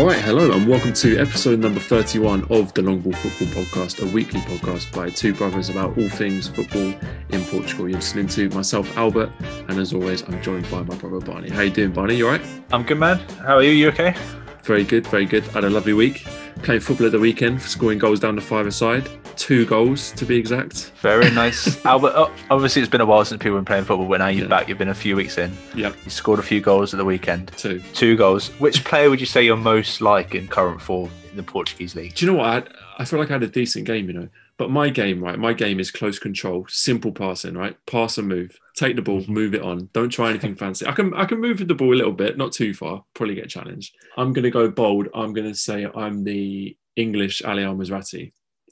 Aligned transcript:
All 0.00 0.06
right, 0.06 0.18
hello, 0.18 0.50
and 0.52 0.66
welcome 0.66 0.94
to 0.94 1.18
episode 1.18 1.58
number 1.58 1.78
31 1.78 2.46
of 2.48 2.72
the 2.72 2.80
Long 2.80 3.00
Ball 3.00 3.12
Football 3.12 3.62
Podcast, 3.64 4.02
a 4.02 4.10
weekly 4.14 4.40
podcast 4.40 4.90
by 4.96 5.10
two 5.10 5.34
brothers 5.34 5.68
about 5.68 5.98
all 5.98 6.08
things 6.08 6.48
football 6.48 6.94
in 7.28 7.44
Portugal. 7.44 7.86
You're 7.86 7.98
listening 7.98 8.26
to 8.28 8.48
myself, 8.48 8.96
Albert, 8.96 9.30
and 9.68 9.78
as 9.78 9.92
always, 9.92 10.22
I'm 10.22 10.40
joined 10.40 10.70
by 10.70 10.84
my 10.84 10.94
brother 10.94 11.20
Barney. 11.20 11.50
How 11.50 11.60
you 11.60 11.70
doing, 11.70 11.92
Barney? 11.92 12.14
You 12.14 12.28
all 12.28 12.32
right? 12.32 12.42
I'm 12.72 12.82
good, 12.82 12.96
man. 12.96 13.18
How 13.44 13.56
are 13.56 13.62
you? 13.62 13.72
You 13.72 13.88
okay? 13.88 14.16
Very 14.62 14.84
good, 14.84 15.06
very 15.08 15.26
good. 15.26 15.46
I 15.50 15.52
Had 15.52 15.64
a 15.64 15.70
lovely 15.70 15.92
week. 15.92 16.24
Playing 16.62 16.80
football 16.80 17.08
at 17.08 17.12
the 17.12 17.20
weekend, 17.20 17.60
scoring 17.60 17.98
goals 17.98 18.20
down 18.20 18.36
the 18.36 18.40
five 18.40 18.72
side. 18.72 19.06
Two 19.40 19.64
goals, 19.64 20.12
to 20.12 20.26
be 20.26 20.36
exact. 20.36 20.92
Very 21.00 21.30
nice. 21.44 21.82
Albert, 21.86 22.12
oh, 22.14 22.30
obviously, 22.50 22.82
it's 22.82 22.90
been 22.90 23.00
a 23.00 23.06
while 23.06 23.24
since 23.24 23.38
people 23.42 23.56
have 23.56 23.64
been 23.64 23.72
playing 23.72 23.84
football, 23.84 24.06
but 24.06 24.18
now 24.18 24.28
you're 24.28 24.42
Yeah. 24.44 24.48
back. 24.50 24.68
You've 24.68 24.76
been 24.76 24.90
a 24.90 24.94
few 24.94 25.16
weeks 25.16 25.38
in. 25.38 25.50
Yeah, 25.74 25.92
You 26.04 26.10
scored 26.10 26.38
a 26.38 26.42
few 26.42 26.60
goals 26.60 26.92
at 26.92 26.98
the 26.98 27.06
weekend. 27.06 27.50
two. 27.56 27.80
Two 27.94 28.16
goals. 28.16 28.48
Which 28.60 28.84
player 28.84 29.08
would 29.08 29.18
you 29.18 29.24
say 29.26 29.42
you're 29.42 29.56
most 29.56 30.02
like 30.02 30.34
in 30.34 30.46
current 30.46 30.82
form 30.82 31.10
in 31.30 31.36
the 31.38 31.42
Portuguese 31.42 31.96
league? 31.96 32.14
Do 32.14 32.26
you 32.26 32.32
know 32.32 32.38
what? 32.38 32.68
I, 32.98 33.02
I 33.02 33.04
feel 33.06 33.18
like 33.18 33.30
I 33.30 33.34
had 33.34 33.42
a 33.42 33.48
decent 33.48 33.86
game, 33.86 34.08
you 34.08 34.12
know. 34.12 34.28
But 34.58 34.70
my 34.70 34.90
game, 34.90 35.24
right? 35.24 35.38
My 35.38 35.54
game 35.54 35.80
is 35.80 35.90
close 35.90 36.18
control, 36.18 36.66
simple 36.68 37.10
passing, 37.12 37.54
right? 37.54 37.74
Pass 37.86 38.18
and 38.18 38.28
move. 38.28 38.58
Take 38.76 38.94
the 38.96 39.00
ball, 39.00 39.20
mm-hmm. 39.22 39.32
move 39.32 39.54
it 39.54 39.62
on. 39.62 39.88
Don't 39.94 40.10
try 40.10 40.28
anything 40.28 40.54
fancy. 40.64 40.86
I 40.86 40.92
can 40.92 41.14
I 41.14 41.24
can 41.24 41.40
move 41.40 41.66
the 41.66 41.74
ball 41.74 41.94
a 41.94 41.96
little 41.96 42.12
bit, 42.12 42.36
not 42.36 42.52
too 42.52 42.74
far. 42.74 43.04
Probably 43.14 43.36
get 43.36 43.48
challenged. 43.48 43.94
I'm 44.18 44.34
gonna 44.34 44.50
go 44.50 44.68
bold. 44.70 45.08
I'm 45.14 45.32
gonna 45.32 45.54
say 45.54 45.86
I'm 45.94 46.24
the 46.24 46.76
English 46.96 47.40
Ali 47.42 47.64
Al. 47.64 47.74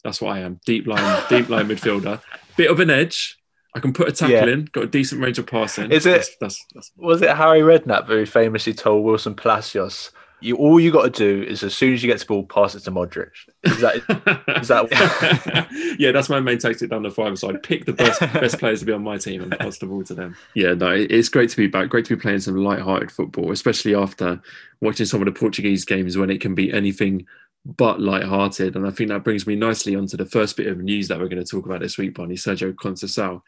That's 0.05 0.21
what 0.21 0.37
I 0.37 0.41
am. 0.41 0.61
Deep 0.67 0.87
line, 0.87 1.23
deep 1.29 1.49
line 1.49 1.69
midfielder. 1.69 2.21
Bit 2.57 2.71
of 2.71 2.81
an 2.81 2.91
edge. 2.91 3.37
I 3.75 3.81
can 3.81 3.93
put 3.93 4.09
a 4.09 4.13
tackle 4.13 4.35
Yeah. 4.35 4.47
in. 4.47 4.65
Got 4.73 4.85
a 4.85 4.87
decent 4.89 5.23
range 5.23 5.39
of 5.39 5.47
passing. 5.47 5.91
Is 5.93 6.07
it- 6.07 6.11
That's, 6.11 6.37
that's, 6.41 6.67
that's 6.75 6.93
Was 6.97 7.23
it 7.23 7.31
Harry 7.37 7.61
Redknapp 7.61 8.07
very 8.07 8.27
famously 8.27 8.73
told 8.75 9.05
Wilson 9.05 9.35
Palacios, 9.35 10.11
"You 10.41 10.57
all 10.57 10.81
you 10.81 10.91
got 10.91 11.03
to 11.03 11.11
do 11.11 11.43
is 11.49 11.63
as 11.63 11.75
soon 11.77 11.93
as 11.95 12.03
you 12.03 12.09
get 12.11 12.19
the 12.19 12.25
ball, 12.27 12.45
pass 12.45 12.75
it 12.75 12.81
to 12.85 12.91
Modric." 12.91 13.31
Is 13.65 13.81
that 13.81 13.97
is 14.61 14.69
that? 14.69 15.97
yeah, 15.99 16.13
that's 16.13 16.29
my 16.29 16.41
main 16.41 16.59
tactic 16.59 16.91
down 16.91 17.03
the 17.03 17.11
five 17.11 17.39
side. 17.39 17.63
Pick 17.63 17.85
the 17.85 17.93
best 17.93 18.21
best 18.21 18.59
players 18.59 18.81
to 18.81 18.87
be 18.87 18.93
on 18.93 19.03
my 19.03 19.19
team 19.19 19.43
and 19.43 19.53
pass 19.59 19.79
the 19.79 19.87
ball 19.87 20.03
to 20.05 20.15
them. 20.15 20.35
Yeah, 20.55 20.75
no, 20.75 20.91
it's 20.93 21.29
great 21.29 21.51
to 21.51 21.57
be 21.57 21.67
back. 21.67 21.89
Great 21.91 22.07
to 22.07 22.17
be 22.17 22.21
playing 22.21 22.41
some 22.41 22.57
light-hearted 22.57 23.13
football, 23.13 23.53
especially 23.53 23.95
after 23.95 24.41
watching 24.81 25.07
some 25.07 25.21
of 25.21 25.27
the 25.27 25.39
Portuguese 25.39 25.85
games 25.85 26.17
when 26.17 26.31
it 26.31 26.41
can 26.41 26.55
be 26.55 26.73
anything 26.73 27.27
but 27.65 28.01
light-hearted. 28.01 28.77
And 28.77 28.87
I 28.87 28.91
think 28.91 29.11
that 29.11 29.25
brings 29.25 29.47
me 29.47 29.57
nicely 29.57 29.95
onto 29.95 30.17
the 30.17 30.27
first 30.27 30.57
bit 30.57 30.69
of 30.69 30.79
news 30.79 31.09
that 31.09 31.19
we're 31.19 31.29
going 31.29 31.43
to 31.43 31.51
talk 31.51 31.67
about 31.67 31.81
this 31.81 31.99
week, 31.99 32.15
Barney 32.15 32.35
Sergio 32.35 32.73
Conceição. 32.73 33.43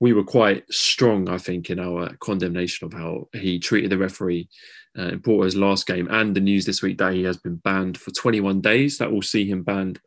We 0.00 0.12
were 0.12 0.24
quite 0.24 0.64
strong, 0.72 1.28
I 1.28 1.38
think, 1.38 1.70
in 1.70 1.80
our 1.80 2.14
condemnation 2.16 2.86
of 2.86 2.92
how 2.92 3.28
he 3.32 3.58
treated 3.58 3.90
the 3.90 3.98
referee 3.98 4.48
uh, 4.96 5.08
in 5.08 5.20
Porto's 5.20 5.56
last 5.56 5.86
game, 5.86 6.08
and 6.10 6.34
the 6.34 6.40
news 6.40 6.64
this 6.64 6.82
week 6.82 6.98
that 6.98 7.14
he 7.14 7.24
has 7.24 7.36
been 7.36 7.56
banned 7.56 7.98
for 7.98 8.10
21 8.12 8.60
days. 8.60 8.98
That 8.98 9.10
will 9.10 9.22
see 9.22 9.44
him 9.44 9.64
banned 9.64 10.00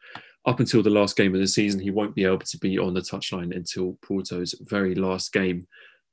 up 0.45 0.59
until 0.59 0.81
the 0.81 0.89
last 0.89 1.15
game 1.15 1.35
of 1.35 1.41
the 1.41 1.47
season. 1.47 1.79
He 1.79 1.91
won't 1.91 2.15
be 2.15 2.25
able 2.25 2.39
to 2.39 2.57
be 2.57 2.79
on 2.79 2.93
the 2.93 3.01
touchline 3.01 3.55
until 3.55 3.97
Porto's 4.01 4.55
very 4.61 4.95
last 4.95 5.33
game. 5.33 5.67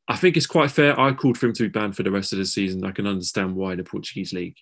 I 0.08 0.16
think 0.16 0.36
it's 0.36 0.46
quite 0.46 0.70
fair. 0.70 0.98
I 0.98 1.12
called 1.12 1.38
for 1.38 1.46
him 1.46 1.52
to 1.54 1.64
be 1.64 1.68
banned 1.68 1.96
for 1.96 2.02
the 2.02 2.10
rest 2.10 2.32
of 2.32 2.38
the 2.38 2.46
season. 2.46 2.84
I 2.84 2.92
can 2.92 3.06
understand 3.06 3.54
why 3.54 3.74
the 3.74 3.84
Portuguese 3.84 4.32
league 4.32 4.56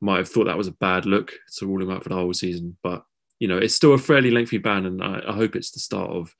might 0.00 0.18
have 0.18 0.28
thought 0.28 0.44
that 0.44 0.58
was 0.58 0.68
a 0.68 0.72
bad 0.72 1.06
look 1.06 1.32
to 1.56 1.66
rule 1.66 1.82
him 1.82 1.90
out 1.90 2.02
for 2.02 2.08
the 2.10 2.14
whole 2.14 2.34
season, 2.34 2.76
but 2.82 3.04
you 3.38 3.48
know 3.48 3.58
it's 3.58 3.74
still 3.74 3.94
a 3.94 3.98
fairly 3.98 4.30
lengthy 4.30 4.58
ban, 4.58 4.86
and 4.86 5.02
I, 5.02 5.22
I 5.28 5.32
hope 5.32 5.56
it's 5.56 5.70
the 5.70 5.80
start 5.80 6.10
of 6.10 6.34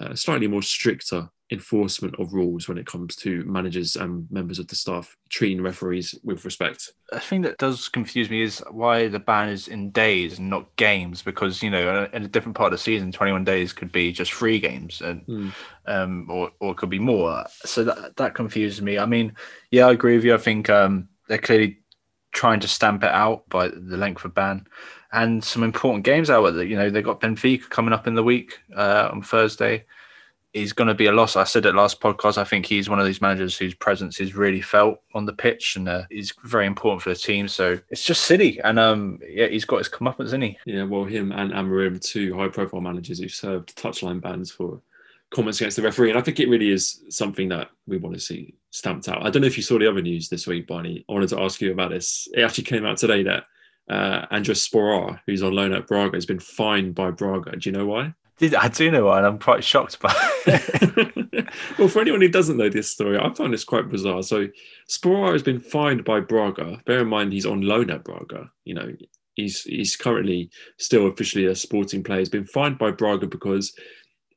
uh, 0.00 0.14
slightly 0.14 0.46
more 0.46 0.62
stricter 0.62 1.28
enforcement 1.52 2.12
of 2.18 2.32
rules 2.34 2.66
when 2.66 2.76
it 2.76 2.86
comes 2.86 3.14
to 3.14 3.44
managers 3.44 3.94
and 3.94 4.26
members 4.32 4.58
of 4.58 4.66
the 4.66 4.74
staff 4.74 5.16
treating 5.28 5.62
referees 5.62 6.12
with 6.24 6.44
respect. 6.44 6.90
The 7.12 7.20
thing 7.20 7.42
that 7.42 7.58
does 7.58 7.88
confuse 7.88 8.28
me 8.28 8.42
is 8.42 8.60
why 8.72 9.06
the 9.06 9.20
ban 9.20 9.50
is 9.50 9.68
in 9.68 9.92
days 9.92 10.40
and 10.40 10.50
not 10.50 10.74
games, 10.74 11.22
because 11.22 11.62
you 11.62 11.70
know, 11.70 12.08
in 12.12 12.24
a 12.24 12.28
different 12.28 12.56
part 12.56 12.72
of 12.72 12.78
the 12.78 12.82
season, 12.82 13.12
21 13.12 13.44
days 13.44 13.72
could 13.72 13.92
be 13.92 14.10
just 14.10 14.32
three 14.32 14.58
games, 14.58 15.00
and 15.00 15.22
Hmm. 15.26 15.48
um, 15.86 16.26
or 16.28 16.50
or 16.60 16.72
it 16.72 16.78
could 16.78 16.90
be 16.90 16.98
more. 16.98 17.44
So 17.64 17.84
that 17.84 18.16
that 18.16 18.34
confuses 18.34 18.82
me. 18.82 18.98
I 18.98 19.06
mean, 19.06 19.34
yeah, 19.70 19.86
I 19.86 19.92
agree 19.92 20.16
with 20.16 20.24
you. 20.24 20.34
I 20.34 20.38
think 20.38 20.68
um, 20.68 21.08
they're 21.28 21.38
clearly 21.38 21.78
trying 22.36 22.60
to 22.60 22.68
stamp 22.68 23.02
it 23.02 23.10
out 23.10 23.48
by 23.48 23.68
the 23.68 23.96
length 23.96 24.24
of 24.26 24.34
ban, 24.34 24.66
and 25.12 25.42
some 25.42 25.62
important 25.64 26.04
games 26.04 26.28
out 26.28 26.48
there. 26.50 26.64
You 26.64 26.76
know, 26.76 26.90
they 26.90 27.00
got 27.00 27.20
Benfica 27.20 27.68
coming 27.70 27.94
up 27.94 28.06
in 28.06 28.14
the 28.14 28.22
week 28.22 28.58
uh, 28.76 29.08
on 29.10 29.22
Thursday. 29.22 29.84
He's 30.52 30.74
going 30.74 30.88
to 30.88 30.94
be 30.94 31.06
a 31.06 31.12
loss. 31.12 31.36
I 31.36 31.44
said 31.44 31.66
it 31.66 31.74
last 31.74 32.00
podcast. 32.00 32.38
I 32.38 32.44
think 32.44 32.66
he's 32.66 32.88
one 32.88 33.00
of 33.00 33.06
these 33.06 33.20
managers 33.20 33.58
whose 33.58 33.74
presence 33.74 34.20
is 34.20 34.34
really 34.34 34.60
felt 34.60 35.00
on 35.14 35.24
the 35.24 35.32
pitch 35.32 35.76
and 35.76 35.88
uh, 35.88 36.02
is 36.10 36.32
very 36.44 36.66
important 36.66 37.02
for 37.02 37.08
the 37.08 37.16
team. 37.16 37.48
So 37.48 37.78
it's 37.90 38.04
just 38.04 38.24
City, 38.24 38.60
and 38.60 38.78
um, 38.78 39.18
yeah, 39.26 39.48
he's 39.48 39.64
got 39.64 39.78
his 39.78 39.88
comeuppance, 39.88 40.26
isn't 40.26 40.42
he? 40.42 40.58
Yeah, 40.66 40.84
well, 40.84 41.04
him 41.04 41.32
and 41.32 41.52
Amorim, 41.52 42.00
two 42.00 42.36
high-profile 42.36 42.82
managers 42.82 43.18
who 43.18 43.28
served 43.28 43.76
touchline 43.76 44.20
bans 44.20 44.50
for 44.50 44.80
comments 45.30 45.60
against 45.60 45.76
the 45.76 45.82
referee, 45.82 46.10
and 46.10 46.18
I 46.18 46.22
think 46.22 46.38
it 46.38 46.50
really 46.50 46.70
is 46.70 47.02
something 47.08 47.48
that 47.48 47.70
we 47.86 47.96
want 47.96 48.14
to 48.14 48.20
see 48.20 48.54
stamped 48.76 49.08
out. 49.08 49.24
I 49.24 49.30
don't 49.30 49.40
know 49.42 49.48
if 49.48 49.56
you 49.56 49.62
saw 49.62 49.78
the 49.78 49.88
other 49.88 50.02
news 50.02 50.28
this 50.28 50.46
week, 50.46 50.66
Barney. 50.66 51.04
I 51.08 51.12
wanted 51.12 51.30
to 51.30 51.40
ask 51.40 51.60
you 51.60 51.72
about 51.72 51.90
this. 51.90 52.28
It 52.34 52.42
actually 52.42 52.64
came 52.64 52.84
out 52.84 52.98
today 52.98 53.22
that 53.22 53.44
uh, 53.88 54.26
Andres 54.30 54.68
Sporar, 54.68 55.20
who's 55.26 55.42
on 55.42 55.52
loan 55.52 55.72
at 55.72 55.86
Braga, 55.86 56.16
has 56.16 56.26
been 56.26 56.40
fined 56.40 56.94
by 56.94 57.10
Braga. 57.10 57.56
Do 57.56 57.70
you 57.70 57.76
know 57.76 57.86
why? 57.86 58.14
Did- 58.38 58.54
I 58.54 58.68
do 58.68 58.90
know 58.90 59.06
why, 59.06 59.18
and 59.18 59.26
I'm 59.26 59.38
quite 59.38 59.64
shocked 59.64 59.98
by. 60.00 60.12
it. 60.46 61.48
well, 61.78 61.88
for 61.88 62.00
anyone 62.00 62.20
who 62.20 62.28
doesn't 62.28 62.58
know 62.58 62.68
this 62.68 62.92
story, 62.92 63.18
I 63.18 63.32
find 63.32 63.52
this 63.52 63.64
quite 63.64 63.88
bizarre. 63.88 64.22
So, 64.22 64.48
Sporar 64.90 65.32
has 65.32 65.42
been 65.42 65.60
fined 65.60 66.04
by 66.04 66.20
Braga. 66.20 66.82
Bear 66.84 67.00
in 67.00 67.08
mind, 67.08 67.32
he's 67.32 67.46
on 67.46 67.62
loan 67.62 67.90
at 67.90 68.04
Braga. 68.04 68.50
You 68.64 68.74
know, 68.74 68.92
he's 69.36 69.62
he's 69.62 69.96
currently 69.96 70.50
still 70.78 71.06
officially 71.06 71.46
a 71.46 71.54
sporting 71.54 72.02
player. 72.04 72.18
He's 72.18 72.28
been 72.28 72.44
fined 72.44 72.76
by 72.76 72.90
Braga 72.90 73.26
because 73.26 73.74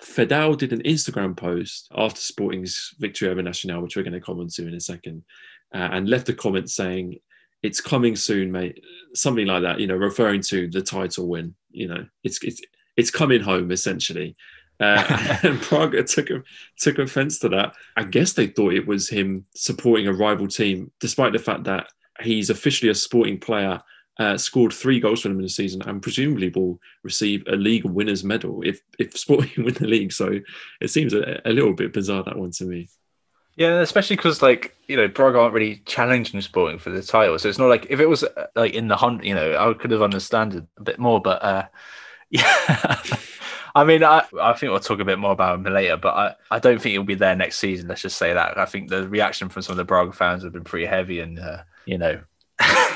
Feddal 0.01 0.57
did 0.57 0.71
an 0.73 0.81
Instagram 0.83 1.35
post 1.35 1.89
after 1.95 2.21
Sporting's 2.21 2.93
victory 2.99 3.29
over 3.29 3.41
Nacional, 3.41 3.81
which 3.81 3.95
we're 3.95 4.03
going 4.03 4.13
to 4.13 4.21
comment 4.21 4.53
to 4.53 4.67
in 4.67 4.73
a 4.73 4.79
second, 4.79 5.23
uh, 5.73 5.89
and 5.91 6.09
left 6.09 6.29
a 6.29 6.33
comment 6.33 6.69
saying, 6.69 7.19
"It's 7.63 7.81
coming 7.81 8.15
soon, 8.15 8.51
mate." 8.51 8.83
Something 9.13 9.47
like 9.47 9.63
that. 9.63 9.79
You 9.79 9.87
know, 9.87 9.95
referring 9.95 10.41
to 10.43 10.67
the 10.69 10.81
title 10.81 11.27
win. 11.27 11.55
You 11.71 11.89
know, 11.89 12.05
it's 12.23 12.41
it's 12.43 12.61
it's 12.95 13.11
coming 13.11 13.41
home 13.41 13.71
essentially. 13.71 14.35
Uh, 14.79 15.37
and 15.43 15.59
Braga 15.61 16.03
took 16.03 16.29
took 16.77 16.99
offence 16.99 17.39
to 17.39 17.49
that. 17.49 17.73
I 17.97 18.03
guess 18.03 18.33
they 18.33 18.47
thought 18.47 18.73
it 18.73 18.87
was 18.87 19.09
him 19.09 19.45
supporting 19.55 20.07
a 20.07 20.13
rival 20.13 20.47
team, 20.47 20.91
despite 20.99 21.33
the 21.33 21.39
fact 21.39 21.65
that 21.65 21.87
he's 22.21 22.49
officially 22.49 22.89
a 22.89 22.95
sporting 22.95 23.39
player, 23.39 23.81
uh, 24.19 24.37
scored 24.37 24.73
three 24.73 24.99
goals 24.99 25.21
for 25.21 25.29
them 25.29 25.39
in 25.39 25.43
the 25.43 25.49
season, 25.49 25.81
and 25.83 26.01
presumably 26.01 26.49
will 26.49 26.79
receive 27.03 27.43
a 27.47 27.55
league 27.55 27.85
winners 27.85 28.23
medal 28.23 28.61
if 28.63 28.81
if 28.99 29.17
Sporting 29.17 29.63
win 29.63 29.73
the 29.73 29.87
league. 29.87 30.11
So 30.11 30.39
it 30.81 30.89
seems 30.89 31.13
a, 31.13 31.41
a 31.45 31.51
little 31.51 31.73
bit 31.73 31.93
bizarre 31.93 32.23
that 32.23 32.37
one 32.37 32.51
to 32.51 32.65
me. 32.65 32.89
Yeah, 33.55 33.79
especially 33.79 34.17
because 34.17 34.41
like 34.41 34.75
you 34.87 34.97
know 34.97 35.07
Braga 35.07 35.39
aren't 35.39 35.53
really 35.53 35.81
challenging 35.85 36.41
Sporting 36.41 36.79
for 36.79 36.91
the 36.91 37.01
title, 37.01 37.39
so 37.39 37.49
it's 37.49 37.57
not 37.57 37.67
like 37.67 37.87
if 37.89 37.99
it 37.99 38.07
was 38.07 38.23
uh, 38.23 38.47
like 38.55 38.73
in 38.73 38.87
the 38.87 38.95
hunt, 38.95 39.23
you 39.23 39.33
know, 39.33 39.57
I 39.57 39.73
could 39.73 39.91
have 39.91 40.01
understood 40.01 40.55
it 40.55 40.63
a 40.77 40.83
bit 40.83 40.99
more. 40.99 41.21
But 41.21 41.43
uh, 41.43 41.65
yeah, 42.29 43.01
I 43.75 43.83
mean, 43.85 44.03
I 44.03 44.25
I 44.39 44.53
think 44.53 44.71
we'll 44.71 44.79
talk 44.79 44.99
a 44.99 45.05
bit 45.05 45.19
more 45.19 45.31
about 45.31 45.55
him 45.55 45.73
later, 45.73 45.97
but 45.97 46.15
I, 46.15 46.35
I 46.51 46.59
don't 46.59 46.81
think 46.81 46.91
he'll 46.93 47.03
be 47.03 47.15
there 47.15 47.35
next 47.35 47.57
season. 47.57 47.87
Let's 47.87 48.01
just 48.01 48.17
say 48.17 48.33
that. 48.33 48.57
I 48.57 48.65
think 48.65 48.89
the 48.89 49.07
reaction 49.07 49.49
from 49.49 49.61
some 49.61 49.73
of 49.73 49.77
the 49.77 49.85
Braga 49.85 50.11
fans 50.11 50.43
have 50.43 50.53
been 50.53 50.63
pretty 50.63 50.85
heavy, 50.85 51.19
and 51.19 51.39
uh, 51.39 51.63
you 51.85 51.97
know, 51.97 52.21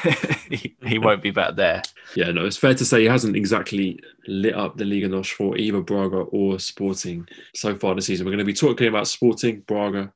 he, 0.85 0.97
won't 0.97 1.21
be 1.21 1.31
back 1.31 1.55
there. 1.55 1.81
Yeah, 2.15 2.31
no, 2.31 2.45
it's 2.45 2.57
fair 2.57 2.73
to 2.75 2.85
say 2.85 3.01
he 3.01 3.07
hasn't 3.07 3.35
exactly 3.35 3.99
lit 4.27 4.55
up 4.55 4.77
the 4.77 4.85
Liga 4.85 5.07
Nos 5.07 5.29
for 5.29 5.57
either 5.57 5.81
Braga 5.81 6.17
or 6.17 6.59
Sporting 6.59 7.27
so 7.55 7.75
far 7.75 7.95
this 7.95 8.07
season. 8.07 8.25
We're 8.25 8.31
going 8.31 8.39
to 8.39 8.45
be 8.45 8.53
talking 8.53 8.87
about 8.87 9.07
Sporting, 9.07 9.61
Braga, 9.61 10.13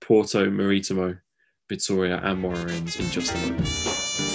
Porto, 0.00 0.50
Maritimo, 0.50 1.18
Vitoria, 1.68 2.20
and 2.22 2.42
Moreirense 2.42 3.00
in 3.00 3.10
just 3.10 3.34
a 3.34 3.38
moment. 3.38 4.29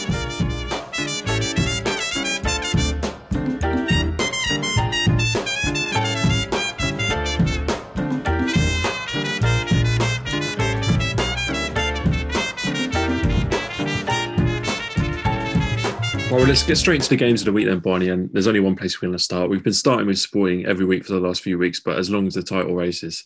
Well, 16.36 16.48
let's 16.48 16.64
get 16.64 16.78
straight 16.78 16.96
into 16.96 17.08
the 17.08 17.16
games 17.16 17.40
of 17.40 17.46
the 17.46 17.54
week 17.54 17.66
then, 17.66 17.80
Barney. 17.80 18.10
And 18.10 18.30
there's 18.34 18.46
only 18.46 18.60
one 18.60 18.76
place 18.76 19.02
we're 19.02 19.08
going 19.08 19.18
to 19.18 19.24
start. 19.24 19.50
We've 19.50 19.64
been 19.64 19.72
starting 19.72 20.06
with 20.06 20.20
Sporting 20.20 20.66
every 20.66 20.86
week 20.86 21.06
for 21.06 21.14
the 21.14 21.20
last 21.22 21.42
few 21.42 21.58
weeks, 21.58 21.80
but 21.80 21.98
as 21.98 22.10
long 22.10 22.28
as 22.28 22.34
the 22.34 22.44
title 22.44 22.76
race 22.76 23.04
is 23.04 23.24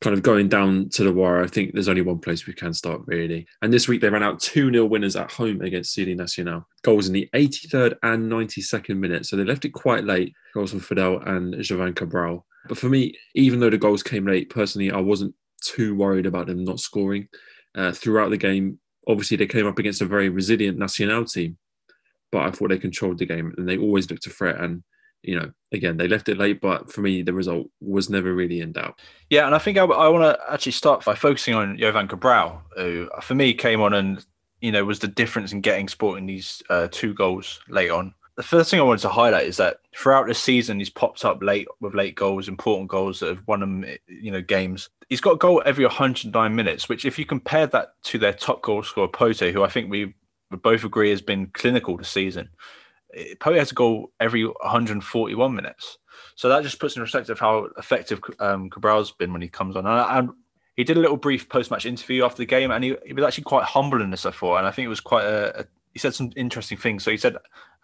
kind 0.00 0.14
of 0.14 0.22
going 0.22 0.48
down 0.48 0.88
to 0.90 1.02
the 1.02 1.12
wire, 1.12 1.42
I 1.42 1.48
think 1.48 1.72
there's 1.72 1.88
only 1.88 2.02
one 2.02 2.20
place 2.20 2.46
we 2.46 2.52
can 2.52 2.72
start, 2.72 3.00
really. 3.06 3.48
And 3.62 3.72
this 3.72 3.88
week 3.88 4.00
they 4.00 4.10
ran 4.10 4.22
out 4.22 4.38
2 4.38 4.70
0 4.70 4.86
winners 4.86 5.16
at 5.16 5.32
home 5.32 5.60
against 5.60 5.92
CD 5.92 6.14
Nacional. 6.14 6.68
Goals 6.82 7.08
in 7.08 7.14
the 7.14 7.28
83rd 7.34 7.96
and 8.04 8.30
92nd 8.30 8.96
minute. 8.96 9.26
So 9.26 9.34
they 9.34 9.42
left 9.42 9.64
it 9.64 9.70
quite 9.70 10.04
late. 10.04 10.32
Goals 10.54 10.70
from 10.70 10.80
Feddal 10.80 11.26
and 11.26 11.54
Jovane 11.54 11.96
Cabral. 11.96 12.46
But 12.68 12.78
for 12.78 12.88
me, 12.88 13.18
even 13.34 13.58
though 13.58 13.70
the 13.70 13.76
goals 13.76 14.04
came 14.04 14.24
late, 14.24 14.50
personally, 14.50 14.92
I 14.92 15.00
wasn't 15.00 15.34
too 15.62 15.96
worried 15.96 16.26
about 16.26 16.46
them 16.46 16.62
not 16.62 16.78
scoring. 16.78 17.26
Uh, 17.74 17.90
throughout 17.90 18.30
the 18.30 18.36
game, 18.36 18.78
obviously, 19.08 19.36
they 19.36 19.46
came 19.48 19.66
up 19.66 19.80
against 19.80 20.00
a 20.00 20.06
very 20.06 20.28
resilient 20.28 20.78
Nacional 20.78 21.24
team. 21.24 21.58
But 22.32 22.46
I 22.46 22.50
thought 22.50 22.70
they 22.70 22.78
controlled 22.78 23.18
the 23.18 23.26
game 23.26 23.54
and 23.56 23.68
they 23.68 23.78
always 23.78 24.10
looked 24.10 24.26
a 24.26 24.30
threat. 24.30 24.58
And 24.58 24.82
you 25.22 25.38
know, 25.38 25.52
again, 25.70 25.96
they 25.96 26.08
left 26.08 26.28
it 26.28 26.38
late, 26.38 26.60
but 26.60 26.90
for 26.92 27.00
me, 27.00 27.22
the 27.22 27.32
result 27.32 27.68
was 27.80 28.10
never 28.10 28.34
really 28.34 28.60
in 28.60 28.72
doubt. 28.72 28.98
Yeah, 29.30 29.46
and 29.46 29.54
I 29.54 29.58
think 29.58 29.78
I, 29.78 29.84
I 29.84 30.08
want 30.08 30.24
to 30.24 30.52
actually 30.52 30.72
start 30.72 31.04
by 31.04 31.14
focusing 31.14 31.54
on 31.54 31.78
Jovane 31.78 32.08
Cabral, 32.08 32.60
who 32.76 33.08
for 33.22 33.34
me 33.34 33.54
came 33.54 33.80
on 33.80 33.94
and 33.94 34.24
you 34.60 34.72
know 34.72 34.84
was 34.84 34.98
the 34.98 35.08
difference 35.08 35.52
in 35.52 35.60
getting 35.60 35.88
Sporting 35.88 36.26
these 36.26 36.62
uh, 36.70 36.88
two 36.90 37.14
goals 37.14 37.60
late 37.68 37.90
on. 37.90 38.14
The 38.36 38.42
first 38.42 38.70
thing 38.70 38.80
I 38.80 38.84
wanted 38.84 39.02
to 39.02 39.10
highlight 39.10 39.46
is 39.46 39.58
that 39.58 39.80
throughout 39.94 40.26
the 40.26 40.34
season, 40.34 40.78
he's 40.78 40.88
popped 40.88 41.24
up 41.24 41.42
late 41.42 41.68
with 41.80 41.94
late 41.94 42.14
goals, 42.14 42.48
important 42.48 42.88
goals 42.88 43.20
that 43.20 43.28
have 43.28 43.46
won 43.46 43.60
them, 43.60 43.84
you 44.08 44.32
know, 44.32 44.40
games. 44.40 44.88
He's 45.10 45.20
got 45.20 45.32
a 45.34 45.36
goal 45.36 45.62
every 45.66 45.84
109 45.84 46.56
minutes, 46.56 46.88
which, 46.88 47.04
if 47.04 47.18
you 47.18 47.26
compare 47.26 47.66
that 47.66 47.88
to 48.04 48.18
their 48.18 48.32
top 48.32 48.62
goal 48.62 48.82
scorer 48.82 49.06
Pote, 49.06 49.40
who 49.40 49.62
I 49.62 49.68
think 49.68 49.90
we 49.90 50.14
both 50.58 50.84
agree 50.84 51.10
has 51.10 51.22
been 51.22 51.46
clinical 51.48 51.96
this 51.96 52.08
season, 52.08 52.50
Pote 53.40 53.56
has 53.56 53.72
a 53.72 53.74
goal 53.74 54.10
every 54.20 54.44
141 54.44 55.54
minutes. 55.54 55.98
So 56.34 56.48
that 56.48 56.62
just 56.62 56.80
puts 56.80 56.96
in 56.96 57.02
perspective 57.02 57.38
how 57.38 57.68
effective 57.76 58.20
um, 58.38 58.70
Cabral's 58.70 59.12
been 59.12 59.32
when 59.32 59.42
he 59.42 59.48
comes 59.48 59.76
on. 59.76 59.86
And, 59.86 60.18
and 60.18 60.30
he 60.76 60.84
did 60.84 60.96
a 60.96 61.00
little 61.00 61.18
brief 61.18 61.48
post-match 61.48 61.84
interview 61.84 62.24
after 62.24 62.38
the 62.38 62.46
game, 62.46 62.70
and 62.70 62.82
he, 62.82 62.96
he 63.04 63.12
was 63.12 63.24
actually 63.24 63.44
quite 63.44 63.64
humble 63.64 64.00
in 64.00 64.10
this. 64.10 64.24
I 64.24 64.30
thought, 64.30 64.58
and 64.58 64.66
I 64.66 64.70
think 64.70 64.86
it 64.86 64.90
was 64.90 65.00
quite 65.00 65.24
a, 65.24 65.60
a 65.60 65.64
he 65.92 65.98
said 65.98 66.14
some 66.14 66.32
interesting 66.36 66.78
things. 66.78 67.04
So 67.04 67.10
he 67.10 67.16
said, 67.16 67.36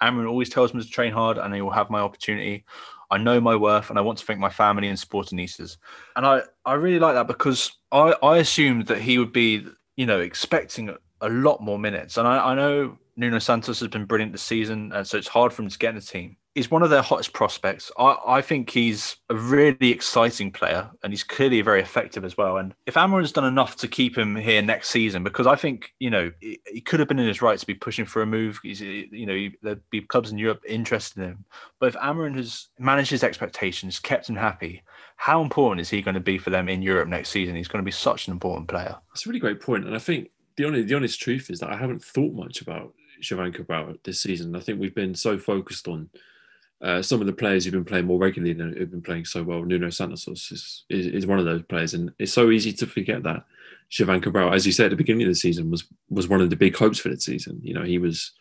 Amorim 0.03 0.29
always 0.29 0.49
tells 0.49 0.73
me 0.73 0.82
to 0.82 0.88
train 0.88 1.12
hard 1.12 1.38
and 1.38 1.55
I 1.55 1.61
will 1.61 1.71
have 1.71 1.91
my 1.91 2.00
opportunity. 2.00 2.64
I 3.11 3.19
know 3.19 3.41
my 3.41 3.56
worth 3.56 3.91
and 3.91 3.99
I 3.99 4.03
want 4.03 4.19
to 4.19 4.25
thank 4.25 4.41
my 4.41 4.50
family 4.50 4.88
and 4.88 4.99
Sportingistas. 4.99 5.76
And 6.17 6.25
I, 6.25 6.43
I 6.64 6.75
really 6.75 6.99
like 6.99 7.14
that 7.14 7.26
because 7.26 7.73
I, 7.93 8.14
I 8.23 8.38
assumed 8.38 8.87
that 8.87 9.00
he 9.00 9.19
would 9.19 9.32
be, 9.32 9.67
you 9.97 10.06
know, 10.06 10.21
expecting 10.21 10.94
a 11.20 11.29
lot 11.29 11.61
more 11.61 11.79
minutes. 11.79 12.17
And 12.17 12.26
I, 12.26 12.50
I 12.50 12.55
know 12.55 12.99
Nuno 13.19 13.41
Santos 13.41 13.81
has 13.81 13.88
been 13.88 14.05
brilliant 14.05 14.32
this 14.32 14.43
season, 14.43 14.93
and 14.93 15.06
so 15.06 15.19
it's 15.19 15.26
hard 15.26 15.53
for 15.53 15.62
him 15.62 15.69
to 15.69 15.79
get 15.79 15.91
in 15.91 15.97
the 15.97 16.00
team. 16.00 16.37
He's 16.55 16.70
one 16.70 16.82
of 16.82 16.91
their 16.91 17.03
hottest 17.03 17.32
prospects. 17.32 17.91
I, 17.99 18.17
I 18.26 18.43
think 18.43 18.70
he's 18.70 19.17
a 19.29 19.35
really 19.35 19.91
exciting 19.91 20.53
player, 20.53 20.88
and 21.03 21.12
he's 21.12 21.25
clearly 21.25 21.61
very 21.61 21.81
effective 21.81 22.25
as 22.25 22.37
well. 22.37 22.59
And 22.59 22.75
if 22.87 22.94
Amorim's 22.94 23.32
done 23.32 23.44
enough 23.44 23.76
to 23.76 23.88
keep 23.88 24.17
him 24.17 24.37
here 24.37 24.62
next 24.62 24.91
season, 24.91 25.25
because 25.25 25.49
I 25.49 25.56
think 25.56 25.93
you 25.99 26.11
know 26.11 26.31
he, 26.41 26.61
he 26.67 26.81
could 26.81 27.00
have 27.00 27.09
been 27.09 27.19
in 27.19 27.26
his 27.26 27.43
right 27.43 27.59
to 27.59 27.67
be 27.67 27.75
pushing 27.75 28.05
for 28.05 28.23
a 28.23 28.26
move. 28.26 28.61
He's, 28.62 28.81
you 28.81 29.26
know, 29.26 29.49
there'd 29.62 29.82
be 29.91 30.00
clubs 30.00 30.31
in 30.31 30.38
Europe 30.38 30.62
interested 30.67 31.21
in 31.23 31.31
him. 31.31 31.44
But 31.81 31.88
if 31.88 31.94
Amorim 31.97 32.37
has 32.37 32.69
managed 32.79 33.11
his 33.11 33.25
expectations, 33.25 33.99
kept 33.99 34.29
him 34.29 34.37
happy, 34.37 34.82
how 35.17 35.43
important 35.43 35.81
is 35.81 35.91
he 35.91 36.03
going 36.03 36.14
to 36.14 36.21
be 36.21 36.38
for 36.38 36.50
them 36.50 36.69
in 36.69 36.82
Europe 36.82 37.09
next 37.09 37.31
season? 37.31 37.56
He's 37.56 37.69
going 37.69 37.82
to 37.82 37.87
be 37.87 37.93
such 37.93 38.29
an 38.29 38.32
important 38.32 38.69
player. 38.69 38.97
That's 39.11 39.26
a 39.26 39.29
really 39.29 39.41
great 39.41 39.61
point, 39.61 39.85
and 39.85 39.94
I 39.94 39.99
think 39.99 40.31
the 40.59 40.65
only 40.65 40.83
the 40.83 40.95
honest 40.95 41.21
truth 41.21 41.51
is 41.51 41.61
that 41.61 41.71
I 41.71 41.77
haven't 41.77 42.05
thought 42.05 42.35
much 42.35 42.61
about 42.61 42.93
Jovane 43.23 43.55
Cabral 43.55 43.95
this 44.05 44.21
season. 44.21 44.57
I 44.57 44.61
think 44.61 44.81
we've 44.81 44.95
been 44.95 45.15
so 45.15 45.39
focused 45.39 45.87
on 45.87 46.11
uh, 46.83 47.01
some 47.01 47.21
of 47.21 47.29
the 47.29 47.33
players 47.33 47.65
who've 47.65 47.73
been 47.73 47.85
playing 47.85 48.07
more 48.07 48.19
regularly 48.19 48.61
and 48.61 48.77
who've 48.77 48.91
been 48.91 49.01
playing 49.01 49.25
so 49.25 49.45
well. 49.45 49.65
Nuno 49.65 49.89
Santos 49.91 50.27
is, 50.27 50.85
is, 50.91 51.07
is 51.07 51.27
one 51.27 51.39
of 51.39 51.45
those 51.45 51.63
players, 51.63 51.95
and 51.95 52.11
it's 52.19 52.33
so 52.33 52.51
easy 52.51 52.73
to 52.73 52.87
forget 52.87 53.23
that 53.23 53.45
Jovane 53.91 54.21
Cabral, 54.21 54.53
as 54.53 54.67
you 54.67 54.73
said 54.73 54.87
at 54.87 54.91
the 54.91 54.97
beginning 54.97 55.23
of 55.23 55.29
the 55.29 55.37
season, 55.37 55.71
was 55.71 55.85
was 56.11 56.29
one 56.29 56.41
of 56.41 56.51
the 56.51 56.57
big 56.57 56.77
hopes 56.77 56.99
for 56.99 57.09
the 57.09 57.21
season. 57.21 57.61
You 57.63 57.75
know, 57.75 57.85
he 57.85 57.99
was 57.99 58.33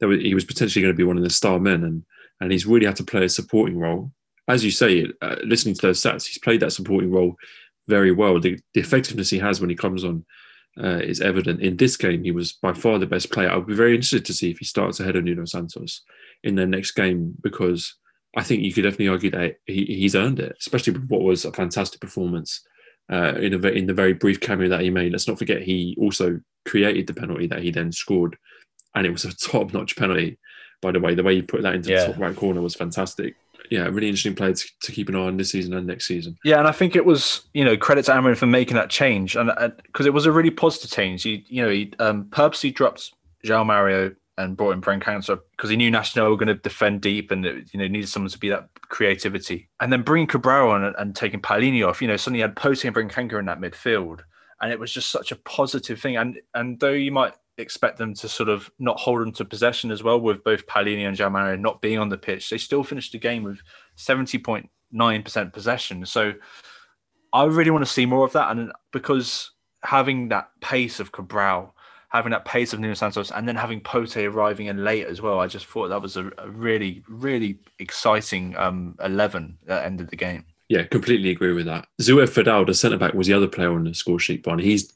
was, 0.00 0.20
he 0.20 0.32
was 0.32 0.44
potentially 0.44 0.80
going 0.80 0.94
to 0.94 0.96
be 0.96 1.04
one 1.04 1.18
of 1.18 1.24
the 1.24 1.30
star 1.30 1.58
men, 1.58 1.82
and 1.82 2.04
and 2.40 2.52
he's 2.52 2.66
really 2.66 2.86
had 2.86 2.96
to 2.96 3.04
play 3.04 3.24
a 3.24 3.28
supporting 3.28 3.78
role. 3.78 4.12
As 4.46 4.64
you 4.64 4.70
say, 4.70 5.08
uh, 5.22 5.36
listening 5.42 5.74
to 5.74 5.82
those 5.82 6.00
stats, 6.00 6.26
he's 6.26 6.38
played 6.38 6.60
that 6.60 6.72
supporting 6.72 7.10
role 7.10 7.34
very 7.88 8.12
well. 8.12 8.38
The, 8.38 8.58
the 8.74 8.80
effectiveness 8.80 9.30
he 9.30 9.38
has 9.38 9.60
when 9.60 9.70
he 9.70 9.76
comes 9.76 10.04
on 10.04 10.24
uh, 10.82 10.98
is 10.98 11.20
evident. 11.20 11.60
In 11.60 11.76
this 11.76 11.96
game, 11.96 12.24
he 12.24 12.30
was 12.30 12.52
by 12.52 12.72
far 12.72 12.98
the 12.98 13.06
best 13.06 13.30
player. 13.30 13.50
I'll 13.50 13.62
be 13.62 13.74
very 13.74 13.94
interested 13.94 14.24
to 14.24 14.34
see 14.34 14.50
if 14.50 14.58
he 14.58 14.64
starts 14.64 15.00
ahead 15.00 15.16
of 15.16 15.24
Nuno 15.24 15.44
Santos 15.44 16.02
in 16.42 16.54
their 16.54 16.66
next 16.66 16.92
game 16.92 17.34
because 17.42 17.94
I 18.36 18.42
think 18.42 18.62
you 18.62 18.72
could 18.72 18.82
definitely 18.82 19.08
argue 19.08 19.30
that 19.30 19.56
he, 19.66 19.84
he's 19.84 20.16
earned 20.16 20.40
it, 20.40 20.56
especially 20.58 20.94
with 20.94 21.08
what 21.08 21.22
was 21.22 21.44
a 21.44 21.52
fantastic 21.52 22.00
performance 22.00 22.66
uh, 23.10 23.34
in, 23.36 23.54
a, 23.54 23.68
in 23.68 23.86
the 23.86 23.94
very 23.94 24.12
brief 24.12 24.40
cameo 24.40 24.68
that 24.68 24.80
he 24.80 24.90
made. 24.90 25.12
Let's 25.12 25.28
not 25.28 25.38
forget 25.38 25.62
he 25.62 25.96
also 26.00 26.40
created 26.64 27.06
the 27.06 27.14
penalty 27.14 27.46
that 27.46 27.62
he 27.62 27.70
then 27.70 27.92
scored, 27.92 28.36
and 28.94 29.06
it 29.06 29.10
was 29.10 29.24
a 29.24 29.36
top-notch 29.50 29.96
penalty. 29.96 30.38
By 30.82 30.92
the 30.92 31.00
way, 31.00 31.14
the 31.14 31.22
way 31.22 31.36
he 31.36 31.42
put 31.42 31.62
that 31.62 31.74
into 31.74 31.90
yeah. 31.90 32.06
the 32.06 32.12
top 32.12 32.20
right 32.20 32.36
corner 32.36 32.60
was 32.60 32.74
fantastic 32.74 33.36
yeah, 33.70 33.84
really 33.84 34.08
interesting 34.08 34.34
player 34.34 34.52
to, 34.52 34.68
to, 34.82 34.92
keep 34.92 35.08
an 35.08 35.16
eye 35.16 35.20
on 35.20 35.36
this 35.36 35.50
season 35.50 35.74
and 35.74 35.86
next 35.86 36.06
season. 36.06 36.36
Yeah, 36.44 36.58
and 36.58 36.68
I 36.68 36.72
think 36.72 36.96
it 36.96 37.04
was 37.04 37.42
you 37.54 37.64
know 37.64 37.76
credit 37.76 38.04
to 38.06 38.12
Amorim 38.12 38.36
for 38.36 38.46
making 38.46 38.76
that 38.76 38.90
change, 38.90 39.36
and 39.36 39.50
because 39.86 40.06
uh, 40.06 40.08
it 40.08 40.12
was 40.12 40.26
a 40.26 40.32
really 40.32 40.50
positive 40.50 40.90
change. 40.90 41.22
He 41.22 41.44
you 41.48 41.62
know 41.62 41.70
he 41.70 41.92
um, 41.98 42.26
purposely 42.30 42.70
dropped 42.70 43.12
João 43.44 43.66
Mario 43.66 44.14
and 44.36 44.56
brought 44.56 44.72
in 44.72 44.80
Bragança 44.80 45.38
because 45.52 45.70
he 45.70 45.76
knew 45.76 45.90
Nacional 45.90 46.30
were 46.30 46.36
going 46.36 46.48
to 46.48 46.54
defend 46.54 47.00
deep 47.00 47.30
and 47.30 47.46
it, 47.46 47.72
you 47.72 47.78
know 47.78 47.86
needed 47.86 48.08
someone 48.08 48.30
to 48.30 48.38
be 48.38 48.48
that 48.48 48.68
creativity. 48.82 49.68
And 49.80 49.92
then 49.92 50.02
bringing 50.02 50.26
Cabral 50.26 50.70
on 50.70 50.84
and, 50.84 50.96
and 50.98 51.16
taking 51.16 51.40
Palhinha 51.40 51.88
off, 51.88 52.02
you 52.02 52.08
know, 52.08 52.16
suddenly 52.16 52.40
you 52.40 52.44
had 52.44 52.56
Pote 52.56 52.84
and 52.84 52.94
Bragança 52.94 53.38
in 53.38 53.46
that 53.46 53.60
midfield, 53.60 54.20
and 54.60 54.72
it 54.72 54.78
was 54.78 54.92
just 54.92 55.10
such 55.10 55.32
a 55.32 55.36
positive 55.36 56.00
thing. 56.00 56.16
And 56.16 56.38
and 56.54 56.78
though 56.80 56.92
you 56.92 57.12
might 57.12 57.34
expect 57.58 57.98
them 57.98 58.14
to 58.14 58.28
sort 58.28 58.48
of 58.48 58.70
not 58.78 58.98
hold 58.98 59.20
on 59.20 59.32
to 59.32 59.44
possession 59.44 59.90
as 59.90 60.02
well, 60.02 60.20
with 60.20 60.42
both 60.44 60.66
Palhinha 60.66 61.08
and 61.08 61.16
João 61.16 61.32
Mario 61.32 61.56
not 61.56 61.80
being 61.80 61.98
on 61.98 62.08
the 62.08 62.18
pitch. 62.18 62.50
They 62.50 62.58
still 62.58 62.82
finished 62.82 63.12
the 63.12 63.18
game 63.18 63.42
with 63.42 63.60
70.9% 63.96 65.52
possession. 65.52 66.06
So 66.06 66.32
I 67.32 67.44
really 67.44 67.70
want 67.70 67.84
to 67.84 67.90
see 67.90 68.06
more 68.06 68.24
of 68.24 68.32
that. 68.32 68.50
And 68.50 68.72
because 68.92 69.50
having 69.82 70.28
that 70.28 70.50
pace 70.60 71.00
of 71.00 71.12
Cabral, 71.12 71.74
having 72.08 72.30
that 72.30 72.44
pace 72.44 72.72
of 72.72 72.80
Nuno 72.80 72.94
Santos, 72.94 73.30
and 73.30 73.46
then 73.46 73.56
having 73.56 73.80
Pote 73.80 74.16
arriving 74.16 74.66
in 74.66 74.84
late 74.84 75.06
as 75.06 75.20
well, 75.20 75.40
I 75.40 75.46
just 75.46 75.66
thought 75.66 75.88
that 75.88 76.02
was 76.02 76.16
a, 76.16 76.30
a 76.38 76.48
really, 76.48 77.02
really 77.08 77.58
exciting 77.78 78.56
um, 78.56 78.96
11 79.02 79.58
that 79.66 79.84
ended 79.84 80.10
the 80.10 80.16
game. 80.16 80.44
Yeah, 80.68 80.84
completely 80.84 81.30
agree 81.30 81.52
with 81.52 81.66
that. 81.66 81.86
Zouheir 82.00 82.28
Feddal, 82.28 82.66
the 82.66 82.74
centre 82.74 82.96
back, 82.96 83.14
was 83.14 83.26
the 83.26 83.34
other 83.34 83.48
player 83.48 83.72
on 83.72 83.84
the 83.84 83.94
score 83.94 84.18
sheet, 84.18 84.42
But 84.42 84.60
He's 84.60 84.92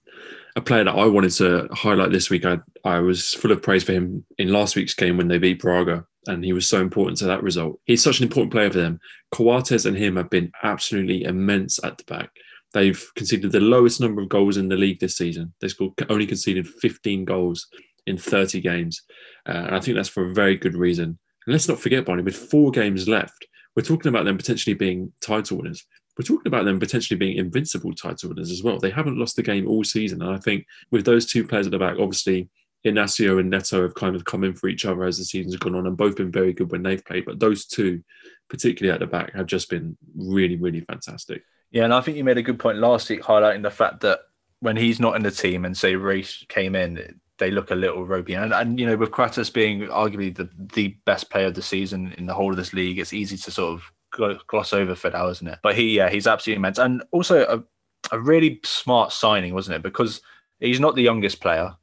a 0.58 0.60
player 0.60 0.84
that 0.84 0.94
I 0.94 1.06
wanted 1.06 1.31
to 1.32 1.69
highlight 1.72 2.10
this 2.10 2.31
week. 2.31 2.44
I, 2.44 2.58
I 2.84 2.98
was 2.98 3.32
full 3.32 3.53
of 3.53 3.62
praise 3.62 3.84
for 3.84 3.93
him 3.93 4.24
in 4.38 4.53
last 4.53 4.74
week's 4.74 4.93
game 4.93 5.17
when 5.17 5.29
they 5.29 5.38
beat 5.38 5.60
Braga, 5.60 6.05
and 6.27 6.44
he 6.44 6.53
was 6.53 6.69
so 6.69 6.81
important 6.81 7.17
to 7.19 7.27
that 7.27 7.44
result. 7.44 7.81
He's 7.84 8.03
such 8.03 8.19
an 8.19 8.24
important 8.24 8.53
player 8.53 8.69
for 8.69 8.79
them. 8.79 8.98
Coates 9.31 9.84
and 9.84 9.96
him 9.96 10.17
have 10.17 10.29
been 10.29 10.50
absolutely 10.65 11.22
immense 11.22 11.82
at 11.84 11.98
the 11.98 12.05
back. 12.05 12.31
They've 12.74 13.03
conceded 13.15 13.53
the 13.53 13.60
lowest 13.60 14.00
number 14.00 14.20
of 14.20 14.29
goals 14.29 14.56
in 14.56 14.69
the 14.69 14.77
league 14.77 14.98
this 14.98 15.17
season. 15.17 15.55
They 15.60 15.69
scored 15.69 15.93
only 16.10 16.27
conceded 16.27 16.69
15 16.69 17.24
goals 17.24 17.69
in 18.06 18.19
30 18.19 18.60
games, 18.60 19.03
uh, 19.48 19.53
and 19.53 19.77
I 19.77 19.81
think 19.81 19.96
that's 19.96 20.08
for 20.08 20.27
a 20.27 20.34
very 20.34 20.56
good 20.56 20.74
reason. 20.74 21.19
And 21.46 21.53
let's 21.53 21.69
not 21.69 21.79
forget, 21.79 22.05
Barney, 22.05 22.24
with 22.24 22.36
four 22.36 22.72
games 22.72 23.08
left, 23.08 23.46
we're 23.77 23.82
talking 23.82 24.08
about 24.08 24.24
them 24.24 24.36
potentially 24.36 24.74
being 24.74 25.12
title 25.20 25.58
winners 25.58 25.86
we're 26.19 26.25
talking 26.25 26.48
about 26.48 26.65
them 26.65 26.81
potentially 26.81 27.17
being 27.17 27.39
invincible 27.39 27.93
title 27.93 28.31
winners 28.31 28.51
as 28.51 28.63
well. 28.63 28.79
They 28.79 28.91
haven't 28.91 29.19
lost 29.19 29.37
the 29.37 29.43
game 29.43 29.69
all 29.69 29.84
season. 29.84 30.20
And 30.20 30.34
I 30.34 30.39
think 30.39 30.67
with 30.91 31.05
those 31.05 31.27
two 31.27 31.46
players 31.46 31.67
at 31.67 31.70
the 31.70 31.79
back, 31.79 31.96
obviously 31.98 32.48
Inacio 32.84 33.39
and 33.39 33.48
Neto 33.48 33.82
have 33.82 33.94
kind 33.94 34.17
of 34.17 34.25
come 34.25 34.43
in 34.43 34.55
for 34.55 34.69
each 34.69 34.84
other 34.84 35.05
as 35.05 35.19
the 35.19 35.25
season's 35.25 35.56
gone 35.56 35.77
on 35.77 35.87
and 35.87 35.96
both 35.96 36.17
been 36.17 36.32
very 36.32 36.53
good 36.53 36.72
when 36.72 36.82
they've 36.82 37.05
played. 37.05 37.25
But 37.25 37.39
those 37.39 37.67
two, 37.67 38.03
particularly 38.48 38.93
at 38.93 39.01
the 39.01 39.06
back, 39.06 39.32
have 39.34 39.46
just 39.46 39.70
been 39.70 39.96
really, 40.17 40.56
really 40.56 40.81
fantastic. 40.81 41.44
Yeah, 41.70 41.84
and 41.84 41.94
I 41.94 42.01
think 42.01 42.17
you 42.17 42.25
made 42.25 42.39
a 42.39 42.43
good 42.43 42.58
point 42.58 42.79
last 42.79 43.08
week 43.10 43.22
highlighting 43.22 43.63
the 43.63 43.70
fact 43.70 44.01
that 44.01 44.20
when 44.60 44.77
he's 44.77 44.98
not 44.98 45.15
in 45.15 45.22
the 45.22 45.31
team 45.31 45.65
and 45.65 45.77
say 45.77 45.94
Race 45.94 46.44
came 46.48 46.75
in, 46.75 47.20
they 47.39 47.53
look 47.53 47.70
a 47.70 47.77
little 47.77 48.05
ropey. 48.05 48.34
And, 48.34 48.53
and 48.53 48.81
you 48.81 48.87
know, 48.87 48.96
with 48.96 49.13
Coates 49.13 49.51
being 49.51 49.82
arguably 49.82 50.34
the, 50.34 50.48
the 50.75 50.96
best 51.05 51.31
player 51.31 51.46
of 51.46 51.55
the 51.55 51.63
season 51.63 52.13
in 52.19 52.27
the 52.27 52.34
whole 52.34 52.51
of 52.51 52.56
this 52.56 52.72
league, 52.72 52.98
it's 52.98 53.13
easy 53.13 53.37
to 53.37 53.51
sort 53.53 53.75
of 53.75 53.93
gloss 54.10 54.72
over 54.72 54.94
Feddal, 54.94 55.31
isn't 55.31 55.48
it? 55.48 55.58
But 55.62 55.77
he, 55.77 55.96
yeah, 55.96 56.08
he's 56.08 56.27
absolutely 56.27 56.58
immense, 56.58 56.79
and 56.79 57.03
also 57.10 57.44
a, 57.46 58.15
a 58.15 58.20
really 58.20 58.60
smart 58.65 59.12
signing, 59.12 59.55
wasn't 59.55 59.77
it? 59.77 59.82
Because 59.82 60.20
he's 60.60 60.81
not 60.81 60.94
the 60.94 61.03
youngest 61.03 61.41
player. 61.41 61.74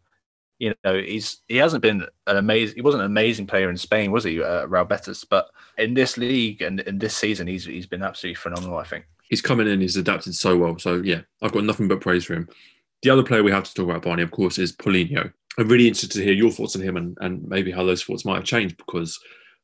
You 0.59 0.73
know, 0.83 0.97
he's 0.97 1.41
he 1.47 1.57
hasn't 1.57 1.81
been 1.81 2.05
an 2.27 2.37
amazing. 2.37 2.75
He 2.75 2.81
wasn't 2.81 3.03
an 3.03 3.11
amazing 3.11 3.47
player 3.47 3.69
in 3.69 3.77
Spain, 3.77 4.11
was 4.11 4.23
he, 4.23 4.41
uh, 4.41 4.65
Real 4.67 4.85
Betis? 4.85 5.25
But 5.25 5.49
in 5.77 5.93
this 5.93 6.17
league 6.17 6.61
and 6.61 6.79
in 6.81 6.97
this 6.97 7.15
season, 7.15 7.47
he's 7.47 7.65
he's 7.65 7.87
been 7.87 8.03
absolutely 8.03 8.35
phenomenal. 8.35 8.77
I 8.77 8.85
think 8.85 9.05
he's 9.29 9.41
coming 9.41 9.67
in. 9.67 9.81
He's 9.81 9.97
adapted 9.97 10.35
so 10.35 10.57
well. 10.57 10.79
So 10.79 11.01
yeah, 11.03 11.21
I've 11.41 11.51
got 11.51 11.63
nothing 11.65 11.87
but 11.87 12.01
praise 12.01 12.25
for 12.25 12.33
him. 12.33 12.47
The 13.01 13.09
other 13.09 13.23
player 13.23 13.43
we 13.43 13.51
have 13.51 13.65
to 13.65 13.73
talk 13.73 13.85
about, 13.85 14.03
Barney, 14.03 14.23
of 14.23 14.31
course, 14.31 14.57
is 14.57 14.75
Paulinho. 14.75 15.31
I'm 15.57 15.67
really 15.67 15.87
interested 15.87 16.11
to 16.17 16.23
hear 16.23 16.33
your 16.33 16.51
thoughts 16.51 16.75
on 16.75 16.81
him 16.81 16.97
and, 16.97 17.17
and 17.21 17.47
maybe 17.47 17.71
how 17.71 17.83
those 17.83 18.03
thoughts 18.03 18.25
might 18.25 18.35
have 18.35 18.43
changed 18.45 18.77
because 18.77 19.19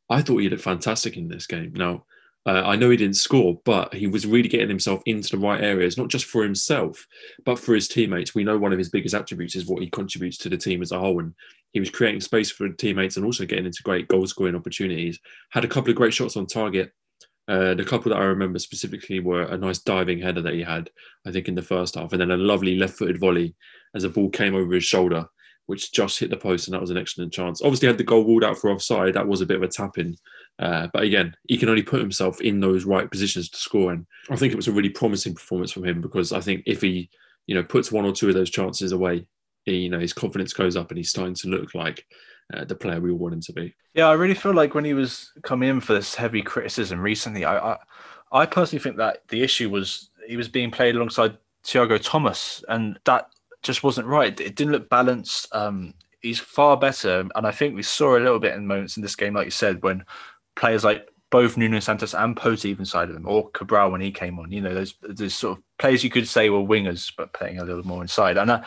I 0.09 0.21
thought 0.21 0.37
he 0.37 0.49
looked 0.49 0.63
fantastic 0.63 1.17
in 1.17 1.27
this 1.27 1.47
game. 1.47 1.73
Now, 1.73 2.05
uh, 2.45 2.63
I 2.65 2.75
know 2.75 2.89
he 2.89 2.97
didn't 2.97 3.17
score, 3.17 3.59
but 3.65 3.93
he 3.93 4.07
was 4.07 4.25
really 4.25 4.49
getting 4.49 4.69
himself 4.69 5.01
into 5.05 5.35
the 5.35 5.41
right 5.41 5.61
areas, 5.63 5.97
not 5.97 6.07
just 6.07 6.25
for 6.25 6.41
himself, 6.41 7.05
but 7.45 7.59
for 7.59 7.75
his 7.75 7.87
teammates. 7.87 8.33
We 8.33 8.43
know 8.43 8.57
one 8.57 8.71
of 8.71 8.79
his 8.79 8.89
biggest 8.89 9.13
attributes 9.13 9.55
is 9.55 9.67
what 9.67 9.83
he 9.83 9.89
contributes 9.89 10.37
to 10.39 10.49
the 10.49 10.57
team 10.57 10.81
as 10.81 10.91
a 10.91 10.99
whole. 10.99 11.19
And 11.19 11.35
he 11.73 11.79
was 11.79 11.91
creating 11.91 12.21
space 12.21 12.49
for 12.49 12.67
teammates 12.69 13.15
and 13.15 13.25
also 13.25 13.45
getting 13.45 13.65
into 13.65 13.83
great 13.83 14.07
goal 14.07 14.25
scoring 14.25 14.55
opportunities. 14.55 15.19
Had 15.51 15.65
a 15.65 15.67
couple 15.67 15.91
of 15.91 15.95
great 15.95 16.15
shots 16.15 16.35
on 16.35 16.47
target. 16.47 16.91
Uh, 17.47 17.75
the 17.75 17.83
couple 17.83 18.11
that 18.11 18.19
I 18.19 18.25
remember 18.25 18.59
specifically 18.59 19.19
were 19.19 19.43
a 19.43 19.57
nice 19.57 19.79
diving 19.79 20.19
header 20.19 20.41
that 20.41 20.53
he 20.53 20.63
had, 20.63 20.89
I 21.27 21.31
think, 21.31 21.47
in 21.47 21.55
the 21.55 21.61
first 21.61 21.95
half, 21.95 22.11
and 22.11 22.21
then 22.21 22.31
a 22.31 22.37
lovely 22.37 22.75
left 22.75 22.97
footed 22.97 23.19
volley 23.19 23.55
as 23.93 24.03
a 24.03 24.09
ball 24.09 24.29
came 24.29 24.55
over 24.55 24.73
his 24.73 24.85
shoulder 24.85 25.27
which 25.65 25.91
just 25.91 26.19
hit 26.19 26.29
the 26.29 26.37
post, 26.37 26.67
and 26.67 26.73
that 26.73 26.81
was 26.81 26.89
an 26.89 26.97
excellent 26.97 27.33
chance. 27.33 27.61
Obviously, 27.61 27.87
had 27.87 27.97
the 27.97 28.03
goal 28.03 28.25
ruled 28.25 28.43
out 28.43 28.57
for 28.57 28.69
offside. 28.69 29.13
That 29.13 29.27
was 29.27 29.41
a 29.41 29.45
bit 29.45 29.57
of 29.57 29.63
a 29.63 29.67
tap 29.67 29.97
in. 29.97 30.15
Uh, 30.59 30.87
but 30.93 31.03
again, 31.03 31.35
he 31.47 31.57
can 31.57 31.69
only 31.69 31.81
put 31.81 32.01
himself 32.01 32.41
in 32.41 32.59
those 32.59 32.85
right 32.85 33.09
positions 33.09 33.49
to 33.49 33.57
score. 33.57 33.91
And 33.91 34.05
I 34.29 34.35
think 34.35 34.53
it 34.53 34.57
was 34.57 34.67
a 34.67 34.71
really 34.71 34.89
promising 34.89 35.33
performance 35.33 35.71
from 35.71 35.85
him 35.85 36.01
because 36.01 36.31
I 36.31 36.39
think 36.39 36.63
if 36.65 36.81
he, 36.81 37.09
you 37.47 37.55
know, 37.55 37.63
puts 37.63 37.91
one 37.91 38.05
or 38.05 38.11
two 38.11 38.29
of 38.29 38.35
those 38.35 38.49
chances 38.49 38.91
away, 38.91 39.27
he, 39.65 39.77
you 39.77 39.89
know, 39.89 39.99
his 39.99 40.13
confidence 40.13 40.53
goes 40.53 40.75
up 40.75 40.91
and 40.91 40.97
he's 40.97 41.09
starting 41.09 41.35
to 41.35 41.47
look 41.47 41.73
like 41.73 42.05
uh, 42.53 42.65
the 42.65 42.75
player 42.75 42.99
we 42.99 43.11
all 43.11 43.17
want 43.17 43.33
him 43.33 43.41
to 43.41 43.53
be. 43.53 43.75
Yeah, 43.93 44.07
I 44.07 44.13
really 44.13 44.35
feel 44.35 44.53
like 44.53 44.75
when 44.75 44.85
he 44.85 44.93
was 44.93 45.31
coming 45.43 45.69
in 45.69 45.81
for 45.81 45.93
this 45.93 46.15
heavy 46.15 46.41
criticism 46.41 46.99
recently, 46.99 47.45
I, 47.45 47.73
I, 47.73 47.77
I 48.31 48.45
personally 48.45 48.83
think 48.83 48.97
that 48.97 49.23
the 49.29 49.41
issue 49.41 49.69
was 49.69 50.09
he 50.27 50.37
was 50.37 50.47
being 50.47 50.71
played 50.71 50.95
alongside 50.95 51.37
Tiago 51.63 51.97
Tomás, 51.97 52.63
and 52.69 52.99
that 53.05 53.27
just 53.63 53.83
wasn't 53.83 54.07
right. 54.07 54.39
It 54.39 54.55
didn't 54.55 54.73
look 54.73 54.89
balanced. 54.89 55.47
Um, 55.53 55.93
he's 56.21 56.39
far 56.39 56.77
better, 56.77 57.27
and 57.35 57.47
I 57.47 57.51
think 57.51 57.75
we 57.75 57.83
saw 57.83 58.17
a 58.17 58.19
little 58.19 58.39
bit 58.39 58.55
in 58.55 58.67
moments 58.67 58.97
in 58.97 59.03
this 59.03 59.15
game, 59.15 59.33
like 59.33 59.45
you 59.45 59.51
said, 59.51 59.83
when 59.83 60.05
players 60.55 60.83
like 60.83 61.07
both 61.31 61.57
Nuno 61.57 61.79
Santos 61.79 62.13
and 62.13 62.35
Pote 62.35 62.65
even 62.65 62.85
side 62.85 63.09
of 63.09 63.15
him, 63.15 63.27
or 63.27 63.49
Cabral 63.51 63.91
when 63.91 64.01
he 64.01 64.11
came 64.11 64.37
on. 64.37 64.51
You 64.51 64.61
know, 64.61 64.73
those 64.73 64.95
those 65.01 65.33
sort 65.33 65.57
of 65.57 65.63
players 65.79 66.03
you 66.03 66.09
could 66.09 66.27
say 66.27 66.49
were 66.49 66.59
wingers, 66.59 67.11
but 67.17 67.33
playing 67.33 67.57
a 67.57 67.63
little 67.63 67.87
more 67.87 68.01
inside. 68.01 68.37
And 68.37 68.51
uh, 68.51 68.61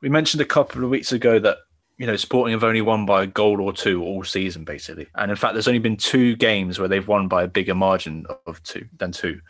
we 0.00 0.08
mentioned 0.08 0.40
a 0.40 0.46
couple 0.46 0.82
of 0.82 0.90
weeks 0.90 1.12
ago 1.12 1.38
that 1.40 1.58
you 1.98 2.06
know 2.06 2.16
Sporting 2.16 2.52
have 2.52 2.64
only 2.64 2.80
won 2.80 3.04
by 3.04 3.24
a 3.24 3.26
goal 3.26 3.60
or 3.60 3.72
two 3.72 4.02
all 4.02 4.24
season, 4.24 4.64
basically. 4.64 5.08
And 5.16 5.30
in 5.30 5.36
fact, 5.36 5.54
there's 5.54 5.68
only 5.68 5.80
been 5.80 5.96
two 5.96 6.36
games 6.36 6.78
where 6.78 6.88
they've 6.88 7.06
won 7.06 7.28
by 7.28 7.42
a 7.42 7.48
bigger 7.48 7.74
margin 7.74 8.26
of 8.46 8.62
two 8.62 8.86
than 8.98 9.10
two, 9.12 9.40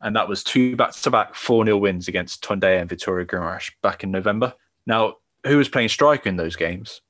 and 0.00 0.14
that 0.16 0.28
was 0.28 0.44
two 0.44 0.76
back-to-back 0.76 1.34
four 1.34 1.64
0 1.64 1.78
wins 1.78 2.08
against 2.08 2.42
Tondela 2.42 2.80
and 2.80 2.90
Vitória 2.90 3.26
Guimarães 3.26 3.72
back 3.82 4.04
in 4.04 4.10
November. 4.10 4.54
Now, 4.86 5.16
who 5.46 5.58
was 5.58 5.68
playing 5.68 5.88
striker 5.88 6.28
in 6.28 6.36
those 6.36 6.56
games? 6.56 7.00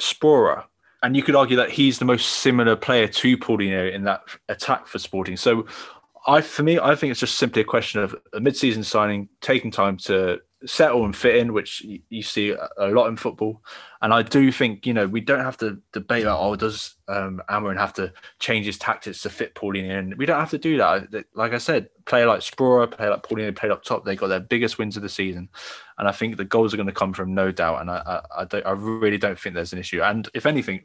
Sporar, 0.00 0.64
and 1.02 1.16
you 1.16 1.22
could 1.22 1.36
argue 1.36 1.56
that 1.56 1.70
he's 1.70 1.98
the 1.98 2.04
most 2.04 2.26
similar 2.26 2.76
player 2.76 3.08
to 3.08 3.36
Paulinho 3.36 3.92
in 3.92 4.04
that 4.04 4.22
attack 4.48 4.86
for 4.86 4.98
Sporting. 4.98 5.36
So, 5.36 5.66
I 6.26 6.40
for 6.40 6.62
me, 6.62 6.78
I 6.78 6.94
think 6.94 7.10
it's 7.10 7.20
just 7.20 7.36
simply 7.36 7.62
a 7.62 7.64
question 7.64 8.00
of 8.00 8.14
a 8.32 8.40
mid-season 8.40 8.84
signing, 8.84 9.28
taking 9.40 9.70
time 9.70 9.96
to 9.98 10.40
settle 10.66 11.04
and 11.04 11.16
fit 11.16 11.36
in, 11.36 11.52
which 11.52 11.84
you, 12.08 12.22
see 12.22 12.50
a, 12.50 12.86
lot 12.88 13.08
in 13.08 13.16
football. 13.16 13.62
And 14.00 14.12
I 14.12 14.22
do 14.22 14.50
think 14.52 14.86
you 14.86 14.94
know 14.94 15.06
we 15.06 15.20
don't 15.20 15.44
have 15.44 15.56
to 15.58 15.80
debate 15.92 16.22
about 16.22 16.40
oh 16.40 16.56
does 16.56 16.96
um, 17.08 17.42
Amorim 17.48 17.78
have 17.78 17.94
to 17.94 18.12
change 18.38 18.66
his 18.66 18.78
tactics 18.78 19.22
to 19.22 19.30
fit 19.30 19.54
Paulinho 19.54 19.98
in? 19.98 20.16
We 20.16 20.26
don't 20.26 20.40
have 20.40 20.50
to 20.50 20.58
do 20.58 20.76
that. 20.78 21.24
Like 21.34 21.52
I 21.52 21.58
said, 21.58 21.88
player 22.04 22.26
like 22.26 22.40
Sporar, 22.40 22.90
player 22.90 23.10
like 23.10 23.22
Paulinho 23.22 23.54
played 23.54 23.72
up 23.72 23.82
top. 23.82 24.04
They 24.04 24.16
got 24.16 24.28
their 24.28 24.40
biggest 24.40 24.78
wins 24.78 24.96
of 24.96 25.02
the 25.02 25.08
season, 25.08 25.48
and 25.98 26.08
I 26.08 26.12
think 26.12 26.36
the 26.36 26.44
goals 26.44 26.72
are 26.72 26.78
going 26.78 26.86
to 26.86 26.92
come 26.92 27.12
from 27.12 27.34
no 27.34 27.52
doubt. 27.52 27.80
And 27.80 27.90
I 27.90 28.22
I, 28.36 28.42
I, 28.42 28.44
don't, 28.44 28.66
I 28.66 28.72
really 28.72 29.18
don't 29.18 29.38
think 29.38 29.54
there's 29.54 29.72
an 29.72 29.78
issue. 29.78 30.02
And 30.02 30.28
if 30.34 30.46
anything, 30.46 30.84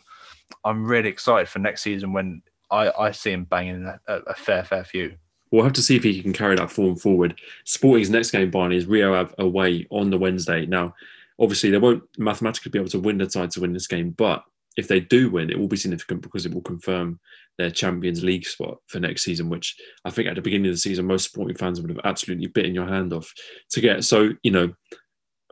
I'm 0.63 0.85
really 0.85 1.09
excited 1.09 1.49
for 1.49 1.59
next 1.59 1.81
season 1.81 2.13
when 2.13 2.41
I, 2.69 2.91
I 2.97 3.11
see 3.11 3.31
him 3.31 3.45
banging 3.45 3.85
a, 3.85 3.99
a 4.07 4.33
fair, 4.33 4.63
fair 4.63 4.83
few. 4.83 5.17
We'll 5.51 5.63
have 5.63 5.73
to 5.73 5.81
see 5.81 5.95
if 5.95 6.03
he 6.03 6.21
can 6.21 6.33
carry 6.33 6.55
that 6.55 6.71
form 6.71 6.95
forward. 6.95 7.39
Sporting's 7.65 8.09
next 8.09 8.31
game, 8.31 8.51
Barney, 8.51 8.77
is 8.77 8.85
Rio 8.85 9.13
Ave 9.13 9.33
away 9.37 9.87
on 9.89 10.09
the 10.09 10.17
Wednesday. 10.17 10.65
Now, 10.65 10.93
obviously, 11.39 11.69
they 11.69 11.77
won't 11.77 12.03
mathematically 12.17 12.71
be 12.71 12.79
able 12.79 12.89
to 12.89 12.99
win 12.99 13.17
the 13.17 13.25
title 13.25 13.47
to 13.49 13.61
win 13.61 13.73
this 13.73 13.87
game, 13.87 14.11
but 14.11 14.43
if 14.77 14.87
they 14.87 14.99
do 14.99 15.29
win, 15.29 15.49
it 15.49 15.59
will 15.59 15.67
be 15.67 15.77
significant 15.77 16.21
because 16.21 16.45
it 16.45 16.53
will 16.53 16.61
confirm 16.61 17.19
their 17.57 17.71
Champions 17.71 18.23
League 18.23 18.45
spot 18.45 18.77
for 18.87 18.99
next 18.99 19.23
season, 19.23 19.49
which 19.49 19.75
I 20.05 20.11
think 20.11 20.27
at 20.27 20.35
the 20.35 20.41
beginning 20.41 20.67
of 20.67 20.73
the 20.73 20.79
season, 20.79 21.07
most 21.07 21.25
sporting 21.25 21.57
fans 21.57 21.81
would 21.81 21.89
have 21.89 21.99
absolutely 22.03 22.47
bitten 22.47 22.75
your 22.75 22.87
hand 22.87 23.11
off 23.13 23.33
to 23.71 23.81
get. 23.81 24.03
So, 24.03 24.29
you 24.43 24.51
know, 24.51 24.73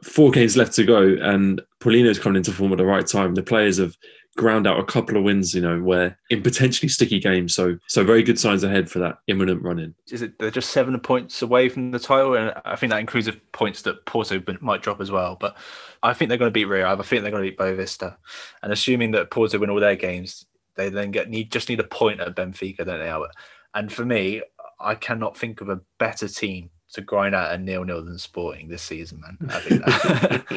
four 0.04 0.30
games 0.30 0.56
left 0.56 0.74
to 0.74 0.84
go, 0.84 1.02
and 1.22 1.62
Paulinho's 1.80 2.20
coming 2.20 2.38
into 2.38 2.52
form 2.52 2.72
at 2.72 2.78
the 2.78 2.86
right 2.86 3.06
time. 3.06 3.34
The 3.34 3.42
players 3.42 3.78
have 3.78 3.96
ground 4.36 4.68
out 4.68 4.80
a 4.80 4.84
couple 4.84 5.18
of 5.18 5.24
wins, 5.24 5.54
you 5.54 5.62
know, 5.62 5.82
where 5.82 6.18
in 6.30 6.42
potentially 6.42 6.90
sticky 6.90 7.20
games. 7.20 7.56
So, 7.56 7.78
so 7.88 8.04
very 8.04 8.22
good 8.22 8.40
signs 8.40 8.64
ahead 8.64 8.90
for 8.90 9.00
that 9.00 9.20
imminent 9.28 9.62
run 9.64 9.80
in. 9.80 9.96
Is 10.12 10.22
it 10.22 10.38
they're 10.40 10.52
just 10.52 10.72
seven 10.72 11.00
points 11.00 11.42
away 11.42 11.70
from 11.70 11.92
the 11.92 12.00
title, 12.00 12.36
and 12.36 12.54
I 12.66 12.76
think 12.76 12.92
that 12.92 13.00
includes 13.00 13.28
the 13.28 13.40
points 13.54 13.82
that 13.84 14.06
Porto 14.06 14.42
might 14.62 14.82
drop 14.82 15.00
as 15.02 15.12
well. 15.12 15.38
But 15.40 15.58
I 16.04 16.14
think 16.14 16.30
they're 16.30 16.38
going 16.38 16.50
to 16.50 16.54
beat 16.54 16.66
Rio. 16.66 16.88
I 16.88 16.96
think 17.02 17.22
they're 17.22 17.32
going 17.32 17.44
to 17.44 17.50
beat 17.50 17.58
Boavista, 17.58 18.18
and 18.62 18.72
assuming 18.72 19.12
that 19.12 19.32
Porto 19.32 19.58
win 19.58 19.70
all 19.70 19.80
their 19.80 19.96
games, 19.96 20.46
they 20.76 20.90
then 20.90 21.12
get 21.12 21.30
need 21.30 21.52
just 21.52 21.70
need 21.70 21.80
a 21.80 21.86
point 21.86 22.20
at 22.20 22.36
Benfica, 22.36 22.86
don't 22.86 23.00
they? 23.00 23.10
Albert? 23.10 23.32
And 23.74 23.92
for 23.92 24.06
me, 24.06 24.42
I 24.80 24.96
cannot 24.96 25.38
think 25.38 25.62
of 25.62 25.70
a 25.70 25.82
better 25.98 26.28
team 26.28 26.70
to 26.96 27.02
grind 27.02 27.36
out 27.36 27.54
a 27.54 27.58
nil 27.58 27.84
nil 27.84 28.04
than 28.04 28.18
Sporting 28.18 28.68
this 28.68 28.82
season, 28.82 29.22
man. 29.22 29.38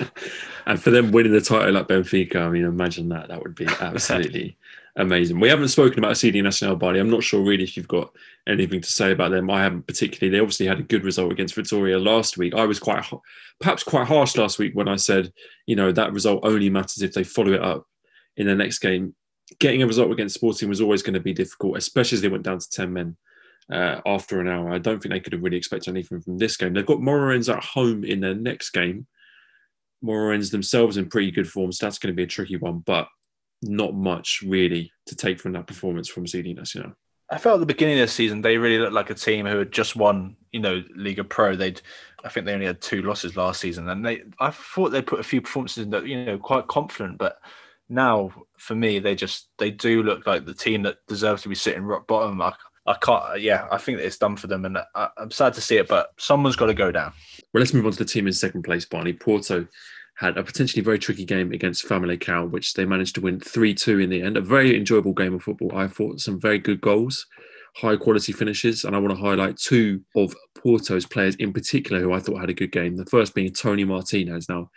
and 0.67 0.81
for 0.81 0.91
them 0.91 1.13
winning 1.13 1.33
the 1.33 1.41
title 1.41 1.77
at 1.77 1.89
Benfica, 1.89 2.37
I 2.37 2.49
mean, 2.49 2.65
imagine 2.65 3.09
that. 3.11 3.29
That 3.29 3.43
would 3.43 3.55
be 3.55 3.67
absolutely 3.81 4.57
amazing. 4.97 5.41
We 5.41 5.49
haven't 5.49 5.69
spoken 5.69 5.99
about 5.99 6.17
CD 6.17 6.41
Nacional 6.41 6.77
Body. 6.77 7.01
I'm 7.01 7.11
not 7.11 7.25
sure 7.25 7.43
really 7.43 7.65
if 7.65 7.77
you've 7.77 7.89
got 7.89 8.13
anything 8.47 8.81
to 8.81 8.91
say 8.91 9.13
about 9.13 9.33
them. 9.33 9.51
I 9.51 9.63
haven't 9.63 9.87
particularly. 9.87 10.31
They 10.31 10.41
obviously 10.41 10.67
had 10.67 10.81
a 10.81 10.85
good 10.85 11.05
result 11.05 11.33
against 11.33 11.57
Vitória 11.57 12.03
last 12.03 12.39
week. 12.39 12.55
I 12.55 12.65
was 12.65 12.79
quite, 12.79 13.05
perhaps 13.61 13.83
quite 13.83 14.07
harsh 14.07 14.37
last 14.37 14.59
week 14.59 14.75
when 14.75 14.89
I 14.89 14.97
said, 14.97 15.33
you 15.67 15.77
know, 15.77 15.91
that 15.93 16.13
result 16.13 16.45
only 16.45 16.71
matters 16.71 17.03
if 17.03 17.13
they 17.13 17.25
follow 17.25 17.53
it 17.53 17.63
up 17.63 17.87
in 18.37 18.47
the 18.47 18.55
next 18.55 18.79
game. 18.79 19.15
Getting 19.59 19.83
a 19.83 19.87
result 19.87 20.13
against 20.13 20.37
Sporting 20.37 20.69
was 20.69 20.81
always 20.81 21.03
going 21.03 21.15
to 21.15 21.21
be 21.21 21.33
difficult, 21.33 21.79
especially 21.79 22.17
as 22.17 22.23
they 22.23 22.29
went 22.29 22.45
down 22.45 22.59
to 22.59 22.71
10 22.71 22.93
men 22.93 23.17
uh, 23.73 24.01
after 24.07 24.41
an 24.41 24.49
hour. 24.49 24.71
I 24.71 24.79
don't 24.79 25.03
think 25.03 25.13
they 25.13 25.21
could 25.21 25.33
have 25.33 25.43
really 25.43 25.57
expected 25.57 25.91
anything 25.91 26.21
from 26.21 26.39
this 26.39 26.57
game. 26.57 26.73
They've 26.75 26.87
got 26.87 26.99
Moreirense 26.99 27.55
at 27.55 27.63
home 27.63 28.05
in 28.05 28.21
their 28.21 28.35
next 28.35 28.71
game. 28.71 29.07
Moreirense 30.05 30.51
themselves 30.51 30.97
in 30.97 31.09
pretty 31.09 31.31
good 31.31 31.49
form, 31.49 31.73
so 31.73 31.87
that's 31.87 31.99
going 31.99 32.13
to 32.13 32.17
be 32.17 32.23
a 32.23 32.27
tricky 32.27 32.57
one, 32.57 32.79
but 32.79 33.09
not 33.63 33.95
much 33.95 34.43
really 34.47 34.93
to 35.07 35.17
take 35.17 35.41
from 35.41 35.53
that 35.53 35.67
performance 35.67 36.09
from 36.09 36.27
CD 36.27 36.55
Nacional. 36.55 36.93
I 37.31 37.37
felt 37.37 37.55
at 37.55 37.61
the 37.61 37.67
beginning 37.67 38.01
of 38.01 38.09
the 38.09 38.13
season 38.13 38.41
they 38.41 38.57
really 38.57 38.79
looked 38.79 38.95
like 38.95 39.11
a 39.11 39.15
team 39.15 39.45
who 39.45 39.59
had 39.59 39.73
just 39.73 39.97
won, 39.97 40.37
you 40.53 40.61
know, 40.61 40.83
Liga 40.97 41.25
Pro. 41.25 41.57
They'd, 41.57 41.81
I 42.25 42.31
think 42.31 42.47
they 42.47 42.55
only 42.55 42.67
had 42.67 42.81
two 42.81 43.03
losses 43.03 43.37
last 43.37 43.61
season, 43.61 43.89
and 43.89 44.05
they, 44.05 44.23
I 44.41 44.51
thought 44.51 44.91
they 44.91 45.03
put 45.03 45.21
a 45.21 45.25
few 45.25 45.43
performances 45.43 45.85
in 45.85 45.91
that, 45.91 46.07
you 46.07 46.25
know, 46.25 46.39
quite 46.39 46.69
confident. 46.69 47.19
But 47.19 47.39
now, 47.91 48.31
for 48.57 48.75
me, 48.75 48.99
they 48.99 49.15
just 49.15 49.49
they 49.59 49.71
do 49.71 50.03
look 50.03 50.27
like 50.27 50.47
the 50.47 50.55
team 50.55 50.83
that 50.85 50.99
deserves 51.07 51.43
to 51.43 51.49
be 51.51 51.55
sitting 51.55 51.83
rock 51.83 52.07
bottom. 52.07 52.41
I, 52.41 52.55
I 52.89 52.95
can't. 52.95 53.41
Yeah, 53.43 53.69
I 53.71 53.77
think 53.77 53.99
that 53.99 54.07
it's 54.07 54.17
done 54.17 54.37
for 54.37 54.47
them, 54.47 54.65
and 54.65 54.79
I, 54.95 55.09
am 55.19 55.31
sad 55.31 55.53
to 55.55 55.61
see 55.61 55.77
it. 55.77 55.89
But 55.89 56.11
someone's 56.17 56.57
got 56.57 56.67
to 56.67 56.75
go 56.75 56.91
down. 56.91 57.13
Well, 57.53 57.61
let's 57.61 57.75
move 57.75 57.85
on 57.85 57.93
to 57.93 57.99
the 57.99 58.05
team 58.07 58.27
in 58.27 58.33
second 58.33 58.63
place. 58.63 58.87
Barney 58.87 59.13
Porto 59.13 59.67
had 60.17 60.39
a 60.39 60.43
potentially 60.43 60.83
very 60.83 60.99
tricky 60.99 61.27
game 61.27 61.53
against 61.53 61.87
Famalicão, 61.87 62.51
which 62.51 62.73
they 62.75 62.87
managed 62.87 63.15
to 63.17 63.21
win 63.21 63.41
three 63.41 63.75
two 63.75 63.99
in 63.99 64.09
the 64.09 64.23
end. 64.23 64.39
A 64.39 64.41
very 64.41 64.75
enjoyable 64.75 65.13
game 65.13 65.35
of 65.35 65.43
football. 65.43 65.77
I 65.77 65.87
thought 65.87 66.21
some 66.21 66.41
very 66.41 66.59
good 66.59 66.81
goals, 66.81 67.27
high 67.77 67.97
quality 67.97 68.33
finishes, 68.33 68.85
and 68.85 68.97
I 68.97 68.99
want 69.01 69.15
to 69.15 69.23
highlight 69.23 69.59
two 69.59 70.01
of 70.17 70.35
Porto's 70.57 71.05
players 71.05 71.37
in 71.37 71.53
particular 71.53 72.01
who 72.01 72.15
I 72.15 72.21
thought 72.21 72.41
had 72.41 72.51
a 72.51 72.55
good 72.55 72.73
game. 72.73 72.97
The 72.97 73.05
first 73.05 73.35
being 73.35 73.53
Toni 73.53 73.85
Martinez. 73.85 74.49
Now 74.49 74.71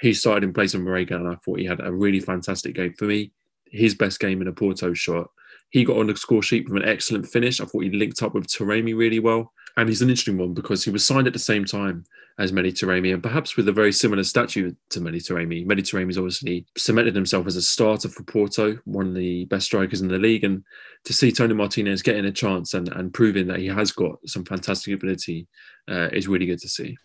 he 0.00 0.12
started 0.12 0.42
in 0.42 0.52
place 0.52 0.74
of 0.74 0.80
Marega, 0.80 1.12
and 1.12 1.28
I 1.28 1.36
thought 1.36 1.60
he 1.60 1.66
had 1.66 1.80
a 1.80 1.92
really 1.92 2.20
fantastic 2.20 2.74
game. 2.74 2.94
For 2.98 3.04
me, 3.04 3.30
his 3.70 3.94
best 3.94 4.18
game 4.18 4.42
in 4.42 4.48
a 4.48 4.52
Porto 4.52 4.92
shot 4.92 5.30
he 5.70 5.84
got 5.84 5.96
on 5.96 6.06
the 6.06 6.16
score 6.16 6.42
sheet 6.42 6.68
with 6.68 6.82
an 6.82 6.88
excellent 6.88 7.26
finish. 7.26 7.60
I 7.60 7.64
thought 7.64 7.84
he 7.84 7.90
linked 7.90 8.22
up 8.22 8.34
with 8.34 8.46
Taremi 8.46 8.96
really 8.96 9.18
well. 9.18 9.52
And 9.76 9.88
he's 9.88 10.02
an 10.02 10.08
interesting 10.08 10.38
one 10.38 10.54
because 10.54 10.84
he 10.84 10.90
was 10.90 11.04
signed 11.04 11.26
at 11.26 11.32
the 11.32 11.38
same 11.38 11.64
time 11.64 12.04
as 12.38 12.52
Mehdi 12.52 12.72
Taremi 12.72 13.12
and 13.12 13.22
perhaps 13.22 13.56
with 13.56 13.68
a 13.68 13.72
very 13.72 13.92
similar 13.92 14.24
stature 14.24 14.72
to 14.90 15.00
Mehdi 15.00 15.16
Taremi. 15.16 15.66
Mehdi 15.66 15.80
Taremi's 15.80 16.18
obviously 16.18 16.66
cemented 16.76 17.14
himself 17.14 17.46
as 17.46 17.56
a 17.56 17.62
starter 17.62 18.08
for 18.08 18.22
Porto, 18.24 18.78
one 18.84 19.08
of 19.08 19.14
the 19.14 19.44
best 19.46 19.66
strikers 19.66 20.00
in 20.00 20.08
the 20.08 20.18
league. 20.18 20.44
And 20.44 20.64
to 21.04 21.12
see 21.12 21.32
Toni 21.32 21.54
Martinez 21.54 22.02
getting 22.02 22.24
a 22.24 22.32
chance 22.32 22.74
and, 22.74 22.88
and 22.88 23.14
proving 23.14 23.46
that 23.48 23.60
he 23.60 23.66
has 23.66 23.92
got 23.92 24.16
some 24.26 24.44
fantastic 24.44 24.94
ability 24.94 25.46
uh, 25.88 26.08
is 26.12 26.28
really 26.28 26.46
good 26.46 26.60
to 26.60 26.68
see. 26.68 26.96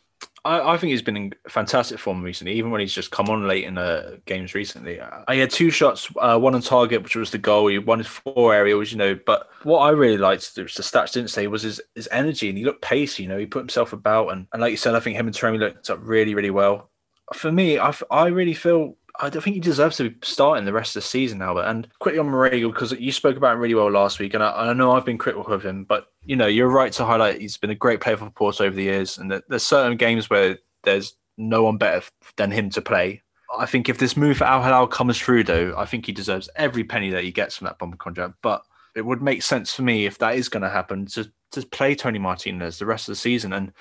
I, 0.46 0.74
I, 0.74 0.78
think 0.78 0.92
he's 0.92 1.02
been 1.02 1.18
in 1.18 1.34
fantastic 1.48 2.00
form 2.00 2.22
recently, 2.24 2.54
even 2.54 2.72
when 2.72 2.82
he's 2.82 2.94
just 2.94 3.12
come 3.12 3.30
on 3.30 3.48
late 3.48 3.66
in 3.66 3.76
the 3.76 4.22
games 4.26 4.54
recently. 4.54 5.00
I 5.02 5.36
had 5.36 5.52
two 5.52 5.70
shots, 5.70 6.10
uh, 6.20 6.40
one 6.40 6.56
on 6.56 6.62
target, 6.62 7.04
which 7.04 7.16
was 7.16 7.32
the 7.32 7.38
goal. 7.38 7.68
He 7.68 7.78
won 7.78 8.00
his 8.00 8.08
four 8.08 8.54
areas, 8.54 8.92
you 8.92 8.98
know. 8.98 9.20
But 9.26 9.50
what 9.64 9.80
I 9.80 9.90
really 9.90 10.18
liked, 10.18 10.56
the 10.56 10.64
stats 10.64 11.14
didn't 11.14 11.30
say, 11.30 11.48
was 11.48 11.64
his, 11.64 11.82
his 11.96 12.08
energy 12.12 12.50
and 12.50 12.58
he 12.58 12.66
looked 12.66 12.82
pacey. 12.82 13.24
You 13.24 13.30
know, 13.30 13.38
he 13.38 13.46
put 13.46 13.60
himself 13.60 13.94
about, 13.94 14.30
and, 14.30 14.48
and 14.54 14.62
like 14.62 14.72
you 14.72 14.78
said, 14.78 14.96
I 14.96 15.00
think 15.00 15.18
him 15.18 15.28
and 15.28 15.36
Taremi 15.36 15.60
looked 15.60 15.90
up 15.90 16.00
really, 16.02 16.36
really 16.36 16.52
well. 16.52 16.90
For 17.34 17.52
me, 17.52 17.78
I, 17.78 17.94
I 18.10 18.28
really 18.28 18.54
feel 18.54 18.96
I 19.22 19.30
think 19.30 19.54
he 19.54 19.60
deserves 19.60 19.98
to 19.98 20.10
be 20.10 20.16
starting 20.24 20.64
the 20.66 20.74
rest 20.74 20.96
of 20.96 21.04
the 21.04 21.08
season, 21.08 21.42
Albert. 21.42 21.64
And 21.64 21.88
quickly 22.00 22.20
on 22.20 22.28
Marega, 22.28 22.72
because 22.72 22.94
you 22.94 23.12
spoke 23.12 23.36
about 23.36 23.54
him 23.54 23.60
really 23.60 23.76
well 23.76 23.92
last 23.92 24.18
week, 24.18 24.34
and 24.34 24.42
I, 24.42 24.70
I, 24.70 24.74
know 24.74 24.94
I've 24.94 25.06
been 25.06 25.18
critical 25.18 25.54
of 25.54 25.66
him, 25.66 25.84
but 25.84 26.08
you 26.24 26.36
know 26.36 26.48
you're 26.48 26.70
right 26.70 26.94
to 26.94 27.06
highlight 27.06 27.42
he's 27.42 27.58
been 27.58 27.70
a 27.70 27.76
great 27.76 28.00
player 28.00 28.18
for 28.18 28.30
Porto 28.30 28.66
over 28.66 28.76
the 28.76 28.84
years, 28.84 29.18
and 29.18 29.30
that 29.32 29.44
there's 29.50 29.64
certain 29.64 29.98
games 29.98 30.30
where 30.30 30.58
there's 30.84 31.16
no 31.38 31.64
one 31.64 31.78
better 31.78 32.06
than 32.38 32.52
him 32.52 32.70
to 32.72 32.82
play. 32.82 33.22
I 33.58 33.66
think 33.66 33.90
if 33.90 33.98
this 33.98 34.16
move 34.16 34.38
for 34.38 34.46
Al 34.46 34.64
Hilal 34.64 34.88
comes 34.88 35.20
through, 35.20 35.44
though, 35.44 35.74
I 35.76 35.86
think 35.86 36.06
he 36.06 36.12
deserves 36.12 36.50
every 36.56 36.84
penny 36.84 37.10
that 37.10 37.24
he 37.24 37.32
gets 37.32 37.58
from 37.58 37.66
that 37.66 37.80
bomber 37.80 37.98
contract. 37.98 38.36
But 38.42 38.64
it 38.96 39.06
would 39.06 39.22
make 39.22 39.44
sense 39.44 39.74
for 39.74 39.82
me 39.82 40.06
if 40.06 40.18
that 40.20 40.36
is 40.36 40.50
going 40.50 40.64
to 40.64 40.70
happen 40.70 41.06
to 41.08 41.30
to 41.52 41.66
play 41.66 41.96
Toni 41.96 42.20
Martinez 42.20 42.78
the 42.78 42.86
rest 42.86 43.10
of 43.10 43.14
the 43.14 43.18
season 43.18 43.54
and 43.54 43.74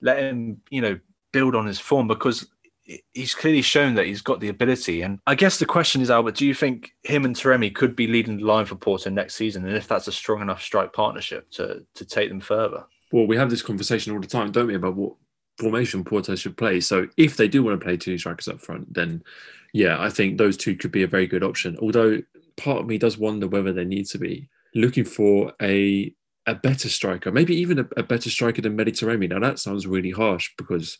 let 0.00 0.18
him, 0.18 0.60
you 0.70 0.80
know, 0.80 0.98
build 1.32 1.56
on 1.56 1.66
his 1.66 1.80
form 1.80 2.06
because 2.06 2.46
he's 3.12 3.34
clearly 3.34 3.62
shown 3.62 3.94
that 3.94 4.06
he's 4.06 4.22
got 4.22 4.40
the 4.40 4.48
ability. 4.48 5.02
And 5.02 5.18
I 5.26 5.34
guess 5.34 5.58
the 5.58 5.66
question 5.66 6.00
is, 6.00 6.10
Albert, 6.10 6.36
do 6.36 6.46
you 6.46 6.54
think 6.54 6.92
him 7.02 7.24
and 7.24 7.34
Taremi 7.34 7.74
could 7.74 7.96
be 7.96 8.06
leading 8.06 8.38
the 8.38 8.44
line 8.44 8.66
for 8.66 8.76
Porto 8.76 9.10
next 9.10 9.34
season? 9.34 9.66
And 9.66 9.76
if 9.76 9.88
that's 9.88 10.08
a 10.08 10.12
strong 10.12 10.40
enough 10.40 10.62
strike 10.62 10.92
partnership 10.92 11.50
to 11.52 11.84
to 11.94 12.04
take 12.04 12.28
them 12.28 12.40
further? 12.40 12.84
Well, 13.12 13.26
we 13.26 13.36
have 13.36 13.50
this 13.50 13.62
conversation 13.62 14.12
all 14.12 14.20
the 14.20 14.26
time, 14.26 14.52
don't 14.52 14.66
we, 14.66 14.74
about 14.74 14.96
what 14.96 15.14
formation 15.58 16.04
Porto 16.04 16.34
should 16.34 16.56
play. 16.56 16.80
So 16.80 17.08
if 17.16 17.36
they 17.36 17.48
do 17.48 17.62
want 17.62 17.78
to 17.78 17.84
play 17.84 17.96
two 17.96 18.18
strikers 18.18 18.48
up 18.48 18.60
front, 18.60 18.92
then 18.92 19.22
yeah, 19.72 20.00
I 20.00 20.10
think 20.10 20.38
those 20.38 20.56
two 20.56 20.76
could 20.76 20.92
be 20.92 21.02
a 21.02 21.08
very 21.08 21.26
good 21.26 21.42
option. 21.42 21.76
Although 21.80 22.22
part 22.56 22.80
of 22.80 22.86
me 22.86 22.98
does 22.98 23.18
wonder 23.18 23.46
whether 23.46 23.72
they 23.72 23.84
need 23.84 24.06
to 24.06 24.18
be 24.18 24.48
looking 24.74 25.04
for 25.04 25.52
a 25.60 26.12
a 26.48 26.54
better 26.54 26.88
striker, 26.88 27.32
maybe 27.32 27.56
even 27.56 27.80
a, 27.80 27.88
a 27.96 28.04
better 28.04 28.30
striker 28.30 28.62
than 28.62 28.76
Taremi. 28.76 29.28
Now 29.28 29.40
that 29.40 29.58
sounds 29.58 29.86
really 29.86 30.12
harsh 30.12 30.50
because 30.56 30.96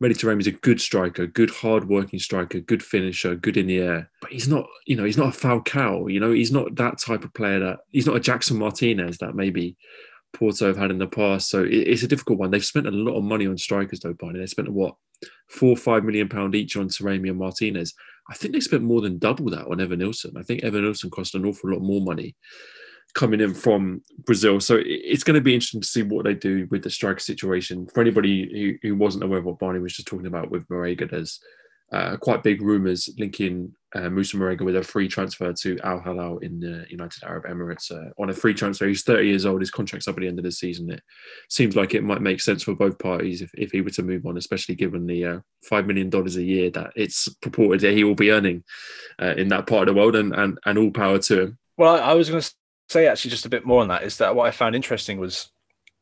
Taremi 0.00 0.40
is 0.40 0.46
a 0.46 0.52
good 0.52 0.80
striker, 0.80 1.26
good 1.26 1.50
hard-working 1.50 2.18
striker, 2.18 2.60
good 2.60 2.82
finisher, 2.82 3.34
good 3.34 3.56
in 3.56 3.66
the 3.66 3.78
air. 3.78 4.10
But 4.20 4.30
he's 4.30 4.48
not, 4.48 4.66
you 4.86 4.96
know, 4.96 5.04
he's 5.04 5.18
not 5.18 5.34
a 5.34 5.38
Falcao. 5.38 6.12
You 6.12 6.20
know, 6.20 6.32
he's 6.32 6.52
not 6.52 6.76
that 6.76 6.98
type 6.98 7.24
of 7.24 7.34
player 7.34 7.58
that 7.60 7.80
he's 7.90 8.06
not 8.06 8.16
a 8.16 8.20
Jackson 8.20 8.58
Martinez 8.58 9.18
that 9.18 9.34
maybe 9.34 9.76
Porto 10.32 10.66
have 10.66 10.76
had 10.76 10.90
in 10.90 10.98
the 10.98 11.06
past. 11.06 11.50
So 11.50 11.64
it, 11.64 11.72
it's 11.72 12.02
a 12.02 12.08
difficult 12.08 12.38
one. 12.38 12.50
They've 12.50 12.64
spent 12.64 12.86
a 12.86 12.92
lot 12.92 13.16
of 13.16 13.24
money 13.24 13.46
on 13.46 13.58
strikers 13.58 14.00
though, 14.00 14.14
Barney. 14.14 14.38
They 14.38 14.46
spent 14.46 14.68
what 14.68 14.94
four, 15.48 15.76
five 15.76 16.04
million 16.04 16.28
pound 16.28 16.54
each 16.54 16.76
on 16.76 16.88
Taremi 16.88 17.30
and 17.30 17.38
Martinez. 17.38 17.94
I 18.30 18.34
think 18.34 18.52
they 18.52 18.60
spent 18.60 18.82
more 18.82 19.00
than 19.00 19.18
double 19.18 19.50
that 19.50 19.66
on 19.66 19.78
Evanilson. 19.78 20.36
I 20.36 20.42
think 20.42 20.62
Evanilson 20.62 21.10
cost 21.10 21.34
an 21.34 21.46
awful 21.46 21.70
lot 21.70 21.80
more 21.80 22.02
money 22.02 22.36
coming 23.14 23.40
in 23.40 23.54
from 23.54 24.02
Brazil. 24.24 24.60
So 24.60 24.80
it's 24.84 25.24
going 25.24 25.34
to 25.34 25.40
be 25.40 25.54
interesting 25.54 25.80
to 25.80 25.86
see 25.86 26.02
what 26.02 26.24
they 26.24 26.34
do 26.34 26.66
with 26.70 26.82
the 26.82 26.90
striker 26.90 27.20
situation. 27.20 27.86
For 27.86 28.00
anybody 28.00 28.78
who, 28.82 28.88
who 28.88 28.96
wasn't 28.96 29.24
aware 29.24 29.38
of 29.38 29.44
what 29.44 29.58
Barney 29.58 29.80
was 29.80 29.94
just 29.94 30.08
talking 30.08 30.26
about 30.26 30.50
with 30.50 30.68
Marega, 30.68 31.10
there's 31.10 31.40
uh, 31.92 32.16
quite 32.18 32.42
big 32.42 32.60
rumours 32.60 33.08
linking 33.18 33.72
uh, 33.94 34.10
Moussa 34.10 34.36
Marega 34.36 34.60
with 34.60 34.76
a 34.76 34.82
free 34.82 35.08
transfer 35.08 35.52
to 35.54 35.78
Al 35.82 36.00
Hilal 36.00 36.38
in 36.38 36.60
the 36.60 36.84
United 36.90 37.24
Arab 37.24 37.44
Emirates 37.44 37.90
uh, 37.90 38.10
on 38.20 38.28
a 38.28 38.34
free 38.34 38.52
transfer. 38.52 38.86
He's 38.86 39.02
30 39.02 39.26
years 39.26 39.46
old. 39.46 39.62
His 39.62 39.70
contract's 39.70 40.06
up 40.06 40.16
at 40.16 40.20
the 40.20 40.28
end 40.28 40.38
of 40.38 40.44
the 40.44 40.52
season. 40.52 40.90
It 40.90 41.00
seems 41.48 41.76
like 41.76 41.94
it 41.94 42.04
might 42.04 42.20
make 42.20 42.40
sense 42.40 42.62
for 42.62 42.74
both 42.74 42.98
parties 42.98 43.40
if, 43.40 43.50
if 43.54 43.70
he 43.70 43.80
were 43.80 43.90
to 43.90 44.02
move 44.02 44.26
on, 44.26 44.36
especially 44.36 44.74
given 44.74 45.06
the 45.06 45.24
uh, 45.24 45.38
$5 45.70 45.86
million 45.86 46.10
a 46.14 46.40
year 46.42 46.70
that 46.70 46.90
it's 46.94 47.28
purported 47.40 47.80
that 47.80 47.94
he 47.94 48.04
will 48.04 48.14
be 48.14 48.30
earning 48.30 48.64
uh, 49.20 49.34
in 49.38 49.48
that 49.48 49.66
part 49.66 49.88
of 49.88 49.94
the 49.94 49.98
world 49.98 50.14
and, 50.14 50.34
and, 50.34 50.58
and 50.66 50.78
all 50.78 50.90
power 50.90 51.18
to 51.18 51.40
him. 51.40 51.58
Well, 51.78 52.02
I 52.02 52.12
was 52.12 52.28
going 52.28 52.42
to 52.42 52.54
say 52.88 53.06
actually 53.06 53.30
just 53.30 53.46
a 53.46 53.50
bit 53.50 53.66
more 53.66 53.82
on 53.82 53.88
that 53.88 54.02
is 54.02 54.18
that 54.18 54.34
what 54.34 54.46
I 54.46 54.50
found 54.50 54.74
interesting 54.74 55.18
was 55.18 55.50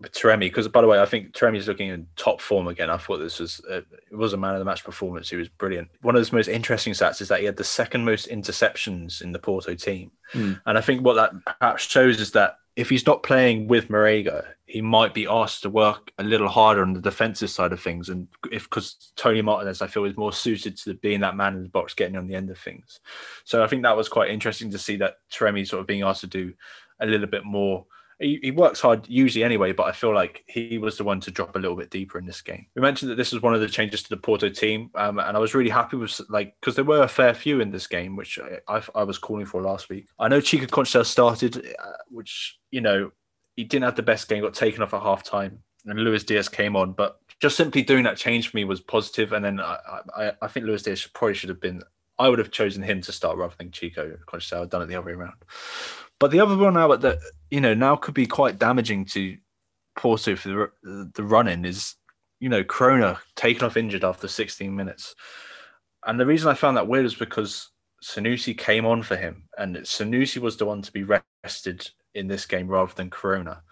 with 0.00 0.12
Taremi 0.12 0.40
because 0.40 0.68
by 0.68 0.82
the 0.82 0.86
way 0.86 1.00
I 1.00 1.06
think 1.06 1.32
Taremi 1.32 1.56
is 1.56 1.68
looking 1.68 1.88
in 1.88 2.06
top 2.16 2.40
form 2.40 2.68
again. 2.68 2.90
I 2.90 2.98
thought 2.98 3.18
this 3.18 3.38
was 3.38 3.60
a, 3.68 3.78
it 3.78 4.16
was 4.16 4.32
a 4.32 4.36
man 4.36 4.54
of 4.54 4.58
the 4.58 4.64
match 4.64 4.84
performance. 4.84 5.30
He 5.30 5.36
was 5.36 5.48
brilliant. 5.48 5.88
One 6.02 6.16
of 6.16 6.28
the 6.28 6.36
most 6.36 6.48
interesting 6.48 6.92
stats 6.92 7.20
is 7.20 7.28
that 7.28 7.40
he 7.40 7.46
had 7.46 7.56
the 7.56 7.64
second 7.64 8.04
most 8.04 8.28
interceptions 8.28 9.22
in 9.22 9.32
the 9.32 9.38
Porto 9.38 9.74
team, 9.74 10.10
mm. 10.32 10.60
and 10.66 10.78
I 10.78 10.80
think 10.80 11.02
what 11.02 11.14
that 11.14 11.32
perhaps 11.58 11.84
shows 11.84 12.20
is 12.20 12.32
that 12.32 12.56
if 12.76 12.90
he's 12.90 13.06
not 13.06 13.22
playing 13.22 13.66
with 13.68 13.88
Marega, 13.88 14.44
he 14.66 14.82
might 14.82 15.14
be 15.14 15.26
asked 15.26 15.62
to 15.62 15.70
work 15.70 16.12
a 16.18 16.22
little 16.22 16.48
harder 16.48 16.82
on 16.82 16.92
the 16.92 17.00
defensive 17.00 17.48
side 17.48 17.72
of 17.72 17.80
things. 17.80 18.10
And 18.10 18.28
if 18.52 18.64
because 18.64 19.12
Toni 19.16 19.40
Martinez, 19.40 19.80
I 19.80 19.86
feel, 19.86 20.04
is 20.04 20.16
more 20.16 20.32
suited 20.32 20.76
to 20.78 20.94
being 20.94 21.20
that 21.20 21.36
man 21.36 21.56
in 21.56 21.62
the 21.62 21.68
box, 21.70 21.94
getting 21.94 22.16
on 22.16 22.26
the 22.26 22.34
end 22.34 22.50
of 22.50 22.58
things. 22.58 23.00
So 23.44 23.64
I 23.64 23.66
think 23.66 23.82
that 23.82 23.96
was 23.96 24.10
quite 24.10 24.30
interesting 24.30 24.70
to 24.72 24.78
see 24.78 24.96
that 24.96 25.16
Taremi 25.32 25.66
sort 25.66 25.80
of 25.80 25.86
being 25.86 26.02
asked 26.02 26.20
to 26.20 26.26
do 26.26 26.52
a 27.00 27.06
little 27.06 27.26
bit 27.26 27.44
more 27.44 27.86
he, 28.18 28.50
works 28.50 28.80
hard 28.80 29.06
usually 29.08 29.44
anyway, 29.44 29.72
but 29.72 29.86
I 29.86 29.92
feel 29.92 30.14
like 30.14 30.42
he 30.46 30.78
was 30.78 30.96
the 30.96 31.04
one 31.04 31.20
to 31.20 31.30
drop 31.30 31.54
a 31.54 31.58
little 31.58 31.76
bit 31.76 31.90
deeper 31.90 32.18
in 32.18 32.24
this 32.24 32.40
game. 32.40 32.66
We 32.74 32.80
mentioned 32.80 33.10
that 33.10 33.16
this 33.16 33.32
was 33.32 33.42
one 33.42 33.54
of 33.54 33.60
the 33.60 33.68
changes 33.68 34.02
to 34.04 34.08
the 34.08 34.16
Porto 34.16 34.48
team, 34.48 34.90
um, 34.94 35.18
and 35.18 35.36
I 35.36 35.40
was 35.40 35.54
really 35.54 35.70
happy 35.70 35.96
with 35.96 36.18
like 36.30 36.54
because 36.60 36.76
there 36.76 36.84
were 36.84 37.02
a 37.02 37.08
fair 37.08 37.34
few 37.34 37.60
in 37.60 37.70
this 37.70 37.86
game, 37.86 38.16
which 38.16 38.38
I, 38.38 38.76
I, 38.76 38.82
I 38.94 39.02
was 39.04 39.18
calling 39.18 39.44
for 39.44 39.60
last 39.60 39.88
week. 39.88 40.08
I 40.18 40.28
know 40.28 40.40
Chico 40.40 40.66
Conceição 40.66 41.04
started, 41.04 41.56
uh, 41.78 41.92
which 42.08 42.58
you 42.70 42.80
know 42.80 43.10
he 43.56 43.64
didn't 43.64 43.84
have 43.84 43.96
the 43.96 44.02
best 44.02 44.28
game, 44.28 44.42
got 44.42 44.54
taken 44.54 44.82
off 44.82 44.94
at 44.94 45.02
half 45.02 45.22
time, 45.22 45.58
and 45.84 45.98
Luis 45.98 46.24
Diaz 46.24 46.48
came 46.48 46.74
on, 46.74 46.92
but 46.92 47.20
just 47.40 47.56
simply 47.56 47.82
doing 47.82 48.04
that 48.04 48.16
change 48.16 48.48
for 48.48 48.56
me 48.56 48.64
was 48.64 48.80
positive. 48.80 49.32
And 49.32 49.44
then 49.44 49.60
I, 49.60 50.00
I, 50.16 50.32
I 50.40 50.48
think 50.48 50.66
Luis 50.66 50.82
Diaz 50.82 51.06
probably 51.12 51.34
should 51.34 51.50
have 51.50 51.60
been. 51.60 51.82
I 52.18 52.30
would 52.30 52.38
have 52.38 52.50
chosen 52.50 52.82
him 52.82 53.02
to 53.02 53.12
start 53.12 53.36
rather 53.36 53.54
than 53.58 53.70
Chico 53.70 54.16
Conceição. 54.26 54.62
I'd 54.62 54.70
done 54.70 54.80
it 54.80 54.86
the 54.86 54.94
other 54.94 55.06
way 55.06 55.12
around. 55.12 55.34
But 56.18 56.30
the 56.30 56.40
other 56.40 56.56
one 56.56 56.74
now 56.74 56.94
that 56.96 57.18
you 57.50 57.60
know 57.60 57.74
now 57.74 57.96
could 57.96 58.14
be 58.14 58.26
quite 58.26 58.58
damaging 58.58 59.04
to 59.06 59.36
Porto 59.96 60.36
for 60.36 60.72
the 60.82 61.10
the 61.14 61.24
run 61.24 61.48
in 61.48 61.64
is 61.64 61.94
you 62.40 62.48
know 62.48 62.64
Corona 62.64 63.18
taken 63.34 63.64
off 63.64 63.76
injured 63.76 64.04
after 64.04 64.28
16 64.28 64.74
minutes, 64.74 65.14
and 66.06 66.18
the 66.18 66.26
reason 66.26 66.48
I 66.48 66.54
found 66.54 66.76
that 66.76 66.88
weird 66.88 67.06
is 67.06 67.14
because 67.14 67.70
Sanusi 68.02 68.56
came 68.56 68.86
on 68.86 69.02
for 69.02 69.16
him, 69.16 69.48
and 69.58 69.76
Sanusi 69.76 70.38
was 70.38 70.56
the 70.56 70.66
one 70.66 70.82
to 70.82 70.92
be 70.92 71.04
rested 71.04 71.88
in 72.14 72.28
this 72.28 72.46
game 72.46 72.68
rather 72.68 72.92
than 72.94 73.10
Corona, 73.10 73.62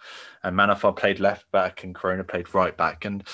and 0.43 0.55
Manafá 0.55 0.95
played 0.95 1.19
left 1.19 1.51
back 1.51 1.83
and 1.83 1.95
Corona 1.95 2.23
played 2.23 2.53
right 2.53 2.75
back, 2.77 3.05
and 3.05 3.27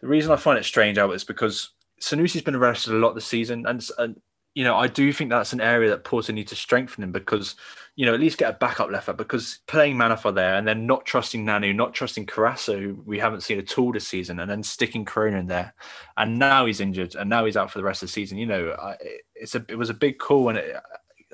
the 0.00 0.06
reason 0.06 0.32
I 0.32 0.36
find 0.36 0.58
it 0.58 0.64
strange 0.64 0.98
out 0.98 1.14
is 1.14 1.24
because 1.24 1.70
Sanusi's 2.00 2.42
been 2.42 2.54
arrested 2.54 2.92
a 2.92 2.98
lot 2.98 3.14
this 3.14 3.24
season, 3.24 3.64
and, 3.66 3.86
and 3.96 4.20
you 4.54 4.62
know, 4.62 4.76
I 4.76 4.86
do 4.86 5.12
think 5.12 5.30
that's 5.30 5.52
an 5.52 5.60
area 5.60 5.90
that 5.90 6.04
Porto 6.04 6.32
need 6.32 6.48
to 6.48 6.56
strengthen 6.56 7.02
him 7.02 7.10
because, 7.10 7.56
you 7.96 8.06
know, 8.06 8.14
at 8.14 8.20
least 8.20 8.38
get 8.38 8.50
a 8.50 8.56
backup 8.56 8.88
left 8.88 9.08
back 9.08 9.16
because 9.16 9.58
playing 9.66 9.96
Manafá 9.96 10.32
there 10.32 10.54
and 10.54 10.66
then 10.66 10.86
not 10.86 11.04
trusting 11.04 11.44
Nanu, 11.44 11.74
not 11.74 11.92
trusting 11.92 12.26
Caraça, 12.26 12.80
who 12.80 13.02
we 13.04 13.18
haven't 13.18 13.42
seen 13.42 13.58
at 13.58 13.76
all 13.78 13.92
this 13.92 14.06
season, 14.06 14.38
and 14.38 14.48
then 14.48 14.62
sticking 14.62 15.04
Corona 15.04 15.38
in 15.38 15.48
there, 15.48 15.74
and 16.16 16.38
now 16.38 16.66
he's 16.66 16.80
injured 16.80 17.16
and 17.16 17.28
now 17.28 17.44
he's 17.44 17.56
out 17.56 17.70
for 17.70 17.78
the 17.78 17.84
rest 17.84 18.02
of 18.02 18.08
the 18.08 18.12
season. 18.12 18.38
You 18.38 18.46
know, 18.46 18.76
I, 18.80 18.96
it's 19.34 19.56
a 19.56 19.64
it 19.68 19.76
was 19.76 19.90
a 19.90 19.94
big 19.94 20.18
call 20.18 20.48
and 20.48 20.58
it, 20.58 20.76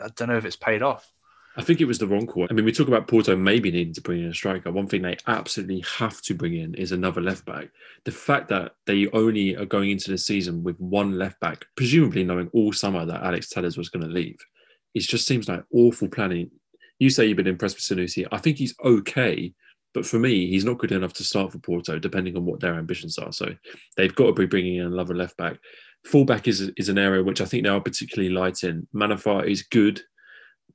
I 0.02 0.08
don't 0.16 0.28
know 0.28 0.38
if 0.38 0.46
it's 0.46 0.56
paid 0.56 0.82
off. 0.82 1.12
I 1.56 1.62
think 1.62 1.80
it 1.80 1.86
was 1.86 1.98
the 1.98 2.06
wrong 2.06 2.26
call. 2.26 2.46
I 2.48 2.52
mean, 2.52 2.64
we 2.64 2.72
talk 2.72 2.86
about 2.86 3.08
Porto 3.08 3.34
maybe 3.34 3.72
needing 3.72 3.94
to 3.94 4.00
bring 4.00 4.22
in 4.22 4.30
a 4.30 4.34
striker. 4.34 4.70
One 4.70 4.86
thing 4.86 5.02
they 5.02 5.16
absolutely 5.26 5.84
have 5.98 6.20
to 6.22 6.34
bring 6.34 6.54
in 6.54 6.74
is 6.74 6.92
another 6.92 7.20
left 7.20 7.44
back. 7.44 7.70
The 8.04 8.12
fact 8.12 8.48
that 8.48 8.72
they 8.86 9.08
only 9.08 9.56
are 9.56 9.66
going 9.66 9.90
into 9.90 10.10
the 10.10 10.18
season 10.18 10.62
with 10.62 10.78
one 10.78 11.18
left 11.18 11.40
back, 11.40 11.64
presumably 11.76 12.22
knowing 12.22 12.50
all 12.52 12.72
summer 12.72 13.04
that 13.04 13.24
Alex 13.24 13.48
Telles 13.48 13.76
was 13.76 13.88
going 13.88 14.06
to 14.06 14.12
leave, 14.12 14.38
it 14.94 15.00
just 15.00 15.26
seems 15.26 15.48
like 15.48 15.64
awful 15.72 16.08
planning. 16.08 16.50
You 17.00 17.10
say 17.10 17.26
you've 17.26 17.36
been 17.36 17.46
impressed 17.48 17.76
with 17.76 17.98
Sanusi. 17.98 18.26
I 18.30 18.38
think 18.38 18.58
he's 18.58 18.74
okay, 18.84 19.52
but 19.92 20.06
for 20.06 20.20
me, 20.20 20.46
he's 20.46 20.64
not 20.64 20.78
good 20.78 20.92
enough 20.92 21.14
to 21.14 21.24
start 21.24 21.50
for 21.50 21.58
Porto, 21.58 21.98
depending 21.98 22.36
on 22.36 22.44
what 22.44 22.60
their 22.60 22.74
ambitions 22.74 23.18
are. 23.18 23.32
So 23.32 23.54
they've 23.96 24.14
got 24.14 24.26
to 24.26 24.32
be 24.32 24.46
bringing 24.46 24.76
in 24.76 24.86
another 24.86 25.16
left 25.16 25.36
back. 25.36 25.58
Fullback 26.06 26.46
is, 26.46 26.70
is 26.76 26.88
an 26.88 26.98
area 26.98 27.24
which 27.24 27.40
I 27.40 27.44
think 27.44 27.64
they 27.64 27.70
are 27.70 27.80
particularly 27.80 28.32
light 28.32 28.62
in. 28.62 28.86
Manafá 28.94 29.46
is 29.46 29.62
good 29.62 30.00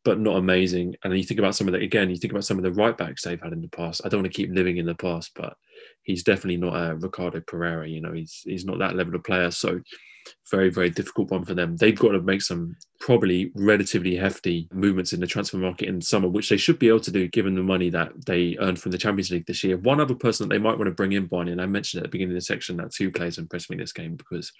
but 0.05 0.19
not 0.19 0.37
amazing. 0.37 0.95
And 1.03 1.17
you 1.17 1.23
think 1.23 1.39
about 1.39 1.55
some 1.55 1.67
of 1.67 1.73
the 1.73 1.79
again, 1.79 2.09
you 2.09 2.15
think 2.15 2.31
about 2.31 2.45
some 2.45 2.57
of 2.57 2.63
the 2.63 2.71
right 2.71 2.95
backs 2.95 3.23
they've 3.23 3.41
had 3.41 3.51
in 3.51 3.61
the 3.61 3.67
past. 3.67 4.01
I 4.05 4.09
don't 4.09 4.21
want 4.21 4.31
to 4.31 4.37
keep 4.37 4.51
living 4.53 4.77
in 4.77 4.85
the 4.85 4.95
past, 4.95 5.31
but 5.35 5.57
he's 6.03 6.23
definitely 6.23 6.57
not 6.57 6.75
a 6.75 6.95
Ricardo 6.95 7.41
Pereira. 7.41 7.89
You 7.89 8.01
know, 8.01 8.13
he's 8.13 8.41
he's 8.45 8.65
not 8.65 8.79
that 8.79 8.95
level 8.95 9.15
of 9.15 9.23
player. 9.23 9.51
So 9.51 9.81
very 10.49 10.69
very 10.69 10.89
difficult 10.91 11.31
one 11.31 11.43
for 11.43 11.55
them. 11.55 11.75
They've 11.75 11.97
got 11.97 12.11
to 12.11 12.21
make 12.21 12.43
some 12.43 12.75
probably 12.99 13.51
relatively 13.55 14.15
hefty 14.15 14.67
movements 14.71 15.11
in 15.11 15.19
the 15.19 15.27
transfer 15.27 15.57
market 15.57 15.89
in 15.89 16.01
summer, 16.01 16.27
which 16.27 16.49
they 16.49 16.57
should 16.57 16.79
be 16.79 16.87
able 16.87 16.99
to 16.99 17.11
do 17.11 17.27
given 17.27 17.55
the 17.55 17.63
money 17.63 17.89
that 17.89 18.11
they 18.25 18.57
earned 18.59 18.79
from 18.79 18.91
the 18.91 18.97
Champions 18.99 19.31
League 19.31 19.47
this 19.47 19.63
year. 19.63 19.77
One 19.77 19.99
other 19.99 20.15
person 20.15 20.47
that 20.47 20.55
they 20.55 20.61
might 20.61 20.77
want 20.77 20.85
to 20.87 20.95
bring 20.95 21.13
in, 21.13 21.25
Barney, 21.25 21.51
and 21.51 21.61
I 21.61 21.65
mentioned 21.65 22.01
at 22.01 22.03
the 22.03 22.11
beginning 22.11 22.33
of 22.33 22.41
the 22.41 22.45
section 22.45 22.77
that 22.77 22.93
two 22.93 23.11
players 23.11 23.39
impressed 23.39 23.71
me 23.71 23.77
this 23.77 23.91
game 23.91 24.15
because 24.15 24.51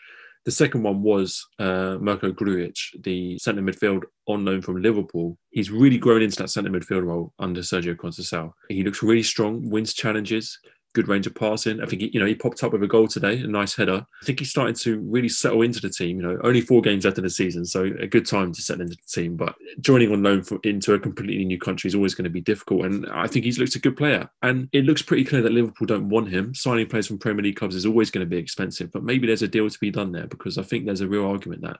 the 0.45 0.51
second 0.51 0.83
one 0.83 1.01
was 1.01 1.45
uh, 1.57 1.97
Mirko 1.99 2.31
Grujic, 2.31 3.01
the 3.03 3.37
centre 3.39 3.63
midfield 3.63 4.03
on 4.27 4.45
loan 4.45 4.61
from 4.61 4.81
Liverpool. 4.81 5.37
He's 5.49 5.71
really 5.71 5.97
grown 5.97 6.21
into 6.21 6.37
that 6.37 6.49
centre 6.49 6.69
midfield 6.69 7.03
role 7.03 7.33
under 7.39 7.61
Sergio 7.61 7.95
Conceição. 7.95 8.53
He 8.69 8.83
looks 8.83 9.01
really 9.01 9.23
strong, 9.23 9.67
wins 9.69 9.93
challenges, 9.93 10.59
good 10.95 11.07
range 11.09 11.27
of 11.27 11.35
passing. 11.35 11.81
I 11.81 11.85
think 11.85 12.01
he, 12.01 12.09
you 12.13 12.19
know 12.19 12.25
he 12.25 12.33
popped 12.33 12.63
up 12.63 12.71
with 12.71 12.81
a 12.81 12.87
goal 12.87 13.07
today, 13.07 13.39
a 13.39 13.47
nice 13.47 13.75
header. 13.75 14.05
I 14.21 14.25
think 14.25 14.39
he's 14.39 14.49
starting 14.49 14.75
to 14.75 14.99
really 15.01 15.29
settle 15.29 15.61
into 15.61 15.81
the 15.81 15.89
team. 15.89 16.17
You 16.17 16.23
know, 16.23 16.39
only 16.43 16.61
four 16.61 16.81
games 16.81 17.05
left 17.05 17.17
in 17.17 17.23
the 17.25 17.29
season, 17.29 17.65
so 17.65 17.83
a 17.99 18.07
good 18.07 18.25
time 18.25 18.53
to 18.53 18.61
settle 18.61 18.83
into 18.83 18.95
the 18.95 19.21
team. 19.21 19.35
But 19.35 19.55
joining 19.81 20.11
on 20.11 20.23
loan 20.23 20.41
for, 20.41 20.57
into 20.63 20.93
a 20.93 20.99
completely 20.99 21.45
new 21.45 21.59
country 21.59 21.89
is 21.89 21.95
always 21.95 22.15
going 22.15 22.23
to 22.23 22.29
be 22.29 22.41
difficult, 22.41 22.85
and 22.85 23.05
I 23.11 23.27
think 23.27 23.45
he's 23.45 23.59
looked 23.59 23.75
a 23.75 23.79
good 23.79 23.97
player. 23.97 24.29
And 24.41 24.69
it 24.71 24.85
looks 24.85 25.01
pretty 25.01 25.25
clear 25.25 25.41
that 25.41 25.51
Liverpool 25.51 25.85
don't 25.85 26.09
want 26.09 26.29
him. 26.29 26.55
Signing 26.55 26.87
players 26.87 27.07
from 27.07 27.19
Premier 27.19 27.43
League 27.43 27.57
clubs 27.57 27.75
is 27.75 27.85
always 27.85 28.09
going 28.09 28.25
to 28.25 28.29
be 28.29 28.37
expensive, 28.37 28.91
but 28.91 29.03
maybe 29.03 29.27
there's 29.27 29.41
a 29.41 29.47
deal 29.47 29.69
to 29.69 29.79
be 29.79 29.91
done 29.91 30.11
there 30.11 30.27
because 30.27 30.57
I 30.57 30.63
think 30.63 30.85
there's 30.85 31.01
a 31.01 31.07
real 31.07 31.25
argument 31.25 31.61
that 31.63 31.77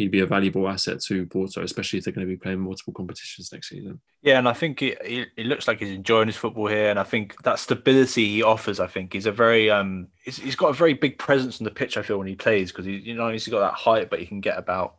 he'd 0.00 0.10
be 0.10 0.20
a 0.20 0.26
valuable 0.26 0.68
asset 0.68 1.00
to 1.00 1.26
Porto, 1.26 1.62
especially 1.62 1.98
if 1.98 2.04
they're 2.04 2.14
going 2.14 2.26
to 2.26 2.32
be 2.32 2.36
playing 2.36 2.60
multiple 2.60 2.92
competitions 2.92 3.52
next 3.52 3.68
season. 3.68 4.00
Yeah, 4.22 4.38
and 4.38 4.48
I 4.48 4.52
think 4.52 4.82
it, 4.82 4.98
it, 5.04 5.28
it, 5.36 5.46
looks 5.46 5.68
like 5.68 5.80
he's 5.80 5.90
enjoying 5.90 6.28
his 6.28 6.36
football 6.36 6.66
here, 6.66 6.90
and 6.90 6.98
I 6.98 7.04
think 7.04 7.42
that 7.42 7.58
stability 7.58 8.26
he 8.26 8.42
offers, 8.42 8.80
I 8.80 8.86
think, 8.86 9.14
is 9.14 9.26
a 9.26 9.32
very 9.32 9.70
um, 9.70 10.08
he's, 10.24 10.38
he's 10.38 10.56
got 10.56 10.70
a 10.70 10.74
very 10.74 10.94
big 10.94 11.18
presence 11.18 11.60
on 11.60 11.64
the 11.64 11.70
pitch. 11.70 11.96
I 11.96 12.02
feel 12.02 12.18
when 12.18 12.26
he 12.26 12.34
plays 12.34 12.72
because 12.72 12.86
he, 12.86 12.96
you 12.96 13.14
know, 13.14 13.30
he's 13.30 13.46
got 13.48 13.60
that 13.60 13.74
height, 13.74 14.10
but 14.10 14.18
he 14.18 14.26
can 14.26 14.40
get 14.40 14.58
about. 14.58 14.96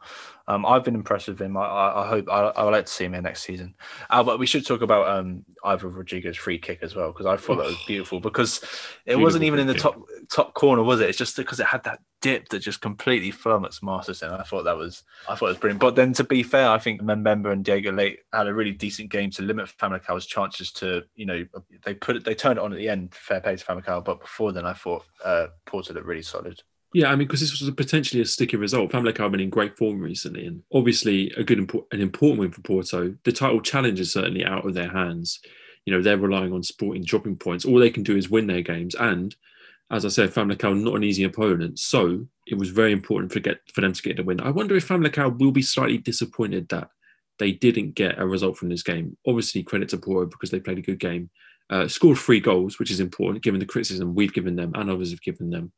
Um, 0.48 0.66
I've 0.66 0.84
been 0.84 0.96
impressed 0.96 1.28
with 1.28 1.40
him. 1.40 1.56
I, 1.56 1.62
I, 1.62 2.04
I 2.04 2.08
hope 2.08 2.30
I, 2.30 2.42
I, 2.42 2.64
would 2.64 2.72
like 2.72 2.86
to 2.86 2.92
see 2.92 3.06
him 3.06 3.14
here 3.14 3.22
next 3.22 3.44
season. 3.44 3.76
Albert, 4.10 4.38
we 4.38 4.48
should 4.48 4.66
talk 4.66 4.82
about 4.82 5.08
um, 5.08 5.46
Ivan 5.64 5.94
Rodrigo's 5.94 6.36
free 6.36 6.58
kick 6.58 6.80
as 6.82 6.96
well 6.96 7.12
because 7.12 7.26
I 7.26 7.38
thought 7.38 7.58
that 7.58 7.68
was 7.68 7.84
beautiful 7.86 8.20
because 8.20 8.58
it 8.58 8.66
beautiful 9.06 9.24
wasn't 9.24 9.44
even 9.44 9.60
in 9.60 9.68
the 9.68 9.76
top 9.76 10.02
top 10.32 10.54
corner, 10.54 10.82
was 10.82 11.02
it? 11.02 11.10
It's 11.10 11.18
just 11.18 11.36
because 11.36 11.60
it 11.60 11.66
had 11.68 11.84
that 11.84 12.00
dip 12.22 12.50
that 12.50 12.60
just 12.60 12.82
completely 12.82 13.32
flummoxed 13.32 13.84
Masterson. 13.84 14.32
I 14.32 14.44
thought 14.44 14.64
that 14.64 14.78
was 14.78 15.04
I 15.28 15.36
thought 15.36 15.48
it 15.48 15.50
was 15.50 15.58
brilliant. 15.58 15.82
But 15.82 15.96
then 15.96 16.14
to 16.14 16.24
be 16.24 16.42
fair, 16.42 16.70
I 16.70 16.80
think 16.80 17.02
Mbemba 17.02 17.52
and 17.52 17.66
Diogo 17.66 17.92
Leite 17.92 18.20
had 18.32 18.48
a 18.48 18.54
really 18.54 18.72
decent 18.72 19.10
game 19.10 19.30
to 19.32 19.44
limit 19.44 19.72
Famalicão's 19.78 20.26
chances 20.26 20.72
to, 20.74 21.04
you 21.16 21.26
know, 21.26 21.46
they 21.84 21.94
put 21.94 22.16
it 22.16 22.24
they 22.24 22.34
turned 22.34 22.58
it 22.58 22.64
on 22.64 22.72
at 22.72 22.78
the 22.78 22.90
end, 22.90 23.14
fair 23.14 23.42
play 23.42 23.56
to 23.56 23.66
Famalicão. 23.66 24.04
But 24.04 24.22
before 24.22 24.54
then 24.54 24.66
I 24.66 24.74
thought 24.74 25.04
uh, 25.24 25.48
Porto 25.66 25.94
looked 25.94 26.08
really 26.08 26.24
solid. 26.24 26.62
Yeah, 26.94 27.08
I 27.08 27.16
mean, 27.16 27.28
because 27.28 27.40
this 27.40 27.58
was 27.58 27.70
a 27.70 27.74
potentially 27.74 28.22
a 28.22 28.26
sticky 28.26 28.58
result. 28.58 28.92
Famalicão 28.92 29.20
have 29.20 29.32
been 29.32 29.40
in 29.40 29.50
great 29.50 29.78
form 29.78 30.02
recently, 30.02 30.46
and 30.46 30.62
obviously 30.74 31.32
a 31.38 31.44
good, 31.44 31.60
an 31.60 32.02
important 32.02 32.40
win 32.40 32.52
for 32.52 32.62
Porto. 32.62 33.16
The 33.24 33.32
title 33.32 33.62
challenge 33.62 34.02
is 34.02 34.12
certainly 34.12 34.44
out 34.44 34.66
of 34.66 34.74
their 34.74 34.90
hands. 34.90 35.40
You 35.86 35.94
know, 35.94 36.02
they're 36.02 36.18
relying 36.18 36.52
on 36.52 36.64
Sporting 36.64 37.06
dropping 37.06 37.38
points. 37.38 37.64
All 37.64 37.80
they 37.80 37.90
can 37.90 38.04
do 38.04 38.18
is 38.18 38.30
win 38.30 38.48
their 38.48 38.62
games, 38.62 38.94
and 38.96 39.34
as 39.92 40.06
I 40.06 40.10
said, 40.10 40.32
Famalicão 40.32 40.82
not 40.82 40.96
an 40.96 41.04
easy 41.04 41.24
opponent, 41.26 41.78
so 41.78 42.26
it 42.48 42.58
was 42.58 42.70
very 42.70 42.92
important 42.92 43.32
for 43.32 43.40
get 43.40 43.60
for 43.74 43.82
them 43.82 43.94
to 43.94 44.02
get 44.02 44.18
the 44.18 44.24
win. 44.24 44.40
I 44.40 44.50
wonder 44.50 44.76
if 44.76 44.88
Famalicão 44.88 45.38
will 45.38 45.52
be 45.52 45.62
slightly 45.62 45.98
disappointed 45.98 46.70
that 46.70 46.90
they 47.40 47.52
didn't 47.52 47.96
get 47.96 48.20
a 48.20 48.26
result 48.26 48.58
from 48.58 48.70
this 48.70 48.84
game. 48.84 49.18
Obviously, 49.28 49.64
credit 49.64 49.90
to 49.90 49.98
Porto 49.98 50.30
because 50.30 50.50
they 50.50 50.60
played 50.60 50.78
a 50.78 50.82
good 50.82 51.00
game, 51.00 51.30
uh, 51.70 51.88
scored 51.88 52.18
three 52.18 52.40
goals, 52.40 52.80
which 52.80 52.92
is 52.92 53.00
important 53.00 53.44
given 53.44 53.60
the 53.60 53.66
criticism 53.66 54.16
we've 54.16 54.34
given 54.34 54.56
them 54.56 54.72
and 54.76 54.90
others 54.90 55.12
have 55.12 55.22
given 55.22 55.50
them 55.50 55.72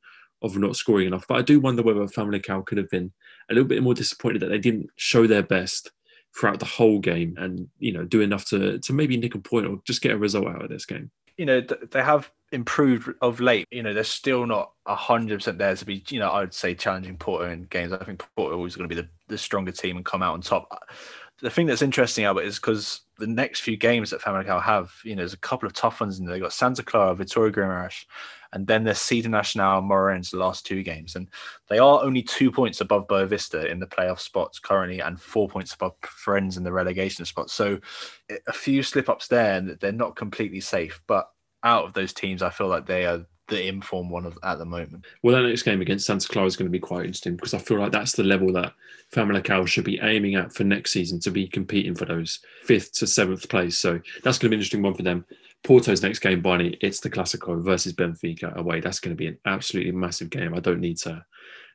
of 0.43 0.57
not 0.57 0.75
scoring 0.75 1.07
enough. 1.07 1.25
But 1.27 1.39
I 1.39 1.41
do 1.41 1.59
wonder 1.59 1.81
whether 1.81 2.01
Famalicão 2.01 2.65
could 2.65 2.77
have 2.77 2.89
been 2.89 3.11
a 3.49 3.53
little 3.53 3.67
bit 3.67 3.81
more 3.81 3.93
disappointed 3.93 4.41
that 4.41 4.49
they 4.49 4.59
didn't 4.59 4.87
show 4.95 5.25
their 5.25 5.43
best 5.43 5.91
throughout 6.37 6.59
the 6.59 6.65
whole 6.65 6.99
game 6.99 7.35
and 7.37 7.67
you 7.77 7.93
know 7.93 8.03
do 8.05 8.21
enough 8.21 8.45
to 8.45 8.79
to 8.79 8.91
maybe 8.91 9.17
nick 9.17 9.35
a 9.35 9.39
point 9.39 9.67
or 9.67 9.79
just 9.85 10.01
get 10.01 10.13
a 10.13 10.17
result 10.17 10.47
out 10.47 10.63
of 10.63 10.69
this 10.69 10.85
game 10.85 11.11
you 11.37 11.45
know 11.45 11.61
they 11.61 12.01
have 12.01 12.31
improved 12.53 13.09
of 13.21 13.39
late. 13.39 13.67
You 13.71 13.83
know, 13.83 13.93
they're 13.93 14.03
still 14.03 14.45
not 14.45 14.71
hundred 14.87 15.39
percent 15.39 15.57
there 15.57 15.75
to 15.75 15.85
be. 15.85 16.03
You 16.09 16.19
know, 16.19 16.29
I 16.29 16.41
would 16.41 16.53
say 16.53 16.75
challenging 16.75 17.17
Porto 17.17 17.49
in 17.49 17.63
games. 17.63 17.91
I 17.91 18.03
think 18.03 18.23
Porto 18.35 18.55
always 18.55 18.75
going 18.75 18.87
to 18.87 18.95
be 18.95 19.01
the, 19.01 19.09
the 19.27 19.37
stronger 19.37 19.71
team 19.71 19.97
and 19.97 20.05
come 20.05 20.23
out 20.23 20.33
on 20.33 20.41
top. 20.41 20.83
The 21.41 21.49
thing 21.49 21.65
that's 21.65 21.81
interesting, 21.81 22.23
Albert, 22.23 22.43
is 22.43 22.57
because 22.57 23.01
the 23.17 23.27
next 23.27 23.61
few 23.61 23.75
games 23.75 24.11
that 24.11 24.21
Famalicão 24.21 24.61
have, 24.61 24.93
you 25.03 25.15
know, 25.15 25.21
there's 25.21 25.33
a 25.33 25.37
couple 25.37 25.67
of 25.67 25.73
tough 25.73 25.99
ones, 25.99 26.19
and 26.19 26.27
they've 26.27 26.41
got 26.41 26.53
Santa 26.53 26.83
Clara, 26.83 27.15
Vitória 27.15 27.51
Guimarães, 27.51 28.05
and 28.53 28.67
then 28.67 28.83
there's 28.83 28.99
CD 28.99 29.27
Nacional, 29.27 29.81
Moreirense, 29.81 30.31
the 30.31 30.37
last 30.37 30.65
two 30.65 30.83
games, 30.83 31.15
and 31.15 31.27
they 31.69 31.79
are 31.79 32.03
only 32.03 32.21
two 32.21 32.51
points 32.51 32.81
above 32.81 33.07
Boavista 33.07 33.69
in 33.69 33.79
the 33.79 33.87
playoff 33.87 34.19
spots 34.19 34.59
currently, 34.59 34.99
and 34.99 35.19
four 35.19 35.49
points 35.49 35.73
above 35.73 35.99
Farense 36.01 36.55
in 36.55 36.63
the 36.63 36.71
relegation 36.71 37.25
spot. 37.25 37.49
So, 37.49 37.79
a 38.47 38.53
few 38.53 38.83
slip 38.83 39.09
ups 39.09 39.27
there, 39.27 39.55
and 39.55 39.77
they're 39.79 39.91
not 39.91 40.15
completely 40.15 40.61
safe, 40.61 41.01
but 41.07 41.29
out 41.63 41.85
of 41.85 41.93
those 41.93 42.13
teams, 42.13 42.41
I 42.41 42.49
feel 42.49 42.67
like 42.67 42.85
they 42.85 43.05
are 43.05 43.25
the 43.47 43.67
informed 43.67 44.09
one 44.09 44.25
of, 44.25 44.37
at 44.43 44.57
the 44.57 44.65
moment. 44.65 45.05
Well, 45.21 45.35
that 45.35 45.47
next 45.47 45.63
game 45.63 45.81
against 45.81 46.05
Santa 46.05 46.27
Clara 46.27 46.47
is 46.47 46.55
going 46.55 46.67
to 46.67 46.71
be 46.71 46.79
quite 46.79 47.05
interesting 47.05 47.35
because 47.35 47.53
I 47.53 47.59
feel 47.59 47.79
like 47.79 47.91
that's 47.91 48.13
the 48.13 48.23
level 48.23 48.51
that 48.53 48.73
Famalicão 49.11 49.67
should 49.67 49.83
be 49.83 49.99
aiming 50.01 50.35
at 50.35 50.53
for 50.53 50.63
next 50.63 50.91
season 50.91 51.19
to 51.21 51.31
be 51.31 51.47
competing 51.47 51.95
for 51.95 52.05
those 52.05 52.39
fifth 52.63 52.93
to 52.93 53.07
seventh 53.07 53.47
place. 53.49 53.77
So 53.77 53.99
that's 54.23 54.37
going 54.37 54.47
to 54.47 54.49
be 54.49 54.55
an 54.55 54.59
interesting 54.59 54.81
one 54.81 54.95
for 54.95 55.03
them. 55.03 55.25
Porto's 55.63 56.01
next 56.01 56.19
game, 56.19 56.41
Barney, 56.41 56.77
it's 56.81 56.99
the 56.99 57.09
Classico 57.09 57.61
versus 57.61 57.93
Benfica 57.93 58.53
away. 58.55 58.81
That's 58.81 58.99
going 58.99 59.15
to 59.15 59.19
be 59.19 59.27
an 59.27 59.37
absolutely 59.45 59.93
massive 59.93 60.29
game. 60.29 60.53
I 60.53 60.59
don't 60.59 60.81
need 60.81 60.97
to 60.99 61.23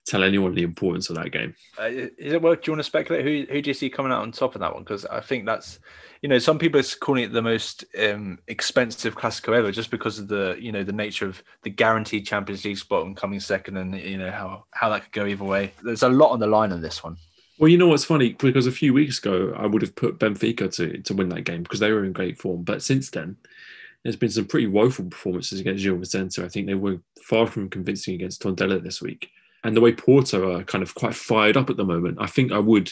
tell 0.09 0.25
anyone 0.25 0.55
the 0.55 0.63
importance 0.63 1.11
of 1.11 1.17
that 1.17 1.31
game. 1.31 1.55
Uh, 1.79 1.85
is 1.85 2.33
it 2.33 2.43
worth? 2.43 2.63
Do 2.63 2.71
you 2.71 2.73
want 2.73 2.81
to 2.81 2.85
speculate 2.85 3.25
who 3.25 3.53
who 3.53 3.63
do 3.63 3.71
you 3.71 3.75
see 3.75 3.91
coming 3.91 4.11
out 4.11 4.23
on 4.23 4.33
top 4.33 4.55
of 4.55 4.61
that 4.61 4.73
one? 4.73 4.83
Because 4.83 5.05
I 5.07 5.21
think 5.21 5.45
that's 5.45 5.79
you 6.23 6.29
know 6.29 6.39
some 6.39 6.59
people 6.59 6.81
are 6.81 6.85
calling 7.01 7.25
it 7.25 7.33
the 7.33 7.43
most 7.43 7.85
um, 8.01 8.39
expensive 8.49 9.17
Classico 9.17 9.57
ever 9.57 9.71
just 9.71 9.91
because 9.91 10.19
of 10.19 10.29
the 10.29 10.57
you 10.59 10.73
know 10.73 10.83
the 10.83 10.93
nature 10.93 11.27
of 11.27 11.43
the 11.63 11.71
guaranteed 11.71 12.27
Champions 12.27 12.65
League 12.65 12.79
spot 12.79 13.07
and 13.07 13.17
coming 13.17 13.41
second 13.41 13.77
and 13.77 13.95
you 13.95 14.19
know 14.19 14.31
how 14.31 14.65
how 14.71 14.89
that 14.89 15.03
could 15.05 15.13
go 15.13 15.27
either 15.27 15.45
way. 15.45 15.73
There's 15.83 16.03
a 16.03 16.09
lot 16.09 16.31
on 16.31 16.41
the 16.41 16.47
line 16.47 16.73
in 16.73 16.81
this 16.81 17.05
one. 17.05 17.17
Well, 17.59 17.69
you 17.69 17.79
know 17.79 17.89
what's 17.89 18.05
funny 18.05 18.33
because 18.33 18.67
a 18.67 18.73
few 18.73 18.95
weeks 18.95 19.19
ago 19.19 19.53
I 19.57 19.67
would 19.67 19.83
have 19.83 19.95
put 19.95 20.19
Benfica 20.19 20.75
to 20.77 20.99
to 21.03 21.15
win 21.15 21.29
that 21.31 21.43
game 21.43 21.63
because 21.63 21.81
they 21.81 21.93
were 21.93 22.05
in 22.05 22.13
great 22.13 22.39
form, 22.39 22.63
but 22.63 22.83
since 22.83 23.11
then 23.11 23.37
there's 24.05 24.17
been 24.17 24.31
some 24.31 24.47
pretty 24.47 24.69
woeful 24.69 25.07
performances 25.07 25.61
against 25.61 25.83
Gil 25.83 25.97
Vicente. 25.97 26.43
I 26.43 26.49
think 26.49 26.67
they 26.67 26.75
were 26.75 27.01
far 27.21 27.49
from 27.49 27.69
convincing 27.69 28.15
against 28.15 28.41
Tondela 28.41 28.83
this 28.83 29.03
week 29.03 29.29
and 29.69 29.77
the 29.77 29.83
way 29.83 29.93
Porto 29.93 30.57
are 30.57 30.65
kind 30.65 30.83
of 30.83 30.95
quite 30.95 31.15
fired 31.15 31.57
up 31.57 31.69
at 31.69 31.77
the 31.77 31.85
moment, 31.85 32.17
I 32.19 32.27
think 32.27 32.53
I 32.53 32.59
would 32.59 32.91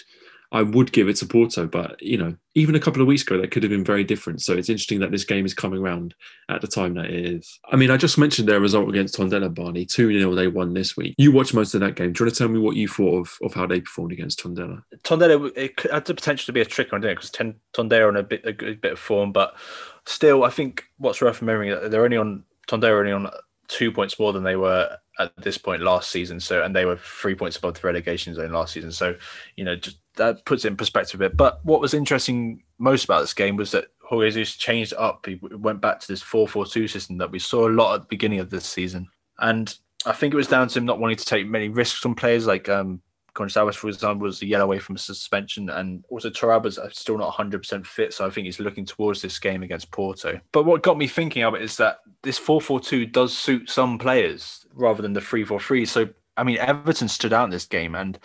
I 0.52 0.62
would 0.62 0.92
give 0.92 1.08
it 1.08 1.16
to 1.16 1.26
Porto, 1.26 1.66
but 1.66 2.00
you 2.00 2.16
know, 2.16 2.36
even 2.54 2.74
a 2.74 2.80
couple 2.80 3.00
of 3.00 3.08
weeks 3.08 3.22
ago, 3.22 3.40
that 3.40 3.50
could 3.50 3.62
have 3.62 3.70
been 3.70 3.82
very 3.82 4.04
different. 4.04 4.42
So 4.42 4.52
it's 4.52 4.68
interesting 4.68 5.00
that 5.00 5.10
this 5.10 5.24
game 5.24 5.44
is 5.44 5.54
coming 5.54 5.80
around 5.80 6.14
at 6.48 6.60
the 6.60 6.68
time 6.68 6.94
that 6.94 7.06
it 7.06 7.26
is. 7.26 7.58
I 7.72 7.76
mean, 7.76 7.90
I 7.90 7.96
just 7.96 8.18
mentioned 8.18 8.46
their 8.46 8.60
result 8.60 8.88
against 8.88 9.16
Tondela, 9.16 9.52
Barney. 9.52 9.86
2 9.86 10.20
0 10.20 10.34
they 10.34 10.46
won 10.46 10.74
this 10.74 10.96
week. 10.96 11.14
You 11.18 11.32
watched 11.32 11.54
most 11.54 11.74
of 11.74 11.80
that 11.80 11.96
game. 11.96 12.12
Do 12.12 12.22
you 12.22 12.26
want 12.26 12.34
to 12.34 12.38
tell 12.38 12.48
me 12.48 12.60
what 12.60 12.76
you 12.76 12.88
thought 12.88 13.22
of, 13.22 13.38
of 13.42 13.54
how 13.54 13.66
they 13.66 13.80
performed 13.80 14.12
against 14.12 14.38
Tondela? 14.38 14.82
Tondela, 15.02 15.50
it 15.56 15.80
had 15.90 16.04
the 16.04 16.14
potential 16.14 16.46
to 16.46 16.52
be 16.52 16.60
a 16.60 16.66
trick 16.66 16.92
on 16.92 17.02
it 17.02 17.14
because 17.14 17.32
Tondela 17.74 18.08
on 18.08 18.16
a 18.16 18.22
bit, 18.22 18.42
a 18.44 18.52
good 18.52 18.80
bit 18.80 18.92
of 18.92 18.98
form, 18.98 19.32
but 19.32 19.56
still, 20.04 20.44
I 20.44 20.50
think 20.50 20.84
what's 20.98 21.22
worth 21.22 21.40
remembering, 21.40 21.90
they're 21.90 22.04
only 22.04 22.18
on, 22.18 22.44
Tondela 22.68 23.00
only 23.00 23.12
on 23.12 23.30
two 23.68 23.90
points 23.90 24.18
more 24.18 24.32
than 24.32 24.44
they 24.44 24.56
were 24.56 24.96
at 25.18 25.32
this 25.36 25.58
point 25.58 25.82
last 25.82 26.10
season. 26.10 26.40
So, 26.40 26.62
and 26.62 26.74
they 26.74 26.84
were 26.84 26.96
three 26.96 27.34
points 27.34 27.56
above 27.56 27.74
the 27.74 27.86
relegation 27.86 28.34
zone 28.34 28.52
last 28.52 28.72
season. 28.74 28.92
So, 28.92 29.14
you 29.56 29.64
know, 29.64 29.76
just 29.76 29.98
that 30.16 30.44
puts 30.44 30.64
it 30.64 30.68
in 30.68 30.76
perspective 30.76 31.20
a 31.20 31.28
bit. 31.28 31.36
But 31.36 31.64
what 31.64 31.80
was 31.80 31.94
interesting 31.94 32.62
most 32.78 33.04
about 33.04 33.20
this 33.20 33.34
game 33.34 33.56
was 33.56 33.70
that 33.72 33.86
Jorge 34.00 34.30
Jesus 34.30 34.56
changed 34.56 34.94
up. 34.94 35.26
He 35.26 35.40
went 35.42 35.80
back 35.80 36.00
to 36.00 36.08
this 36.08 36.22
4 36.22 36.48
4 36.48 36.66
2 36.66 36.88
system 36.88 37.18
that 37.18 37.30
we 37.30 37.38
saw 37.38 37.68
a 37.68 37.70
lot 37.70 37.94
at 37.94 38.00
the 38.02 38.08
beginning 38.08 38.40
of 38.40 38.50
this 38.50 38.66
season. 38.66 39.08
And 39.38 39.76
I 40.04 40.12
think 40.12 40.32
it 40.32 40.38
was 40.38 40.48
down 40.48 40.68
to 40.68 40.78
him 40.78 40.86
not 40.86 41.00
wanting 41.00 41.16
to 41.16 41.24
take 41.24 41.46
many 41.46 41.68
risks 41.68 42.04
on 42.06 42.14
players 42.14 42.46
like 42.46 42.68
um, 42.68 43.00
Gonçalves, 43.36 43.74
for 43.74 43.88
example, 43.88 44.26
was 44.26 44.40
a 44.42 44.46
yellow 44.46 44.64
away 44.64 44.78
from 44.78 44.96
suspension, 44.96 45.68
and 45.68 46.02
also 46.08 46.30
Torrealba's 46.30 46.78
still 46.96 47.18
not 47.18 47.34
100% 47.34 47.86
fit, 47.86 48.14
so 48.14 48.26
I 48.26 48.30
think 48.30 48.46
he's 48.46 48.58
looking 48.58 48.86
towards 48.86 49.20
this 49.20 49.38
game 49.38 49.62
against 49.62 49.90
Porto. 49.90 50.40
But 50.52 50.64
what 50.64 50.82
got 50.82 50.96
me 50.96 51.06
thinking 51.06 51.44
of 51.44 51.54
it 51.54 51.62
is 51.62 51.76
that 51.76 51.98
this 52.22 52.38
4 52.38 52.60
4 52.60 52.80
2 52.80 53.06
does 53.06 53.36
suit 53.36 53.68
some 53.68 53.98
players 53.98 54.65
rather 54.76 55.02
than 55.02 55.14
the 55.14 55.20
3 55.20 55.44
4 55.44 55.58
3. 55.58 55.84
So, 55.86 56.08
I 56.36 56.44
mean, 56.44 56.58
Everton 56.58 57.08
stood 57.08 57.32
out 57.32 57.44
in 57.44 57.50
this 57.50 57.66
game, 57.66 57.94
and 57.94 58.18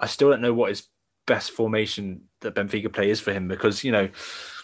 I 0.00 0.06
still 0.06 0.30
don't 0.30 0.40
know 0.40 0.54
what 0.54 0.70
his 0.70 0.88
best 1.26 1.50
formation 1.50 2.22
that 2.40 2.54
Benfica 2.54 2.90
play 2.90 3.10
is 3.10 3.20
for 3.20 3.32
him 3.32 3.48
because, 3.48 3.84
you 3.84 3.92
know, 3.92 4.08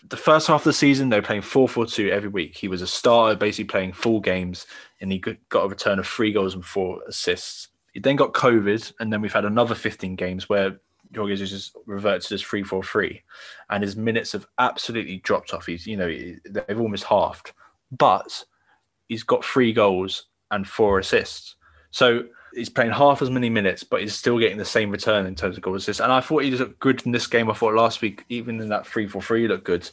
the 0.09 0.17
first 0.17 0.47
half 0.47 0.61
of 0.61 0.65
the 0.65 0.73
season, 0.73 1.09
they 1.09 1.19
were 1.19 1.27
playing 1.27 1.43
4 1.43 1.69
4 1.69 1.87
2 1.87 2.11
every 2.11 2.29
week. 2.29 2.57
He 2.57 2.69
was 2.69 2.83
a 2.83 2.87
starter, 2.87 3.37
basically 3.37 3.65
playing 3.65 3.93
full 3.93 4.21
games, 4.21 4.67
and 5.01 5.13
he 5.13 5.19
got 5.19 5.65
a 5.65 5.69
return 5.69 5.99
of 5.99 6.07
three 6.07 6.33
goals 6.33 6.55
and 6.55 6.65
four 6.65 7.01
assists. 7.09 7.69
He 7.93 8.01
then 8.01 8.17
got 8.17 8.33
COVID, 8.33 8.93
and 9.01 9.13
then 9.13 9.21
we've 9.21 9.33
had 9.33 9.45
another 9.45 9.75
15 9.75 10.17
games 10.17 10.49
where 10.49 10.81
Jorge 11.15 11.37
Jesus 11.37 11.73
reverts 11.87 12.29
to 12.29 12.35
this 12.35 12.43
3 12.43 12.63
4 12.63 12.83
3, 12.83 13.23
and 13.71 13.83
his 13.83 13.97
minutes 13.97 14.33
have 14.33 14.47
absolutely 14.59 15.19
dropped 15.19 15.55
off. 15.55 15.67
He's, 15.67 15.87
you 15.87 15.97
know, 15.97 16.09
they've 16.09 16.81
almost 16.81 17.05
halved, 17.05 17.53
but 17.97 18.45
he's 19.09 19.23
got 19.23 19.45
three 19.45 19.73
goals 19.73 20.27
and 20.55 20.67
four 20.67 20.99
assists. 20.99 21.57
So 21.91 22.25
he's 22.55 22.69
playing 22.69 22.93
half 22.93 23.23
as 23.23 23.31
many 23.31 23.51
minutes, 23.51 23.85
but 23.85 24.01
he's 24.01 24.15
still 24.15 24.39
getting 24.39 24.59
the 24.59 24.65
same 24.65 24.91
return 24.91 25.27
in 25.27 25.35
terms 25.35 25.57
of 25.57 25.63
goal 25.63 25.75
assists. 25.75 26.01
And 26.01 26.13
I 26.13 26.21
thought 26.21 26.43
he 26.43 26.51
looked 26.51 26.81
good 26.81 27.05
in 27.05 27.13
this 27.13 27.27
game. 27.27 27.51
I 27.51 27.55
thought 27.55 27.75
last 27.75 28.01
week, 28.01 28.25
even 28.29 28.61
in 28.61 28.69
that 28.69 28.87
3 28.87 29.07
4 29.07 29.21
3, 29.21 29.43
he 29.43 29.49
looked 29.49 29.65
good. 29.65 29.89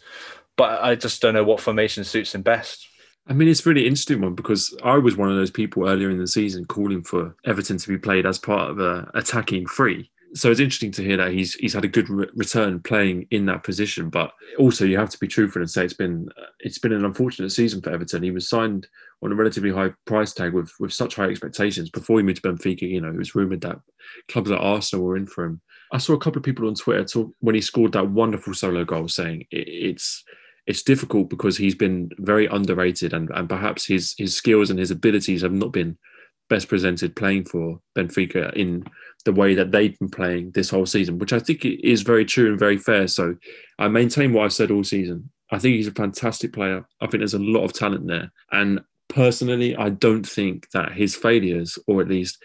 But 0.57 0.83
I 0.83 0.95
just 0.95 1.21
don't 1.21 1.33
know 1.33 1.43
what 1.43 1.59
formation 1.59 2.03
suits 2.03 2.35
him 2.35 2.41
best. 2.41 2.87
I 3.27 3.33
mean, 3.33 3.47
it's 3.47 3.65
really 3.65 3.85
interesting 3.85 4.21
one 4.21 4.35
because 4.35 4.75
I 4.83 4.97
was 4.97 5.15
one 5.15 5.29
of 5.29 5.35
those 5.35 5.51
people 5.51 5.87
earlier 5.87 6.09
in 6.09 6.17
the 6.17 6.27
season 6.27 6.65
calling 6.65 7.03
for 7.03 7.35
Everton 7.45 7.77
to 7.77 7.87
be 7.87 7.97
played 7.97 8.25
as 8.25 8.39
part 8.39 8.71
of 8.71 8.79
a 8.79 9.09
attacking 9.13 9.67
three. 9.67 10.09
So 10.33 10.49
it's 10.49 10.59
interesting 10.59 10.91
to 10.93 11.03
hear 11.03 11.17
that 11.17 11.31
he's 11.31 11.55
he's 11.55 11.73
had 11.73 11.83
a 11.83 11.89
good 11.89 12.09
re- 12.09 12.29
return 12.35 12.79
playing 12.79 13.27
in 13.31 13.45
that 13.47 13.63
position. 13.63 14.09
But 14.09 14.31
also, 14.57 14.85
you 14.85 14.97
have 14.97 15.09
to 15.09 15.19
be 15.19 15.27
truthful 15.27 15.61
and 15.61 15.69
say 15.69 15.83
it's 15.83 15.93
been 15.93 16.29
it's 16.59 16.79
been 16.79 16.93
an 16.93 17.05
unfortunate 17.05 17.51
season 17.51 17.81
for 17.81 17.91
Everton. 17.91 18.23
He 18.23 18.31
was 18.31 18.47
signed 18.47 18.87
on 19.23 19.31
a 19.31 19.35
relatively 19.35 19.71
high 19.71 19.91
price 20.05 20.33
tag 20.33 20.53
with 20.53 20.71
with 20.79 20.93
such 20.93 21.15
high 21.15 21.25
expectations 21.25 21.89
before 21.89 22.17
he 22.17 22.23
moved 22.23 22.41
to 22.41 22.49
Benfica. 22.49 22.81
You 22.81 23.01
know, 23.01 23.09
it 23.09 23.17
was 23.17 23.35
rumored 23.35 23.61
that 23.61 23.79
clubs 24.29 24.49
like 24.49 24.61
Arsenal 24.61 25.05
were 25.05 25.17
in 25.17 25.27
for 25.27 25.45
him. 25.45 25.61
I 25.91 25.97
saw 25.97 26.13
a 26.13 26.19
couple 26.19 26.39
of 26.39 26.45
people 26.45 26.67
on 26.67 26.75
Twitter 26.75 27.03
talk 27.03 27.31
when 27.39 27.55
he 27.55 27.61
scored 27.61 27.91
that 27.93 28.09
wonderful 28.09 28.53
solo 28.53 28.85
goal, 28.85 29.07
saying 29.07 29.45
it, 29.51 29.67
it's 29.67 30.23
it's 30.67 30.83
difficult 30.83 31.29
because 31.29 31.57
he's 31.57 31.75
been 31.75 32.09
very 32.17 32.45
underrated 32.47 33.13
and, 33.13 33.29
and 33.31 33.49
perhaps 33.49 33.85
his 33.85 34.15
his 34.17 34.35
skills 34.35 34.69
and 34.69 34.79
his 34.79 34.91
abilities 34.91 35.41
have 35.41 35.53
not 35.53 35.71
been 35.71 35.97
best 36.49 36.67
presented 36.67 37.15
playing 37.15 37.45
for 37.45 37.79
Benfica 37.97 38.53
in 38.53 38.83
the 39.23 39.31
way 39.31 39.55
that 39.55 39.71
they've 39.71 39.97
been 39.99 40.09
playing 40.09 40.51
this 40.51 40.69
whole 40.69 40.85
season, 40.85 41.17
which 41.17 41.31
I 41.31 41.39
think 41.39 41.63
is 41.63 42.01
very 42.01 42.25
true 42.25 42.49
and 42.49 42.59
very 42.59 42.77
fair. 42.77 43.07
So 43.07 43.35
I 43.79 43.87
maintain 43.87 44.33
what 44.33 44.43
I've 44.43 44.53
said 44.53 44.69
all 44.69 44.83
season. 44.83 45.31
I 45.49 45.59
think 45.59 45.75
he's 45.75 45.87
a 45.87 45.91
fantastic 45.91 46.51
player. 46.51 46.85
I 46.99 47.07
think 47.07 47.19
there's 47.19 47.33
a 47.33 47.39
lot 47.39 47.63
of 47.63 47.71
talent 47.71 48.07
there. 48.07 48.31
And 48.51 48.81
personally, 49.11 49.75
I 49.75 49.89
don't 49.89 50.27
think 50.27 50.69
that 50.71 50.93
his 50.93 51.15
failures, 51.15 51.77
or 51.87 52.01
at 52.01 52.07
least 52.07 52.37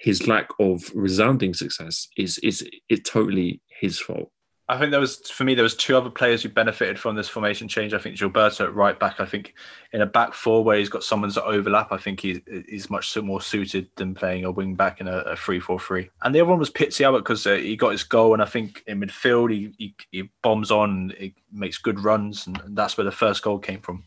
his 0.00 0.26
lack 0.26 0.48
of 0.58 0.90
resounding 0.94 1.54
success, 1.54 2.08
is 2.16 2.38
is 2.38 2.68
is 2.88 3.00
totally 3.04 3.60
his 3.80 3.98
fault. 3.98 4.30
I 4.70 4.78
think 4.78 4.90
there 4.90 5.00
was 5.00 5.16
for 5.30 5.44
me 5.44 5.54
there 5.54 5.62
was 5.62 5.74
two 5.74 5.96
other 5.96 6.10
players 6.10 6.42
who 6.42 6.50
benefited 6.50 6.98
from 6.98 7.16
this 7.16 7.28
formation 7.28 7.68
change. 7.68 7.94
I 7.94 7.98
think 7.98 8.16
Gilberto 8.16 8.66
at 8.66 8.74
right 8.74 8.98
back. 9.00 9.18
I 9.18 9.24
think 9.24 9.54
in 9.92 10.02
a 10.02 10.06
back 10.06 10.34
four 10.34 10.62
where 10.62 10.78
he's 10.78 10.90
got 10.90 11.02
someone 11.02 11.30
to 11.32 11.44
overlap. 11.44 11.90
I 11.90 11.96
think 11.96 12.20
he's 12.20 12.40
he's 12.68 12.90
much 12.90 13.16
more 13.16 13.40
suited 13.40 13.88
than 13.96 14.14
playing 14.14 14.44
a 14.44 14.50
wing 14.50 14.74
back 14.74 15.00
in 15.00 15.08
a, 15.08 15.18
a 15.20 15.36
three 15.36 15.58
four 15.58 15.80
three. 15.80 16.10
And 16.22 16.34
the 16.34 16.40
other 16.40 16.50
one 16.50 16.58
was 16.58 16.70
Pizzi 16.70 17.10
because 17.16 17.46
uh, 17.46 17.54
he 17.54 17.76
got 17.76 17.92
his 17.92 18.02
goal, 18.02 18.34
and 18.34 18.42
I 18.42 18.46
think 18.46 18.82
in 18.86 19.00
midfield 19.00 19.50
he 19.50 19.72
he, 19.78 19.94
he 20.10 20.30
bombs 20.42 20.70
on, 20.70 21.14
he 21.18 21.34
makes 21.50 21.78
good 21.78 22.00
runs, 22.00 22.46
and 22.46 22.60
that's 22.68 22.98
where 22.98 23.06
the 23.06 23.10
first 23.10 23.42
goal 23.42 23.58
came 23.58 23.80
from. 23.80 24.04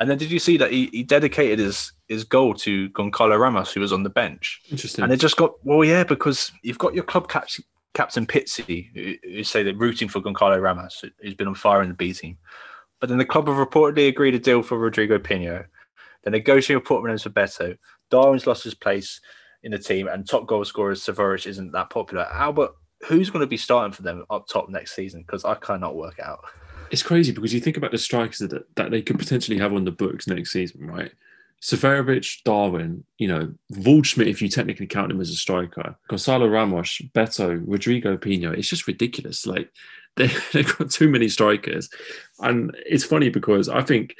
And 0.00 0.10
then 0.10 0.18
did 0.18 0.30
you 0.30 0.38
see 0.38 0.56
that 0.56 0.72
he, 0.72 0.86
he 0.92 1.02
dedicated 1.02 1.58
his 1.58 1.92
his 2.08 2.24
goal 2.24 2.54
to 2.54 2.88
Goncalo 2.90 3.38
Ramos, 3.38 3.72
who 3.72 3.80
was 3.80 3.92
on 3.92 4.02
the 4.02 4.10
bench? 4.10 4.60
Interesting. 4.70 5.04
And 5.04 5.12
it 5.12 5.20
just 5.20 5.36
got 5.36 5.54
well, 5.64 5.84
yeah, 5.84 6.04
because 6.04 6.52
you've 6.62 6.78
got 6.78 6.94
your 6.94 7.04
club 7.04 7.28
captain 7.28 7.64
Captain 7.94 8.26
Pizzi, 8.26 8.90
who, 8.94 9.14
who 9.36 9.44
say 9.44 9.62
they're 9.62 9.74
rooting 9.74 10.08
for 10.08 10.20
Goncalo 10.20 10.60
Ramos, 10.60 11.04
who's 11.22 11.34
been 11.34 11.48
on 11.48 11.54
fire 11.54 11.82
in 11.82 11.88
the 11.88 11.94
B 11.94 12.12
team. 12.12 12.36
But 13.00 13.08
then 13.08 13.18
the 13.18 13.24
club 13.24 13.46
have 13.48 13.56
reportedly 13.56 14.08
agreed 14.08 14.34
a 14.34 14.38
deal 14.38 14.62
for 14.62 14.78
Rodrigo 14.78 15.18
Pinho. 15.18 15.64
They're 16.22 16.30
negotiating 16.30 16.84
Portman 16.84 17.18
for 17.18 17.30
Beto. 17.30 17.76
Darwin's 18.10 18.46
lost 18.46 18.64
his 18.64 18.74
place 18.74 19.20
in 19.62 19.72
the 19.72 19.78
team, 19.78 20.08
and 20.08 20.28
top 20.28 20.46
goal 20.46 20.64
scorer 20.64 20.94
Savic 20.94 21.46
isn't 21.46 21.72
that 21.72 21.90
popular. 21.90 22.26
Albert, 22.32 22.72
who's 23.06 23.30
going 23.30 23.40
to 23.40 23.46
be 23.46 23.56
starting 23.56 23.92
for 23.92 24.02
them 24.02 24.24
up 24.30 24.46
top 24.48 24.68
next 24.68 24.94
season? 24.94 25.22
Because 25.22 25.44
I 25.44 25.54
cannot 25.54 25.96
work 25.96 26.18
out. 26.20 26.40
It's 26.90 27.02
crazy 27.02 27.32
because 27.32 27.52
you 27.52 27.60
think 27.60 27.76
about 27.76 27.90
the 27.90 27.98
strikers 27.98 28.38
that, 28.38 28.64
that 28.76 28.90
they 28.90 29.02
could 29.02 29.18
potentially 29.18 29.58
have 29.58 29.72
on 29.72 29.84
the 29.84 29.90
books 29.90 30.26
next 30.26 30.52
season, 30.52 30.86
right? 30.86 31.12
Seferovic, 31.64 32.42
Darwin, 32.44 33.04
you 33.16 33.26
know, 33.26 33.54
Waldschmidt, 33.72 34.26
if 34.26 34.42
you 34.42 34.48
technically 34.48 34.86
count 34.86 35.10
him 35.10 35.20
as 35.20 35.30
a 35.30 35.34
striker, 35.34 35.96
Goncalo 36.10 36.52
Ramos, 36.52 37.00
Beto, 37.14 37.62
Rodrigo 37.66 38.18
Pinho. 38.18 38.52
it's 38.56 38.68
just 38.68 38.86
ridiculous. 38.86 39.46
Like 39.46 39.70
they, 40.16 40.30
they've 40.52 40.76
got 40.76 40.90
too 40.90 41.08
many 41.08 41.28
strikers. 41.28 41.88
And 42.40 42.76
it's 42.86 43.04
funny 43.04 43.30
because 43.30 43.68
I 43.68 43.82
think 43.82 44.14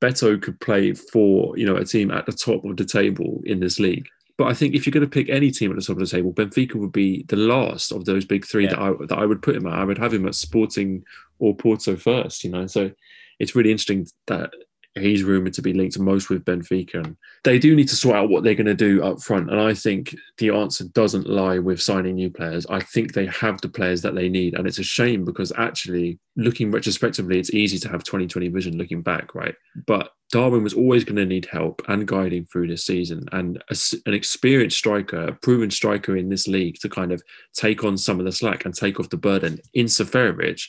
Beto 0.00 0.40
could 0.40 0.60
play 0.60 0.92
for, 0.92 1.56
you 1.56 1.66
know, 1.66 1.76
a 1.76 1.84
team 1.84 2.10
at 2.10 2.26
the 2.26 2.32
top 2.32 2.64
of 2.64 2.76
the 2.76 2.84
table 2.84 3.40
in 3.44 3.60
this 3.60 3.80
league. 3.80 4.08
But 4.40 4.48
I 4.48 4.54
think 4.54 4.74
if 4.74 4.86
you're 4.86 4.92
going 4.92 5.04
to 5.04 5.06
pick 5.06 5.28
any 5.28 5.50
team 5.50 5.70
at 5.70 5.76
the 5.76 5.82
top 5.82 5.98
of 5.98 6.00
the 6.00 6.06
table, 6.06 6.32
Benfica 6.32 6.76
would 6.76 6.92
be 6.92 7.26
the 7.28 7.36
last 7.36 7.92
of 7.92 8.06
those 8.06 8.24
big 8.24 8.46
three 8.46 8.64
yeah. 8.64 8.70
that 8.70 8.78
I 8.78 8.92
that 9.08 9.18
I 9.18 9.26
would 9.26 9.42
put 9.42 9.54
him 9.54 9.66
at. 9.66 9.74
I 9.74 9.84
would 9.84 9.98
have 9.98 10.14
him 10.14 10.26
at 10.26 10.34
Sporting 10.34 11.04
or 11.38 11.54
Porto 11.54 11.94
first, 11.94 12.42
you 12.42 12.48
know. 12.48 12.66
So 12.66 12.90
it's 13.38 13.54
really 13.54 13.70
interesting 13.70 14.06
that 14.28 14.50
he's 14.94 15.22
rumored 15.22 15.52
to 15.54 15.62
be 15.62 15.72
linked 15.72 15.98
most 15.98 16.30
with 16.30 16.44
Benfica. 16.44 16.96
And 16.96 17.16
they 17.44 17.58
do 17.58 17.76
need 17.76 17.88
to 17.88 17.96
sort 17.96 18.16
out 18.16 18.28
what 18.28 18.42
they're 18.42 18.54
going 18.54 18.66
to 18.66 18.74
do 18.74 19.02
up 19.02 19.22
front. 19.22 19.50
And 19.50 19.60
I 19.60 19.72
think 19.72 20.14
the 20.38 20.50
answer 20.50 20.84
doesn't 20.88 21.28
lie 21.28 21.58
with 21.58 21.80
signing 21.80 22.16
new 22.16 22.30
players. 22.30 22.66
I 22.68 22.80
think 22.80 23.12
they 23.12 23.26
have 23.26 23.60
the 23.60 23.68
players 23.68 24.02
that 24.02 24.14
they 24.14 24.28
need. 24.28 24.54
And 24.54 24.66
it's 24.66 24.78
a 24.78 24.84
shame 24.84 25.24
because 25.24 25.52
actually, 25.56 26.18
looking 26.36 26.70
retrospectively, 26.70 27.38
it's 27.38 27.54
easy 27.54 27.78
to 27.78 27.88
have 27.88 28.02
2020 28.02 28.48
vision 28.48 28.78
looking 28.78 29.02
back, 29.02 29.34
right? 29.34 29.54
But 29.86 30.10
Darwin 30.32 30.64
was 30.64 30.74
always 30.74 31.04
going 31.04 31.16
to 31.16 31.26
need 31.26 31.46
help 31.46 31.82
and 31.88 32.06
guiding 32.06 32.46
through 32.46 32.68
this 32.68 32.86
season. 32.86 33.28
And 33.32 33.62
a, 33.70 33.76
an 34.06 34.14
experienced 34.14 34.78
striker, 34.78 35.28
a 35.28 35.32
proven 35.34 35.70
striker 35.70 36.16
in 36.16 36.28
this 36.28 36.48
league 36.48 36.76
to 36.80 36.88
kind 36.88 37.12
of 37.12 37.22
take 37.54 37.84
on 37.84 37.96
some 37.96 38.18
of 38.18 38.26
the 38.26 38.32
slack 38.32 38.64
and 38.64 38.74
take 38.74 38.98
off 38.98 39.10
the 39.10 39.16
burden 39.16 39.60
in 39.74 39.86
Seferovic 39.86 40.62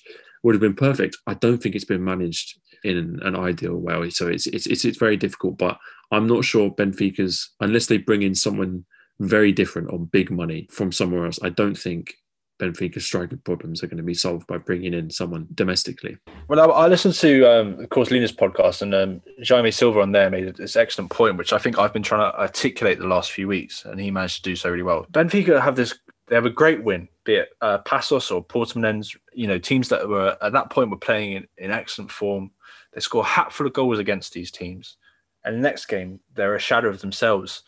would 0.43 0.55
have 0.55 0.61
been 0.61 0.75
perfect. 0.75 1.17
I 1.27 1.35
don't 1.35 1.61
think 1.61 1.75
it's 1.75 1.85
been 1.85 2.03
managed 2.03 2.59
in 2.83 3.19
an 3.23 3.35
ideal 3.35 3.75
way. 3.75 4.09
So 4.09 4.27
it's 4.27 4.47
it's 4.47 4.65
it's, 4.67 4.85
it's 4.85 4.97
very 4.97 5.17
difficult. 5.17 5.57
But 5.57 5.77
I'm 6.11 6.27
not 6.27 6.45
sure 6.45 6.71
Benfica's 6.71 7.49
unless 7.59 7.87
they 7.87 7.97
bring 7.97 8.21
in 8.23 8.35
someone 8.35 8.85
very 9.19 9.51
different 9.51 9.91
on 9.91 10.05
big 10.05 10.31
money 10.31 10.67
from 10.71 10.91
somewhere 10.91 11.25
else. 11.25 11.39
I 11.43 11.49
don't 11.49 11.77
think 11.77 12.15
Benfica's 12.61 13.05
striker 13.05 13.37
problems 13.37 13.83
are 13.83 13.87
going 13.87 13.97
to 13.97 14.03
be 14.03 14.13
solved 14.13 14.47
by 14.47 14.57
bringing 14.57 14.93
in 14.93 15.09
someone 15.09 15.47
domestically. 15.53 16.17
Well, 16.47 16.59
I, 16.59 16.83
I 16.83 16.87
listened 16.87 17.15
to, 17.15 17.45
um, 17.45 17.79
of 17.79 17.89
course, 17.89 18.11
Luna's 18.11 18.31
podcast, 18.31 18.83
and 18.83 18.93
um, 18.93 19.21
Jaime 19.47 19.71
Silva 19.71 20.01
on 20.01 20.11
there 20.11 20.29
made 20.29 20.55
this 20.55 20.75
excellent 20.75 21.09
point, 21.09 21.37
which 21.37 21.53
I 21.53 21.57
think 21.57 21.79
I've 21.79 21.93
been 21.93 22.03
trying 22.03 22.31
to 22.31 22.39
articulate 22.39 22.99
the 22.99 23.07
last 23.07 23.31
few 23.31 23.47
weeks, 23.47 23.83
and 23.85 23.99
he 23.99 24.11
managed 24.11 24.37
to 24.37 24.49
do 24.49 24.55
so 24.55 24.69
really 24.69 24.83
well. 24.83 25.05
Benfica 25.11 25.61
have 25.61 25.75
this 25.75 25.97
they 26.27 26.35
have 26.35 26.45
a 26.45 26.49
great 26.49 26.81
win, 26.81 27.09
be 27.25 27.35
it 27.35 27.49
uh, 27.59 27.79
Paços 27.79 28.33
or 28.33 28.41
Portimonense, 28.41 29.17
you 29.33 29.47
know, 29.47 29.57
teams 29.57 29.89
that 29.89 30.07
were 30.07 30.37
at 30.41 30.53
that 30.53 30.69
point 30.69 30.89
were 30.89 30.95
playing 30.95 31.33
in, 31.33 31.47
in 31.57 31.71
excellent 31.71 32.09
form. 32.09 32.51
They 32.93 33.01
score 33.01 33.23
a 33.23 33.27
hatful 33.27 33.67
of 33.67 33.73
goals 33.73 33.99
against 33.99 34.33
these 34.33 34.51
teams. 34.51 34.97
And 35.43 35.55
the 35.55 35.61
next 35.61 35.85
game, 35.85 36.19
they're 36.35 36.55
a 36.55 36.59
shadow 36.59 36.89
of 36.89 37.01
themselves. 37.01 37.63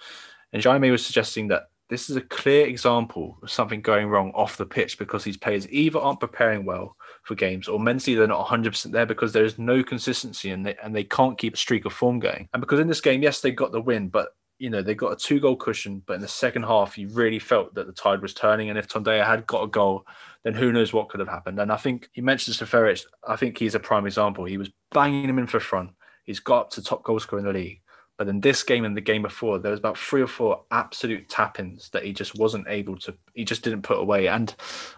And 0.51 0.63
Jaime 0.63 0.91
was 0.91 1.05
suggesting 1.05 1.47
that 1.47 1.69
this 1.89 2.09
is 2.09 2.15
a 2.15 2.21
clear 2.21 2.65
example 2.65 3.37
of 3.43 3.51
something 3.51 3.81
going 3.81 4.07
wrong 4.07 4.31
off 4.33 4.57
the 4.57 4.65
pitch 4.65 4.97
because 4.97 5.23
these 5.23 5.37
players 5.37 5.69
either 5.69 5.99
aren't 5.99 6.19
preparing 6.19 6.65
well 6.65 6.95
for 7.23 7.35
games 7.35 7.67
or 7.67 7.79
mentally 7.79 8.15
they're 8.15 8.27
not 8.27 8.47
100% 8.47 8.91
there 8.91 9.05
because 9.05 9.33
there 9.33 9.45
is 9.45 9.59
no 9.59 9.83
consistency 9.83 10.49
and 10.51 10.65
they, 10.65 10.75
and 10.81 10.95
they 10.95 11.03
can't 11.03 11.37
keep 11.37 11.53
a 11.53 11.57
streak 11.57 11.85
of 11.85 11.93
form 11.93 12.19
going. 12.19 12.47
And 12.53 12.61
because 12.61 12.79
in 12.79 12.87
this 12.87 13.01
game, 13.01 13.21
yes, 13.21 13.41
they 13.41 13.51
got 13.51 13.71
the 13.71 13.81
win, 13.81 14.07
but 14.07 14.35
you 14.63 14.69
know, 14.69 14.81
they 14.81 14.95
got 14.95 15.11
a 15.11 15.17
two 15.17 15.41
goal 15.41 15.57
cushion, 15.57 16.01
but 16.05 16.13
in 16.13 16.21
the 16.21 16.27
second 16.27 16.63
half, 16.63 16.97
you 16.97 17.09
really 17.09 17.37
felt 17.37 17.75
that 17.75 17.85
the 17.85 17.91
tide 17.91 18.21
was 18.21 18.33
turning. 18.33 18.69
And 18.69 18.79
if 18.79 18.87
Tondela 18.87 19.25
had 19.25 19.45
got 19.45 19.65
a 19.65 19.67
goal, 19.67 20.07
then 20.43 20.53
who 20.53 20.71
knows 20.71 20.93
what 20.93 21.09
could 21.09 21.19
have 21.19 21.27
happened. 21.27 21.59
And 21.59 21.69
I 21.69 21.75
think 21.75 22.07
he 22.13 22.21
mentioned 22.21 22.55
Seferovic. 22.55 23.05
I 23.27 23.35
think 23.35 23.57
he's 23.57 23.75
a 23.75 23.79
prime 23.81 24.05
example. 24.05 24.45
He 24.45 24.57
was 24.57 24.69
banging 24.91 25.27
him 25.27 25.37
in 25.37 25.47
for 25.47 25.59
front. 25.59 25.89
He's 26.23 26.39
got 26.39 26.59
up 26.59 26.69
to 26.71 26.81
top 26.81 27.03
goal 27.03 27.19
scorer 27.19 27.41
in 27.41 27.45
the 27.45 27.51
league. 27.51 27.81
But 28.17 28.29
in 28.29 28.39
this 28.39 28.63
game 28.63 28.85
and 28.85 28.95
the 28.95 29.01
game 29.01 29.23
before, 29.23 29.59
there 29.59 29.71
was 29.71 29.81
about 29.81 29.97
three 29.97 30.21
or 30.21 30.27
four 30.27 30.63
absolute 30.71 31.27
tap-ins 31.27 31.89
that 31.89 32.05
he 32.05 32.13
just 32.13 32.39
wasn't 32.39 32.69
able 32.69 32.97
to. 32.99 33.13
He 33.33 33.43
just 33.43 33.63
didn't 33.63 33.81
put 33.81 33.99
away, 33.99 34.27
and 34.29 34.55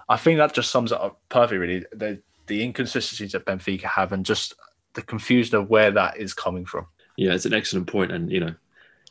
I 0.10 0.18
think 0.18 0.38
that 0.38 0.54
just 0.54 0.70
sums 0.70 0.92
it 0.92 1.02
up 1.02 1.20
perfectly. 1.30 1.58
Really, 1.58 1.86
the 1.92 2.22
the 2.46 2.62
inconsistencies 2.62 3.32
that 3.32 3.46
Benfica 3.46 3.86
have, 3.86 4.12
and 4.12 4.24
just 4.26 4.54
the 4.94 5.02
confusion 5.02 5.56
of 5.58 5.70
where 5.70 5.90
that 5.92 6.18
is 6.18 6.36
coming 6.36 6.66
from. 6.66 6.86
Yeah, 7.18 7.34
it's 7.34 7.46
an 7.46 7.54
excellent 7.54 7.88
point, 7.88 8.12
and 8.12 8.30
you 8.30 8.42
know, 8.42 8.54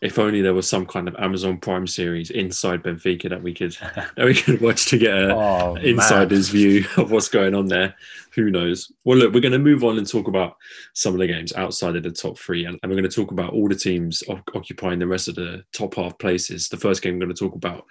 if 0.05 0.19
only 0.19 0.43
there 0.43 0.53
was 0.53 0.69
some 0.69 0.85
kind 0.85 1.09
of 1.09 1.17
Amazon 1.17 1.57
Prime 1.57 1.87
series 1.87 2.31
inside 2.31 2.83
Benfica 2.83 3.31
that 3.31 3.43
we 3.43 3.55
could 3.55 3.73
that 4.17 4.25
we 4.25 4.35
could 4.35 4.61
watch 4.61 4.87
to 4.87 4.99
get 4.99 5.15
an 5.15 5.31
oh, 5.33 5.77
insider's 5.77 6.53
man. 6.53 6.61
view 6.61 6.85
of 6.99 7.11
what's 7.11 7.29
going 7.29 7.55
on 7.55 7.67
there. 7.67 7.97
Who 8.35 8.51
knows? 8.51 8.93
Well, 9.05 9.17
look, 9.17 9.33
we're 9.33 9.41
going 9.41 9.53
to 9.53 9.59
move 9.59 9.83
on 9.83 9.97
and 9.97 10.07
talk 10.07 10.29
about 10.29 10.57
some 10.93 11.15
of 11.15 11.21
the 11.21 11.27
games 11.27 11.55
outside 11.55 11.97
of 11.97 12.03
the 12.03 12.11
top 12.11 12.39
three, 12.39 12.67
and, 12.67 12.79
we're 12.85 12.91
going 12.91 13.09
to 13.09 13.09
talk 13.09 13.31
about 13.31 13.55
all 13.55 13.67
the 13.67 13.75
teams 13.75 14.23
occupying 14.29 14.99
the 14.99 15.07
rest 15.07 15.29
of 15.29 15.37
the 15.37 15.65
top 15.73 15.95
half 15.95 16.19
places. 16.19 16.69
The 16.69 16.77
first 16.77 17.01
game 17.01 17.15
we're 17.15 17.25
going 17.25 17.35
to 17.35 17.43
talk 17.43 17.55
about 17.55 17.87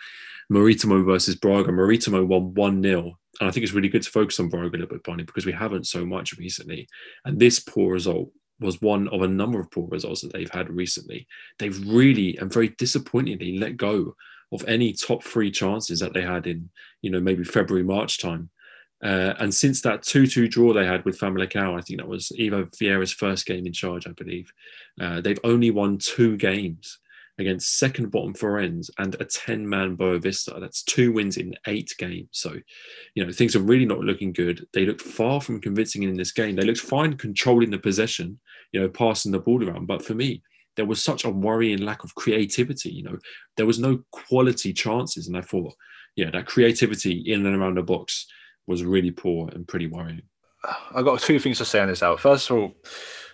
Maritimo 0.49 1.03
versus 1.03 1.35
Braga. 1.35 1.71
Maritimo 1.71 2.23
won 2.23 2.53
1 2.53 2.83
0. 2.83 3.17
And 3.39 3.49
I 3.49 3.51
think 3.51 3.63
it's 3.63 3.73
really 3.73 3.89
good 3.89 4.03
to 4.03 4.11
focus 4.11 4.39
on 4.39 4.49
Braga 4.49 4.67
a 4.67 4.77
little 4.77 4.87
bit, 4.87 5.03
Barney, 5.03 5.23
because 5.23 5.47
we 5.47 5.51
haven't 5.51 5.87
so 5.87 6.05
much 6.05 6.37
recently. 6.37 6.87
And 7.25 7.39
this 7.39 7.59
poor 7.59 7.93
result 7.93 8.29
was 8.63 8.81
one 8.81 9.07
of 9.09 9.21
a 9.21 9.27
number 9.27 9.59
of 9.59 9.69
poor 9.71 9.87
results 9.87 10.21
that 10.21 10.33
they've 10.33 10.49
had 10.49 10.69
recently. 10.69 11.27
They've 11.59 11.79
really 11.87 12.37
and 12.37 12.51
very 12.51 12.69
disappointingly 12.69 13.57
let 13.57 13.77
go 13.77 14.15
of 14.51 14.63
any 14.67 14.93
top 14.93 15.23
three 15.23 15.51
chances 15.51 15.99
that 15.99 16.13
they 16.13 16.21
had 16.21 16.47
in, 16.47 16.69
you 17.01 17.09
know, 17.09 17.19
maybe 17.19 17.43
February, 17.43 17.83
March 17.83 18.19
time. 18.19 18.49
Uh, 19.03 19.33
and 19.39 19.53
since 19.53 19.81
that 19.81 20.01
2 20.03 20.27
2 20.27 20.47
draw 20.47 20.73
they 20.73 20.85
had 20.85 21.03
with 21.03 21.19
Famalicão, 21.19 21.77
I 21.77 21.81
think 21.81 21.99
that 21.99 22.07
was 22.07 22.31
Ivo 22.39 22.65
Vieira's 22.65 23.11
first 23.11 23.45
game 23.45 23.65
in 23.67 23.73
charge, 23.73 24.07
I 24.07 24.11
believe, 24.11 24.51
uh, 25.01 25.19
they've 25.19 25.39
only 25.43 25.71
won 25.71 25.97
two 25.97 26.37
games 26.37 26.99
against 27.39 27.77
second 27.77 28.11
bottom 28.11 28.33
Farense 28.33 28.89
and 28.99 29.15
a 29.19 29.25
10 29.25 29.67
man 29.67 29.97
Boavista. 29.97 30.59
That's 30.59 30.83
two 30.83 31.11
wins 31.11 31.37
in 31.37 31.55
eight 31.67 31.93
games. 31.97 32.29
So, 32.31 32.55
you 33.15 33.25
know, 33.25 33.31
things 33.31 33.55
are 33.55 33.61
really 33.61 33.85
not 33.85 33.99
looking 33.99 34.33
good. 34.33 34.67
They 34.73 34.85
looked 34.85 35.01
far 35.01 35.41
from 35.41 35.59
convincing 35.59 36.03
in 36.03 36.15
this 36.15 36.31
game. 36.31 36.55
They 36.55 36.63
looked 36.63 36.79
fine 36.79 37.17
controlling 37.17 37.71
the 37.71 37.79
possession, 37.79 38.39
you 38.73 38.81
know, 38.81 38.89
passing 38.89 39.31
the 39.31 39.39
ball 39.39 39.67
around. 39.67 39.87
But 39.87 40.03
for 40.03 40.13
me, 40.13 40.43
there 40.75 40.85
was 40.85 41.01
such 41.01 41.23
a 41.23 41.29
worrying 41.29 41.79
lack 41.79 42.03
of 42.03 42.15
creativity. 42.15 42.89
You 42.89 43.03
know, 43.03 43.17
there 43.55 43.65
was 43.65 43.79
no 43.79 44.03
quality 44.11 44.73
chances. 44.73 45.27
And 45.27 45.37
I 45.37 45.41
thought, 45.41 45.73
yeah, 46.15 46.31
that 46.31 46.47
creativity 46.47 47.23
in 47.31 47.45
and 47.45 47.55
around 47.55 47.77
the 47.77 47.83
box 47.83 48.27
was 48.67 48.83
really 48.83 49.11
poor 49.11 49.49
and 49.49 49.67
pretty 49.67 49.87
worrying. 49.87 50.23
I've 50.95 51.05
got 51.05 51.21
two 51.21 51.39
things 51.39 51.59
to 51.59 51.65
say 51.65 51.79
on 51.79 51.87
this 51.87 52.03
out. 52.03 52.19
First 52.19 52.49
of 52.49 52.57
all, 52.57 52.75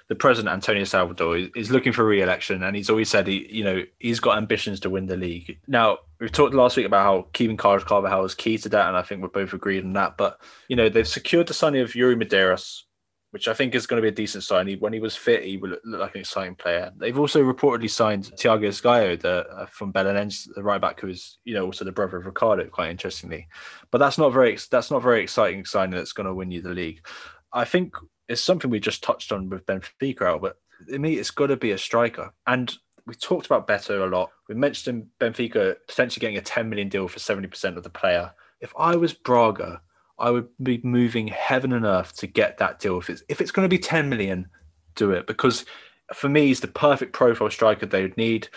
the 0.09 0.15
president 0.15 0.53
Antonio 0.53 0.83
Salvador 0.85 1.37
is 1.55 1.69
looking 1.69 1.93
for 1.93 2.03
re-election, 2.03 2.63
and 2.63 2.75
he's 2.75 2.89
always 2.89 3.09
said 3.09 3.27
he, 3.27 3.47
you 3.55 3.63
know, 3.63 3.83
he's 3.99 4.19
got 4.19 4.37
ambitions 4.37 4.79
to 4.79 4.89
win 4.89 5.05
the 5.05 5.15
league. 5.15 5.59
Now 5.67 5.99
we've 6.19 6.31
talked 6.31 6.55
last 6.55 6.77
week 6.77 6.87
about 6.87 7.03
how 7.03 7.27
keeping 7.33 7.57
Carlos 7.57 7.83
Carvalhal 7.83 8.25
is 8.25 8.33
key 8.33 8.57
to 8.57 8.69
that, 8.69 8.87
and 8.87 8.97
I 8.97 9.03
think 9.03 9.21
we're 9.21 9.27
both 9.27 9.53
agreed 9.53 9.85
on 9.85 9.93
that. 9.93 10.17
But 10.17 10.41
you 10.67 10.75
know, 10.75 10.89
they've 10.89 11.07
secured 11.07 11.47
the 11.47 11.53
signing 11.53 11.81
of 11.81 11.91
Iuri 11.91 12.21
Medeiros, 12.21 12.81
which 13.31 13.47
I 13.47 13.53
think 13.53 13.75
is 13.75 13.85
going 13.85 14.01
to 14.01 14.05
be 14.05 14.11
a 14.11 14.15
decent 14.15 14.43
signing. 14.43 14.79
When 14.79 14.93
he 14.93 14.99
was 14.99 15.15
fit, 15.15 15.43
he 15.43 15.57
looked 15.57 15.85
like 15.85 16.15
an 16.15 16.21
exciting 16.21 16.55
player. 16.55 16.91
They've 16.97 17.19
also 17.19 17.43
reportedly 17.43 17.89
signed 17.89 18.35
Tiago 18.37 18.67
Esgaio, 18.67 19.19
the 19.19 19.47
uh, 19.47 19.65
from 19.67 19.93
Belenenses, 19.93 20.47
the 20.55 20.63
right 20.63 20.81
back, 20.81 20.99
who 20.99 21.07
is 21.07 21.37
you 21.43 21.53
know 21.53 21.65
also 21.65 21.85
the 21.85 21.91
brother 21.91 22.17
of 22.17 22.25
Ricardo, 22.25 22.65
quite 22.65 22.91
interestingly. 22.91 23.47
But 23.91 23.99
that's 23.99 24.17
not 24.17 24.33
very 24.33 24.57
that's 24.71 24.91
not 24.91 25.03
very 25.03 25.21
exciting 25.21 25.65
signing 25.65 25.95
that's 25.95 26.13
going 26.13 26.27
to 26.27 26.33
win 26.33 26.51
you 26.51 26.61
the 26.61 26.69
league. 26.69 27.05
I 27.53 27.65
think 27.65 27.95
it's 28.27 28.41
something 28.41 28.69
we 28.69 28.79
just 28.79 29.03
touched 29.03 29.31
on 29.31 29.49
with 29.49 29.65
Benfica 29.65 30.39
but 30.39 30.57
to 30.87 30.99
me, 30.99 31.15
it's 31.15 31.31
got 31.31 31.47
to 31.47 31.57
be 31.57 31.71
a 31.71 31.77
striker. 31.77 32.31
And 32.47 32.73
we 33.05 33.15
talked 33.15 33.45
about 33.45 33.67
Beto 33.67 34.05
a 34.05 34.15
lot. 34.15 34.31
We 34.47 34.55
mentioned 34.55 35.07
Benfica 35.19 35.75
potentially 35.87 36.21
getting 36.21 36.37
a 36.37 36.41
10 36.41 36.69
million 36.69 36.89
deal 36.89 37.07
for 37.07 37.19
70% 37.19 37.75
of 37.75 37.83
the 37.83 37.89
player. 37.89 38.31
If 38.61 38.73
I 38.77 38.95
was 38.95 39.13
Braga, 39.13 39.81
I 40.19 40.29
would 40.31 40.47
be 40.61 40.79
moving 40.83 41.27
heaven 41.27 41.73
and 41.73 41.85
earth 41.85 42.15
to 42.17 42.27
get 42.27 42.57
that 42.57 42.79
deal. 42.79 42.97
If 42.97 43.09
it's 43.09 43.23
if 43.29 43.41
it's 43.41 43.51
going 43.51 43.65
to 43.65 43.69
be 43.69 43.79
10 43.79 44.09
million, 44.09 44.47
do 44.95 45.11
it 45.11 45.27
because 45.27 45.65
for 46.13 46.29
me, 46.29 46.47
he's 46.47 46.59
the 46.59 46.67
perfect 46.67 47.13
profile 47.13 47.49
striker 47.49 47.85
they 47.85 48.01
would 48.01 48.17
need. 48.17 48.49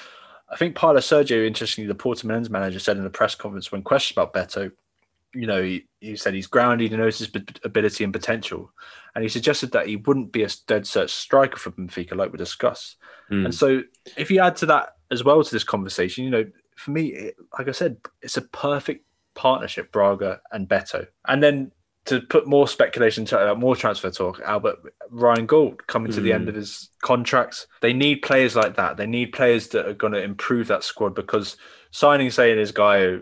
I 0.51 0.57
think 0.57 0.75
Paulo 0.75 0.99
Sergio, 0.99 1.47
interestingly, 1.47 1.89
the 1.89 1.95
Portimonense 1.95 2.51
manager 2.51 2.79
said 2.79 2.97
in 2.97 3.07
a 3.07 3.11
press 3.11 3.35
conference 3.35 3.73
when 3.73 3.83
questioned 3.83 4.19
about 4.19 4.35
Beto, 4.35 4.71
you 5.35 5.47
know, 5.47 5.63
he, 5.63 5.87
he 6.01 6.17
said 6.17 6.35
he's 6.35 6.47
grounded, 6.47 6.91
he 6.91 6.97
knows 6.97 7.19
his 7.19 7.31
ability 7.65 8.05
and 8.05 8.13
potential. 8.13 8.71
And 9.15 9.23
he 9.23 9.29
suggested 9.29 9.73
that 9.73 9.87
he 9.87 9.97
wouldn't 9.97 10.33
be 10.33 10.43
a 10.43 10.49
dead 10.67 10.87
set 10.87 11.11
striker 11.11 11.57
for 11.57 11.71
Benfica, 11.71 12.15
like 12.15 12.33
we 12.33 12.39
discussed. 12.39 12.97
Mm. 13.31 13.47
And 13.47 13.55
so, 13.55 13.83
if 14.17 14.31
you 14.31 14.41
add 14.41 14.57
to 14.57 14.67
that 14.67 14.97
as 15.11 15.25
well 15.25 15.43
to 15.43 15.51
this 15.51 15.65
conversation, 15.65 16.25
you 16.25 16.31
know, 16.31 16.45
for 16.77 16.91
me, 16.91 17.09
it, 17.09 17.37
like 17.59 17.69
I 17.69 17.73
said, 17.73 17.97
it's 18.21 18.37
a 18.37 18.43
perfect 18.43 19.07
partnership, 19.35 19.93
Braga 19.93 20.41
and 20.51 20.69
Beto. 20.69 21.07
And 21.27 21.43
then 21.43 21.73
to 22.07 22.21
put 22.21 22.47
more 22.47 22.67
speculation, 22.67 23.25
to, 23.27 23.53
uh, 23.53 23.55
more 23.55 23.77
transfer 23.77 24.11
talk, 24.11 24.41
Albert 24.45 24.79
Ryan 25.11 25.47
Gauld 25.47 25.87
coming 25.87 26.11
mm. 26.11 26.15
to 26.17 26.21
the 26.21 26.33
end 26.33 26.45
hmm. 26.45 26.49
of 26.49 26.55
his 26.57 26.91
contracts. 27.03 27.67
They 27.81 27.93
need 27.93 28.23
players 28.23 28.57
like 28.57 28.77
that. 28.77 28.97
They 28.97 29.07
need 29.07 29.33
players 29.33 29.69
that 29.69 29.87
are 29.87 29.95
going 29.95 30.13
to 30.13 30.23
improve 30.23 30.67
that 30.69 30.83
squad 30.83 31.15
because 31.15 31.57
signing, 31.93 32.31
saying 32.31 32.59
his 32.59 32.73
guy, 32.73 33.19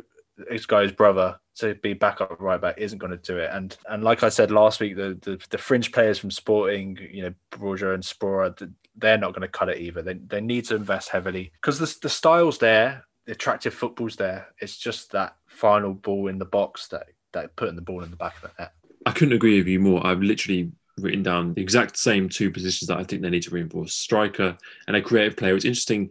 his 0.51 0.65
guy's 0.65 0.93
brother 0.93 1.39
to 1.61 1.75
be 1.77 1.93
backup 1.93 2.41
right 2.41 2.61
back 2.61 2.79
isn't 2.79 2.99
going 2.99 3.11
to 3.11 3.19
do 3.19 3.39
it. 3.39 3.51
And 3.53 3.77
and 3.89 4.03
like 4.03 4.23
I 4.23 4.31
said 4.31 4.51
last 4.51 4.81
week, 4.81 4.97
the 4.97 5.19
the, 5.21 5.39
the 5.51 5.59
fringe 5.59 5.93
players 5.93 6.19
from 6.19 6.31
Sporting, 6.31 6.97
you 7.13 7.23
know, 7.23 7.35
Borja 7.51 7.93
and 7.93 8.03
Sporar, 8.03 8.57
they're 8.97 9.19
not 9.19 9.33
going 9.33 9.43
to 9.43 9.49
cut 9.49 9.69
it 9.69 9.79
either. 9.79 10.03
They 10.03 10.15
they 10.15 10.41
need 10.41 10.65
to 10.67 10.77
invest 10.77 11.11
heavily 11.11 11.53
because 11.61 11.79
the 11.79 11.95
the 12.03 12.09
style's 12.09 12.59
there, 12.59 13.05
attractive 13.31 13.75
football's 13.75 14.17
there. 14.17 14.49
It's 14.61 14.77
just 14.77 15.13
that 15.13 15.37
final 15.47 15.95
ball 15.95 16.29
in 16.29 16.39
the 16.39 16.45
box 16.45 16.89
that 16.89 17.09
that 17.33 17.55
putting 17.57 17.77
the 17.77 17.83
ball 17.83 18.03
in 18.03 18.11
the 18.11 18.17
back 18.17 18.37
of 18.37 18.43
the 18.43 18.51
net. 18.59 18.73
I 19.07 19.13
couldn't 19.13 19.35
agree 19.35 19.59
with 19.59 19.69
you 19.69 19.81
more. 19.81 20.05
I've 20.07 20.23
literally 20.23 20.73
written 20.99 21.23
down 21.23 21.55
the 21.55 21.63
exact 21.63 21.97
same 21.97 22.29
two 22.29 22.51
positions 22.51 22.89
that 22.89 22.99
I 22.99 23.05
think 23.05 23.23
they 23.23 23.31
need 23.31 23.43
to 23.45 23.51
reinforce: 23.51 23.95
striker 23.95 24.57
and 24.87 24.97
a 24.97 25.03
creative 25.03 25.37
player. 25.37 25.55
It's 25.55 25.65
interesting. 25.65 26.11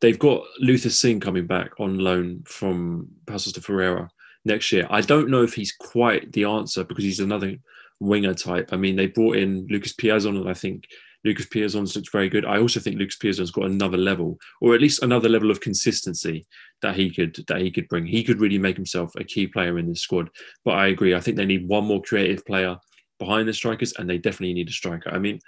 They've 0.00 0.18
got 0.18 0.44
Luther 0.60 0.90
Singh 0.90 1.18
coming 1.18 1.46
back 1.46 1.80
on 1.80 1.98
loan 1.98 2.44
from 2.46 3.08
Paços 3.24 3.52
de 3.52 3.60
Ferreira 3.60 4.08
next 4.44 4.70
year. 4.70 4.86
I 4.90 5.00
don't 5.00 5.28
know 5.28 5.42
if 5.42 5.54
he's 5.54 5.72
quite 5.72 6.32
the 6.32 6.44
answer 6.44 6.84
because 6.84 7.02
he's 7.02 7.18
another 7.18 7.56
winger 7.98 8.34
type. 8.34 8.68
I 8.72 8.76
mean, 8.76 8.94
they 8.94 9.06
brought 9.06 9.36
in 9.36 9.66
Lucas 9.68 9.92
Piazon, 9.92 10.36
and 10.40 10.48
I 10.48 10.54
think 10.54 10.84
Lucas 11.24 11.46
Piazon's 11.46 11.96
looks 11.96 12.10
very 12.10 12.28
good. 12.28 12.44
I 12.44 12.58
also 12.58 12.80
think 12.80 12.96
Lucas 12.96 13.16
Piazon's 13.16 13.50
got 13.50 13.64
another 13.64 13.96
level, 13.96 14.38
or 14.60 14.74
at 14.74 14.80
least 14.80 15.02
another 15.02 15.28
level 15.28 15.50
of 15.50 15.60
consistency 15.60 16.46
that 16.82 16.94
he 16.94 17.10
could 17.10 17.44
that 17.48 17.60
he 17.60 17.70
could 17.70 17.88
bring. 17.88 18.06
He 18.06 18.22
could 18.22 18.40
really 18.40 18.58
make 18.58 18.76
himself 18.76 19.12
a 19.16 19.24
key 19.24 19.46
player 19.46 19.78
in 19.78 19.88
this 19.88 20.02
squad. 20.02 20.30
But 20.64 20.74
I 20.74 20.88
agree. 20.88 21.14
I 21.14 21.20
think 21.20 21.36
they 21.36 21.46
need 21.46 21.68
one 21.68 21.84
more 21.84 22.02
creative 22.02 22.44
player 22.46 22.76
behind 23.18 23.48
the 23.48 23.52
strikers, 23.52 23.92
and 23.94 24.08
they 24.08 24.18
definitely 24.18 24.54
need 24.54 24.68
a 24.68 24.72
striker. 24.72 25.10
I 25.10 25.18
mean, 25.18 25.40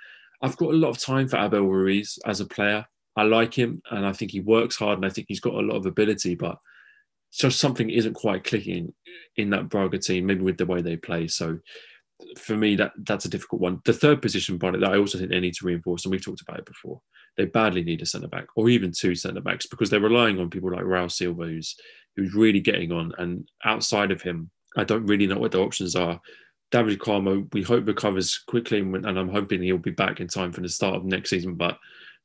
I've 0.42 0.56
got 0.56 0.70
a 0.70 0.76
lot 0.76 0.90
of 0.90 0.98
time 0.98 1.28
for 1.28 1.38
Abel 1.38 1.68
Ruiz 1.68 2.18
as 2.26 2.40
a 2.40 2.46
player. 2.46 2.84
I 3.16 3.24
like 3.24 3.54
him, 3.54 3.82
and 3.90 4.06
I 4.06 4.12
think 4.12 4.30
he 4.32 4.40
works 4.40 4.76
hard, 4.76 4.98
and 4.98 5.06
I 5.06 5.10
think 5.10 5.26
he's 5.28 5.40
got 5.40 5.54
a 5.54 5.60
lot 5.60 5.76
of 5.76 5.86
ability, 5.86 6.34
but 6.34 6.58
just 7.32 7.60
something 7.60 7.90
isn't 7.90 8.14
quite 8.14 8.44
clicking 8.44 8.92
in 9.36 9.50
that 9.50 9.68
Braga 9.68 9.98
team, 9.98 10.26
maybe 10.26 10.42
with 10.42 10.58
the 10.58 10.66
way 10.66 10.82
they 10.82 10.96
play. 10.96 11.28
So 11.28 11.58
for 12.38 12.56
me, 12.56 12.76
that 12.76 12.92
that's 13.04 13.24
a 13.24 13.30
difficult 13.30 13.60
one. 13.60 13.80
The 13.84 13.92
third 13.92 14.22
position, 14.22 14.58
but 14.58 14.78
that 14.78 14.90
I 14.90 14.96
also 14.96 15.18
think 15.18 15.30
they 15.30 15.40
need 15.40 15.54
to 15.54 15.66
reinforce, 15.66 16.04
and 16.04 16.12
we've 16.12 16.24
talked 16.24 16.42
about 16.42 16.58
it 16.58 16.66
before. 16.66 17.00
They 17.36 17.46
badly 17.46 17.82
need 17.82 18.02
a 18.02 18.06
centre 18.06 18.28
back, 18.28 18.46
or 18.56 18.68
even 18.68 18.92
two 18.92 19.14
centre 19.14 19.40
backs, 19.40 19.66
because 19.66 19.90
they're 19.90 20.00
relying 20.00 20.38
on 20.38 20.50
people 20.50 20.72
like 20.72 20.82
Raul 20.82 21.10
Silva, 21.10 21.44
who's 21.44 21.76
who's 22.16 22.34
really 22.34 22.60
getting 22.60 22.92
on. 22.92 23.12
And 23.18 23.48
outside 23.64 24.10
of 24.10 24.22
him, 24.22 24.50
I 24.76 24.84
don't 24.84 25.06
really 25.06 25.26
know 25.26 25.38
what 25.38 25.52
the 25.52 25.60
options 25.60 25.96
are. 25.96 26.20
David 26.70 26.98
Carmo, 27.00 27.52
we 27.52 27.62
hope 27.62 27.86
recovers 27.86 28.38
quickly, 28.38 28.80
and 28.80 29.18
I'm 29.18 29.28
hoping 29.28 29.62
he'll 29.62 29.78
be 29.78 29.90
back 29.90 30.20
in 30.20 30.28
time 30.28 30.52
for 30.52 30.60
the 30.60 30.68
start 30.68 30.96
of 30.96 31.04
next 31.04 31.30
season. 31.30 31.54
But 31.54 31.78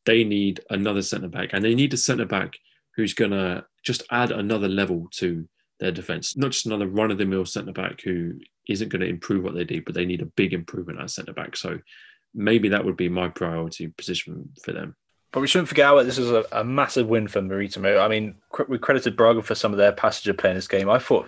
they 0.06 0.24
need 0.24 0.62
another 0.70 1.02
centre 1.02 1.30
back, 1.30 1.50
and 1.54 1.64
they 1.64 1.76
need 1.76 1.94
a 1.94 1.98
centre 1.98 2.26
back 2.26 2.58
who's 2.96 3.14
going 3.14 3.32
to 3.32 3.66
just 3.84 4.04
add 4.12 4.32
another 4.32 4.70
level 4.70 5.08
to 5.12 5.48
their 5.80 5.92
defence. 5.92 6.38
Not 6.38 6.52
just 6.52 6.66
another 6.66 6.88
run 6.88 7.12
of 7.12 7.18
the 7.18 7.26
mill 7.26 7.46
centre 7.46 7.74
back 7.74 8.02
who 8.02 8.34
isn't 8.68 8.90
going 8.90 9.02
to 9.02 9.08
improve 9.08 9.44
what 9.44 9.54
they 9.54 9.64
do, 9.64 9.82
but 9.82 9.94
they 9.94 10.06
need 10.06 10.22
a 10.22 10.26
big 10.26 10.54
improvement 10.54 11.00
at 11.00 11.10
centre 11.10 11.34
back. 11.34 11.56
So 11.56 11.80
maybe 12.34 12.70
that 12.70 12.84
would 12.84 12.98
be 12.98 13.10
my 13.10 13.30
priority 13.30 13.88
position 13.88 14.50
for 14.64 14.72
them. 14.72 14.96
But 15.32 15.42
we 15.42 15.48
shouldn't 15.48 15.68
forget 15.68 15.94
this 16.06 16.18
is 16.18 16.32
a, 16.32 16.46
a 16.52 16.64
massive 16.64 17.08
win 17.08 17.28
for 17.28 17.42
Maritimo. 17.42 18.00
I 18.00 18.08
mean, 18.08 18.36
we 18.70 18.78
credited 18.78 19.18
Braga 19.18 19.42
for 19.42 19.56
some 19.56 19.74
of 19.74 19.78
their 19.78 19.92
passage 19.92 20.28
of 20.30 20.38
play 20.38 20.52
in 20.52 20.56
this 20.56 20.68
game. 20.68 20.90
I 20.90 20.98
thought 20.98 21.28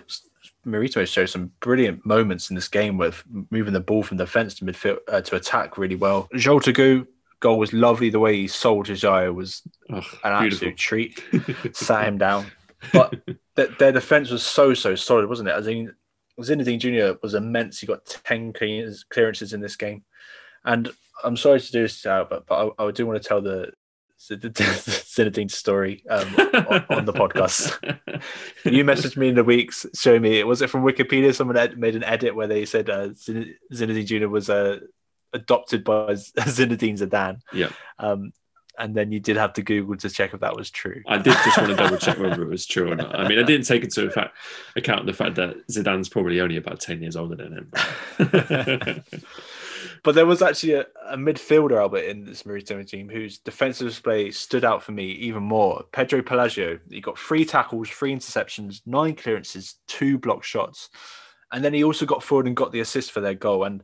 Maritimo 0.64 1.04
showed 1.04 1.28
some 1.28 1.52
brilliant 1.60 2.06
moments 2.06 2.48
in 2.48 2.56
this 2.56 2.68
game 2.68 2.96
with 2.96 3.22
moving 3.50 3.74
the 3.74 3.80
ball 3.80 4.02
from 4.02 4.16
defence 4.16 4.54
to 4.54 4.64
midfield 4.64 4.98
uh, 5.08 5.20
to 5.20 5.36
attack 5.36 5.76
really 5.76 5.94
well. 5.94 6.28
Joel 6.34 6.60
Tagueu 6.60 7.06
goal 7.40 7.58
was 7.58 7.72
lovely. 7.72 8.10
The 8.10 8.18
way 8.18 8.36
he 8.36 8.48
sold 8.48 8.86
Josiah 8.86 9.32
was 9.32 9.62
oh, 9.90 9.96
an 10.24 10.40
beautiful. 10.40 10.68
absolute 10.68 10.76
treat. 10.76 11.22
Sat 11.72 12.08
him 12.08 12.18
down. 12.18 12.50
But 12.92 13.14
th- 13.56 13.76
their 13.78 13.92
defence 13.92 14.30
was 14.30 14.42
so, 14.42 14.74
so 14.74 14.94
solid, 14.94 15.28
wasn't 15.28 15.48
it? 15.48 15.52
I 15.52 15.60
mean, 15.60 15.94
Zainadine 16.40 16.78
Jr. 16.78 17.18
was 17.22 17.34
immense. 17.34 17.80
He 17.80 17.86
got 17.86 18.04
10 18.04 18.52
clearances 19.10 19.52
in 19.52 19.60
this 19.60 19.76
game. 19.76 20.04
And 20.64 20.90
I'm 21.24 21.36
sorry 21.36 21.60
to 21.60 21.72
do 21.72 21.82
this 21.82 22.06
out, 22.06 22.30
but, 22.30 22.46
but 22.46 22.74
I, 22.78 22.84
I 22.86 22.90
do 22.90 23.06
want 23.06 23.20
to 23.22 23.28
tell 23.28 23.40
the, 23.40 23.72
the, 24.28 24.36
the 24.36 24.48
Zinedine 24.50 25.50
story 25.50 26.04
um, 26.08 26.34
on, 26.36 26.84
on, 26.90 27.04
the 27.04 27.12
podcast. 27.12 27.76
you 28.64 28.84
messaged 28.84 29.16
me 29.16 29.28
in 29.28 29.34
the 29.34 29.44
weeks 29.44 29.86
showing 29.94 30.22
me, 30.22 30.42
was 30.44 30.62
it 30.62 30.70
from 30.70 30.82
Wikipedia? 30.82 31.34
Someone 31.34 31.56
ed- 31.56 31.78
made 31.78 31.96
an 31.96 32.04
edit 32.04 32.34
where 32.34 32.46
they 32.46 32.64
said 32.64 32.90
uh, 32.90 33.08
Zainadine 33.08 34.06
Jr. 34.06 34.28
was 34.28 34.50
uh, 34.50 34.78
adopted 35.32 35.84
by 35.84 36.12
Zinedine 36.12 36.98
Zidane. 36.98 37.40
Yeah. 37.52 37.70
Um, 37.98 38.32
and 38.78 38.94
then 38.94 39.12
you 39.12 39.20
did 39.20 39.36
have 39.36 39.52
to 39.54 39.62
Google 39.62 39.96
to 39.96 40.08
check 40.08 40.32
if 40.32 40.40
that 40.40 40.56
was 40.56 40.70
true. 40.70 41.02
I 41.06 41.18
did 41.18 41.34
just 41.44 41.58
want 41.58 41.70
to 41.70 41.76
double 41.76 41.96
check 41.96 42.18
whether 42.18 42.42
it 42.42 42.48
was 42.48 42.64
true 42.64 42.92
or 42.92 42.96
not. 42.96 43.18
I 43.18 43.28
mean, 43.28 43.38
I 43.38 43.42
didn't 43.42 43.66
take 43.66 43.82
into 43.84 44.08
fact, 44.10 44.36
account 44.76 45.06
the 45.06 45.12
fact 45.12 45.34
that 45.34 45.66
Zidane's 45.68 46.08
probably 46.08 46.40
only 46.40 46.56
about 46.56 46.80
10 46.80 47.02
years 47.02 47.16
older 47.16 47.36
than 47.36 47.52
him. 47.52 47.70
but 50.04 50.14
there 50.14 50.26
was 50.26 50.42
actually 50.42 50.74
a, 50.74 50.86
a 51.08 51.16
midfielder, 51.16 51.78
Albert, 51.78 52.04
in 52.04 52.24
this 52.24 52.46
Maritimo 52.46 52.84
team 52.84 53.08
whose 53.08 53.38
defensive 53.38 53.88
display 53.88 54.30
stood 54.30 54.64
out 54.64 54.82
for 54.82 54.92
me 54.92 55.06
even 55.06 55.42
more. 55.42 55.84
Pedro 55.92 56.22
Pelagio, 56.22 56.78
he 56.88 57.00
got 57.00 57.18
three 57.18 57.44
tackles, 57.44 57.88
three 57.88 58.14
interceptions, 58.14 58.80
nine 58.86 59.14
clearances, 59.14 59.76
two 59.88 60.18
block 60.18 60.44
shots. 60.44 60.88
And 61.52 61.64
then 61.64 61.74
he 61.74 61.82
also 61.82 62.06
got 62.06 62.22
forward 62.22 62.46
and 62.46 62.56
got 62.56 62.72
the 62.72 62.80
assist 62.80 63.10
for 63.10 63.20
their 63.20 63.34
goal. 63.34 63.64
And 63.64 63.82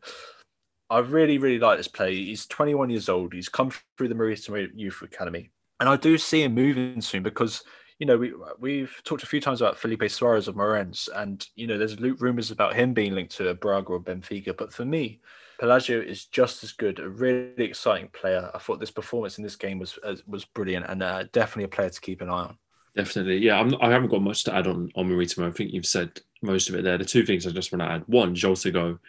I 0.95 1.01
really, 1.01 1.39
really 1.39 1.59
like 1.59 1.77
this 1.77 1.89
player. 1.89 2.13
He's 2.13 2.47
21 2.47 2.89
years 2.89 3.09
old. 3.09 3.33
He's 3.33 3.49
come 3.49 3.73
through 3.99 4.07
the 4.07 4.15
Maritimo 4.15 4.69
Youth 4.77 5.03
Academy, 5.03 5.51
and 5.81 5.89
I 5.89 5.97
do 5.97 6.17
see 6.17 6.45
him 6.45 6.55
moving 6.55 7.01
soon 7.01 7.25
because 7.25 7.65
you 7.99 8.07
know 8.07 8.17
we 8.17 8.33
we've 8.61 8.95
talked 9.03 9.25
a 9.25 9.27
few 9.27 9.41
times 9.41 9.61
about 9.61 9.77
Filipe 9.77 10.03
Soares 10.03 10.47
of 10.47 10.55
Moreirense, 10.55 11.09
and 11.17 11.45
you 11.57 11.67
know 11.67 11.79
there's 11.79 12.01
rumors 12.01 12.53
about 12.53 12.77
him 12.77 12.95
being 12.95 13.13
linked 13.13 13.35
to 13.37 13.49
a 13.49 13.55
Braga 13.55 13.89
or 13.89 14.01
Benfica. 14.01 14.57
But 14.57 14.73
for 14.73 14.85
me, 14.85 15.21
Pelagio 15.61 16.01
is 16.01 16.27
just 16.27 16.63
as 16.63 16.71
good, 16.71 17.01
a 17.01 17.09
really 17.09 17.65
exciting 17.65 18.11
player. 18.13 18.49
I 18.55 18.59
thought 18.59 18.79
this 18.79 18.93
performance 18.93 19.37
in 19.37 19.43
this 19.43 19.57
game 19.57 19.81
was 19.81 19.99
was 20.29 20.45
brilliant, 20.45 20.87
and 20.89 21.03
uh, 21.03 21.25
definitely 21.33 21.65
a 21.65 21.77
player 21.77 21.91
to 21.91 22.01
keep 22.01 22.21
an 22.21 22.31
eye 22.31 22.45
on. 22.45 22.59
Definitely, 22.95 23.39
yeah. 23.39 23.59
I'm, 23.59 23.75
I 23.81 23.91
have 23.91 24.03
not 24.03 24.13
got 24.13 24.23
much 24.23 24.45
to 24.45 24.55
add 24.55 24.69
on 24.69 24.93
on 24.95 25.09
Maritimo. 25.09 25.49
I 25.49 25.51
think 25.51 25.73
you've 25.73 25.87
said 25.87 26.21
most 26.41 26.69
of 26.69 26.77
it 26.77 26.85
there. 26.85 26.99
The 26.99 27.05
two 27.05 27.27
things 27.27 27.49
I 27.49 27.51
just 27.51 27.73
want 27.73 27.83
to 27.83 27.91
add: 27.91 28.05
one, 28.07 28.37
Joel 28.37 28.55
Tagueu 28.55 29.01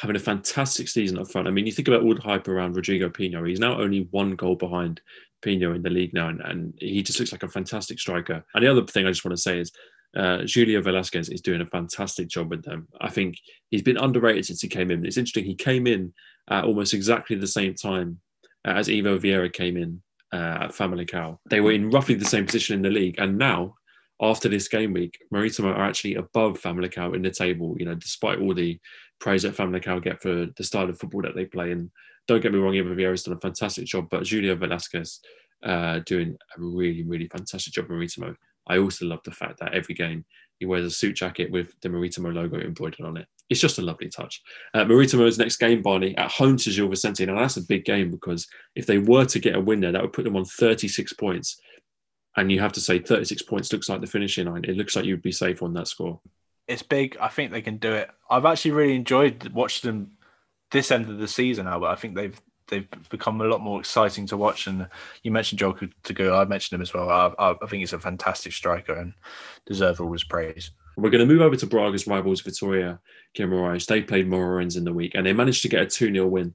having 0.00 0.16
a 0.16 0.20
fantastic 0.20 0.88
season 0.88 1.18
up 1.18 1.30
front. 1.30 1.48
I 1.48 1.50
mean, 1.50 1.66
you 1.66 1.72
think 1.72 1.88
about 1.88 2.02
all 2.02 2.14
the 2.14 2.20
hype 2.20 2.48
around 2.48 2.76
Rodrigo 2.76 3.08
Pinho. 3.08 3.48
He's 3.48 3.60
now 3.60 3.80
only 3.80 4.08
one 4.10 4.34
goal 4.34 4.56
behind 4.56 5.00
Pinho 5.44 5.74
in 5.74 5.82
the 5.82 5.90
league 5.90 6.14
now, 6.14 6.28
and, 6.28 6.40
and 6.40 6.74
he 6.78 7.02
just 7.02 7.20
looks 7.20 7.32
like 7.32 7.42
a 7.42 7.48
fantastic 7.48 7.98
striker. 8.00 8.44
And 8.54 8.64
the 8.64 8.70
other 8.70 8.84
thing 8.84 9.06
I 9.06 9.10
just 9.10 9.24
want 9.24 9.36
to 9.36 9.42
say 9.42 9.60
is 9.60 9.72
uh, 10.16 10.38
Julio 10.46 10.80
Velasquez 10.80 11.28
is 11.28 11.40
doing 11.40 11.60
a 11.60 11.66
fantastic 11.66 12.28
job 12.28 12.50
with 12.50 12.64
them. 12.64 12.88
I 13.00 13.10
think 13.10 13.36
he's 13.70 13.82
been 13.82 13.96
underrated 13.96 14.46
since 14.46 14.60
he 14.60 14.68
came 14.68 14.90
in. 14.90 15.04
It's 15.04 15.16
interesting, 15.16 15.44
he 15.44 15.54
came 15.54 15.86
in 15.86 16.12
at 16.50 16.64
almost 16.64 16.94
exactly 16.94 17.36
the 17.36 17.46
same 17.46 17.74
time 17.74 18.20
as 18.64 18.88
Ivo 18.88 19.18
Vieira 19.18 19.52
came 19.52 19.76
in 19.76 20.02
uh, 20.32 20.58
at 20.62 20.70
Famalicão. 20.70 21.38
They 21.50 21.60
were 21.60 21.72
in 21.72 21.90
roughly 21.90 22.14
the 22.14 22.24
same 22.24 22.46
position 22.46 22.76
in 22.76 22.82
the 22.82 22.90
league, 22.90 23.16
and 23.18 23.38
now 23.38 23.74
after 24.20 24.48
this 24.48 24.68
game 24.68 24.92
week, 24.92 25.18
Maritimo 25.30 25.72
are 25.72 25.84
actually 25.84 26.14
above 26.14 26.60
Famalicão 26.60 27.14
in 27.14 27.22
the 27.22 27.30
table. 27.30 27.76
You 27.78 27.86
know, 27.86 27.94
despite 27.94 28.40
all 28.40 28.54
the 28.54 28.78
praise 29.20 29.42
that 29.42 29.56
Famalicão 29.56 30.02
get 30.02 30.22
for 30.22 30.46
the 30.56 30.64
style 30.64 30.88
of 30.88 30.98
football 30.98 31.22
that 31.22 31.34
they 31.34 31.46
play. 31.46 31.72
And 31.72 31.90
don't 32.26 32.42
get 32.42 32.52
me 32.52 32.58
wrong, 32.58 32.76
Ivo 32.76 32.94
Vieira's 32.94 33.22
done 33.22 33.36
a 33.36 33.40
fantastic 33.40 33.86
job, 33.86 34.08
but 34.10 34.26
Julio 34.26 34.56
Velasquez 34.56 35.20
uh, 35.62 36.00
doing 36.06 36.36
a 36.56 36.60
really, 36.60 37.02
really 37.02 37.28
fantastic 37.28 37.72
job 37.72 37.86
in 37.86 37.96
Maritimo. 37.96 38.34
I 38.66 38.78
also 38.78 39.06
love 39.06 39.20
the 39.24 39.30
fact 39.30 39.60
that 39.60 39.74
every 39.74 39.94
game 39.94 40.24
he 40.58 40.66
wears 40.66 40.86
a 40.86 40.90
suit 40.90 41.16
jacket 41.16 41.50
with 41.50 41.74
the 41.82 41.88
Maritimo 41.88 42.30
logo 42.30 42.58
embroidered 42.58 43.04
on 43.04 43.16
it. 43.16 43.26
It's 43.50 43.60
just 43.60 43.78
a 43.78 43.82
lovely 43.82 44.08
touch. 44.08 44.40
Uh, 44.72 44.84
Maritimo's 44.84 45.38
next 45.38 45.56
game, 45.56 45.82
Barney, 45.82 46.16
at 46.16 46.30
home 46.30 46.56
to 46.56 46.70
Gil 46.70 46.88
Vicente. 46.88 47.26
Now, 47.26 47.38
that's 47.38 47.58
a 47.58 47.62
big 47.62 47.84
game 47.84 48.10
because 48.10 48.46
if 48.74 48.86
they 48.86 48.98
were 48.98 49.26
to 49.26 49.38
get 49.38 49.56
a 49.56 49.60
win 49.60 49.80
there, 49.80 49.92
that 49.92 50.00
would 50.00 50.14
put 50.14 50.24
them 50.24 50.36
on 50.36 50.44
36 50.44 51.12
points. 51.14 51.60
And 52.36 52.50
you 52.50 52.60
have 52.60 52.72
to 52.72 52.80
say 52.80 52.98
36 52.98 53.42
points 53.42 53.72
looks 53.72 53.88
like 53.88 54.00
the 54.00 54.06
finishing 54.06 54.46
line. 54.46 54.64
It 54.64 54.76
looks 54.76 54.96
like 54.96 55.04
you'd 55.04 55.22
be 55.22 55.32
safe 55.32 55.62
on 55.62 55.74
that 55.74 55.88
score. 55.88 56.20
It's 56.66 56.82
big. 56.82 57.16
I 57.20 57.28
think 57.28 57.50
they 57.50 57.62
can 57.62 57.76
do 57.76 57.92
it. 57.92 58.10
I've 58.30 58.46
actually 58.46 58.72
really 58.72 58.94
enjoyed 58.94 59.48
watching 59.50 59.90
them 59.90 60.12
this 60.70 60.90
end 60.90 61.08
of 61.08 61.18
the 61.18 61.28
season, 61.28 61.66
Albert. 61.66 61.88
I 61.88 61.94
think 61.94 62.14
they've 62.14 62.40
they've 62.68 62.88
become 63.10 63.40
a 63.40 63.44
lot 63.44 63.60
more 63.60 63.78
exciting 63.80 64.26
to 64.26 64.36
watch. 64.36 64.66
And 64.66 64.88
you 65.22 65.30
mentioned 65.30 65.58
Joel 65.58 65.74
Tagueu. 65.74 66.34
I 66.34 66.44
mentioned 66.44 66.76
him 66.76 66.82
as 66.82 66.94
well. 66.94 67.10
I, 67.10 67.32
I, 67.38 67.66
think 67.66 67.80
he's 67.80 67.92
a 67.92 67.98
fantastic 67.98 68.52
striker 68.52 68.94
and 68.94 69.12
deserves 69.66 70.00
all 70.00 70.12
his 70.12 70.24
praise. 70.24 70.70
We're 70.96 71.10
going 71.10 71.26
to 71.26 71.32
move 71.32 71.42
over 71.42 71.56
to 71.56 71.66
Braga's 71.66 72.06
rivals, 72.06 72.42
Vitória 72.42 72.98
Guimarães. 73.36 73.86
They 73.86 74.00
played 74.00 74.28
Moreirense 74.28 74.76
in 74.76 74.84
the 74.84 74.92
week 74.92 75.12
and 75.14 75.26
they 75.26 75.32
managed 75.32 75.62
to 75.62 75.68
get 75.68 75.82
a 75.82 75.86
2 75.86 76.12
0 76.12 76.26
win. 76.26 76.54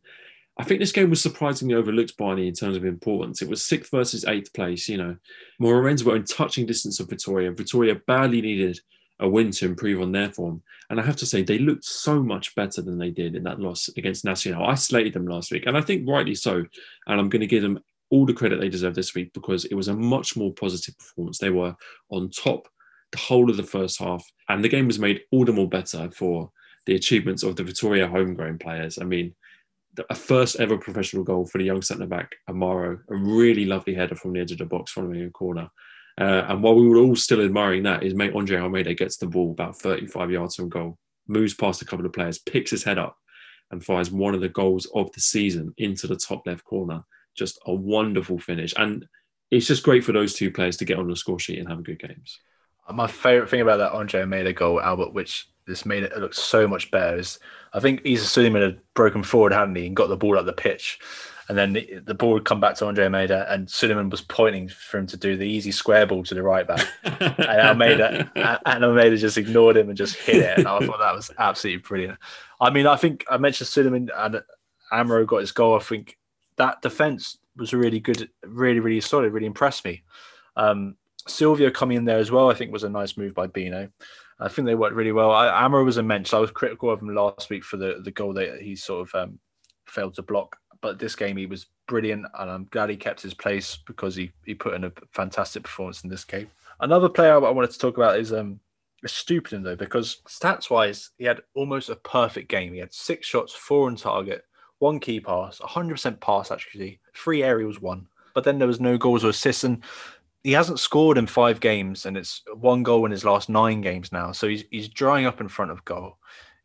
I 0.57 0.63
think 0.63 0.81
this 0.81 0.91
game 0.91 1.09
was 1.09 1.21
surprisingly 1.21 1.75
overlooked, 1.75 2.17
Barney, 2.17 2.47
in 2.47 2.53
terms 2.53 2.75
of 2.75 2.83
importance. 2.83 3.41
It 3.41 3.49
was 3.49 3.63
sixth 3.63 3.91
versus 3.91 4.25
eighth 4.25 4.51
place. 4.53 4.89
You 4.89 4.97
know, 4.97 5.17
Moreirense 5.61 6.03
were 6.03 6.17
in 6.17 6.25
touching 6.25 6.65
distance 6.65 6.99
of 6.99 7.07
Vitória. 7.07 7.55
Vitória 7.55 8.01
badly 8.05 8.41
needed 8.41 8.79
a 9.19 9.27
win 9.27 9.51
to 9.51 9.65
improve 9.65 10.01
on 10.01 10.11
their 10.11 10.31
form. 10.31 10.61
And 10.89 10.99
I 10.99 11.03
have 11.03 11.17
to 11.17 11.25
say, 11.25 11.43
they 11.43 11.59
looked 11.59 11.85
so 11.85 12.21
much 12.21 12.55
better 12.55 12.81
than 12.81 12.97
they 12.97 13.11
did 13.11 13.35
in 13.35 13.43
that 13.43 13.59
loss 13.59 13.89
against 13.97 14.25
Nacional. 14.25 14.65
I 14.65 14.75
slated 14.75 15.13
them 15.13 15.27
last 15.27 15.51
week, 15.51 15.65
and 15.65 15.77
I 15.77 15.81
think 15.81 16.07
rightly 16.07 16.35
so. 16.35 16.63
And 17.07 17.19
I'm 17.19 17.29
going 17.29 17.41
to 17.41 17.47
give 17.47 17.61
them 17.61 17.79
all 18.11 18.25
the 18.25 18.33
credit 18.33 18.59
they 18.59 18.69
deserve 18.69 18.95
this 18.95 19.13
week 19.13 19.31
because 19.33 19.65
it 19.65 19.75
was 19.75 19.87
a 19.87 19.93
much 19.93 20.35
more 20.35 20.53
positive 20.53 20.97
performance. 20.97 21.37
They 21.37 21.51
were 21.51 21.75
on 22.09 22.29
top 22.29 22.67
the 23.11 23.17
whole 23.17 23.49
of 23.49 23.57
the 23.57 23.63
first 23.63 23.99
half, 23.99 24.25
and 24.47 24.63
the 24.63 24.69
game 24.69 24.87
was 24.87 24.99
made 24.99 25.21
all 25.31 25.45
the 25.45 25.53
more 25.53 25.69
better 25.69 26.09
for 26.11 26.51
the 26.85 26.95
achievements 26.95 27.43
of 27.43 27.55
the 27.55 27.63
Vitória 27.63 28.09
homegrown 28.09 28.57
players. 28.57 28.97
I 28.99 29.03
mean, 29.03 29.35
a 30.09 30.15
first 30.15 30.59
ever 30.59 30.77
professional 30.77 31.23
goal 31.23 31.45
for 31.45 31.57
the 31.57 31.65
young 31.65 31.81
centre 31.81 32.05
back 32.05 32.31
Amaro, 32.49 32.99
a 33.09 33.15
really 33.15 33.65
lovely 33.65 33.93
header 33.93 34.15
from 34.15 34.33
the 34.33 34.39
edge 34.39 34.51
of 34.51 34.59
the 34.59 34.65
box 34.65 34.91
following 34.91 35.23
a 35.23 35.29
corner. 35.29 35.69
Uh, 36.19 36.45
and 36.49 36.61
while 36.61 36.75
we 36.75 36.87
were 36.87 36.97
all 36.97 37.15
still 37.15 37.41
admiring 37.41 37.83
that, 37.83 38.03
is 38.03 38.13
mate 38.13 38.35
Andre 38.35 38.59
Almeida 38.59 38.93
gets 38.93 39.17
the 39.17 39.27
ball 39.27 39.51
about 39.51 39.77
35 39.77 40.31
yards 40.31 40.55
from 40.55 40.69
goal, 40.69 40.97
moves 41.27 41.53
past 41.53 41.81
a 41.81 41.85
couple 41.85 42.05
of 42.05 42.11
players, 42.11 42.39
picks 42.39 42.71
his 42.71 42.83
head 42.83 42.97
up, 42.97 43.17
and 43.71 43.83
fires 43.83 44.11
one 44.11 44.35
of 44.35 44.41
the 44.41 44.49
goals 44.49 44.85
of 44.93 45.11
the 45.13 45.21
season 45.21 45.73
into 45.77 46.07
the 46.07 46.17
top 46.17 46.45
left 46.45 46.65
corner. 46.65 47.03
Just 47.35 47.59
a 47.65 47.73
wonderful 47.73 48.37
finish. 48.37 48.73
And 48.75 49.05
it's 49.49 49.67
just 49.67 49.83
great 49.83 50.03
for 50.03 50.11
those 50.11 50.33
two 50.33 50.51
players 50.51 50.75
to 50.77 50.85
get 50.85 50.99
on 50.99 51.07
the 51.07 51.15
score 51.15 51.39
sheet 51.39 51.59
and 51.59 51.69
have 51.69 51.79
a 51.79 51.83
good 51.83 51.99
games. 51.99 52.37
My 52.91 53.07
favourite 53.07 53.49
thing 53.49 53.61
about 53.61 53.77
that 53.77 53.93
Andre 53.93 54.21
Almeida 54.21 54.51
goal, 54.51 54.81
Albert, 54.81 55.13
which 55.13 55.47
this 55.67 55.85
made 55.85 56.03
it 56.03 56.17
look 56.17 56.33
so 56.33 56.67
much 56.67 56.91
better, 56.91 57.17
is 57.17 57.39
I 57.71 57.79
think 57.79 58.03
Easah 58.03 58.51
Suliman 58.51 58.63
had 58.63 58.79
broken 58.95 59.23
forward, 59.23 59.53
hadn't 59.53 59.75
he, 59.75 59.85
and 59.85 59.95
got 59.95 60.07
the 60.07 60.17
ball 60.17 60.37
up 60.37 60.45
the 60.45 60.53
pitch 60.53 60.99
and 61.49 61.57
then 61.57 61.73
the, 61.73 61.99
the, 62.05 62.13
ball 62.13 62.33
would 62.33 62.45
come 62.45 62.59
back 62.59 62.75
to 62.75 62.85
Andre 62.85 63.05
Almeida, 63.05 63.51
and 63.51 63.67
Suliman 63.67 64.11
was 64.11 64.21
pointing 64.21 64.69
for 64.69 64.99
him 64.99 65.07
to 65.07 65.17
do 65.17 65.35
the 65.35 65.47
easy 65.47 65.71
square 65.71 66.05
ball 66.05 66.23
to 66.25 66.35
the 66.35 66.43
right 66.43 66.65
back, 66.65 66.87
and 67.03 67.39
Almeida 67.39 68.31
and 68.67 68.85
Almeida 68.85 69.17
just 69.17 69.37
ignored 69.37 69.75
him 69.75 69.89
and 69.89 69.97
just 69.97 70.15
hit 70.15 70.37
it. 70.37 70.59
And 70.59 70.67
I 70.67 70.79
thought 70.79 70.99
that 70.99 71.15
was 71.15 71.31
absolutely 71.39 71.81
brilliant. 71.81 72.19
I 72.61 72.69
mean, 72.69 72.85
I 72.85 72.95
think 72.97 73.25
I 73.31 73.37
mentioned 73.37 73.67
Suliman 73.67 74.09
and 74.15 74.43
Amaro 74.93 75.25
got 75.25 75.39
his 75.39 75.51
goal. 75.51 75.75
I 75.75 75.79
think 75.79 76.19
that 76.57 76.83
defense 76.83 77.39
was 77.57 77.73
really 77.73 77.99
good, 77.99 78.29
really, 78.45 78.79
really 78.79 79.01
solid, 79.01 79.33
really 79.33 79.47
impressed 79.47 79.83
me. 79.83 80.03
Um, 80.55 80.97
Silvio 81.27 81.71
coming 81.71 81.97
in 81.97 82.05
there 82.05 82.19
as 82.19 82.29
well, 82.29 82.51
I 82.51 82.53
think 82.53 82.71
was 82.71 82.83
a 82.83 82.89
nice 82.89 83.17
move 83.17 83.33
by 83.33 83.47
Bino. 83.47 83.89
I 84.39 84.49
think 84.49 84.67
they 84.67 84.75
worked 84.75 84.95
really 84.95 85.11
well. 85.11 85.31
I, 85.31 85.47
Amaro 85.47 85.83
was 85.83 85.97
immense. 85.97 86.33
I 86.33 86.39
was 86.39 86.51
critical 86.51 86.91
of 86.91 87.01
him 87.01 87.13
last 87.13 87.49
week 87.49 87.63
for 87.63 87.77
the, 87.77 88.01
the 88.03 88.11
goal 88.11 88.33
that 88.33 88.61
he 88.61 88.75
sort 88.75 89.07
of 89.07 89.15
um, 89.15 89.39
failed 89.87 90.13
to 90.15 90.21
block 90.21 90.55
but 90.81 90.99
this 90.99 91.15
game 91.15 91.37
he 91.37 91.45
was 91.45 91.67
brilliant, 91.87 92.25
and 92.37 92.49
I'm 92.49 92.67
glad 92.71 92.89
he 92.89 92.97
kept 92.97 93.21
his 93.21 93.33
place 93.33 93.77
because 93.85 94.15
he, 94.15 94.31
he 94.45 94.53
put 94.53 94.73
in 94.73 94.85
a 94.85 94.91
fantastic 95.11 95.63
performance 95.63 96.03
in 96.03 96.09
this 96.09 96.23
game. 96.23 96.49
Another 96.79 97.09
player 97.09 97.33
I 97.33 97.49
wanted 97.49 97.71
to 97.71 97.79
talk 97.79 97.97
about 97.97 98.19
is 98.19 98.31
um 98.33 98.59
Estupiñán 99.05 99.63
though, 99.63 99.75
because 99.75 100.21
stats 100.27 100.69
wise, 100.69 101.11
he 101.17 101.25
had 101.25 101.41
almost 101.53 101.89
a 101.89 101.95
perfect 101.95 102.49
game. 102.49 102.73
He 102.73 102.79
had 102.79 102.93
six 102.93 103.27
shots, 103.27 103.53
four 103.53 103.87
on 103.87 103.95
target, 103.95 104.43
one 104.79 104.99
key 104.99 105.19
pass, 105.19 105.59
100% 105.59 106.19
pass 106.19 106.51
actually, 106.51 106.99
three 107.13 107.43
aerials, 107.43 107.81
one. 107.81 108.07
But 108.33 108.43
then 108.43 108.59
there 108.59 108.67
was 108.67 108.79
no 108.79 108.97
goals 108.97 109.23
or 109.23 109.29
assists, 109.29 109.63
and 109.63 109.83
he 110.43 110.51
hasn't 110.51 110.79
scored 110.79 111.17
in 111.17 111.27
five 111.27 111.59
games, 111.59 112.05
and 112.05 112.17
it's 112.17 112.43
one 112.55 112.83
goal 112.83 113.05
in 113.05 113.11
his 113.11 113.25
last 113.25 113.49
nine 113.49 113.81
games 113.81 114.11
now. 114.11 114.31
So 114.31 114.47
he's 114.47 114.63
he's 114.71 114.89
drying 114.89 115.25
up 115.25 115.41
in 115.41 115.47
front 115.47 115.71
of 115.71 115.85
goal. 115.85 116.17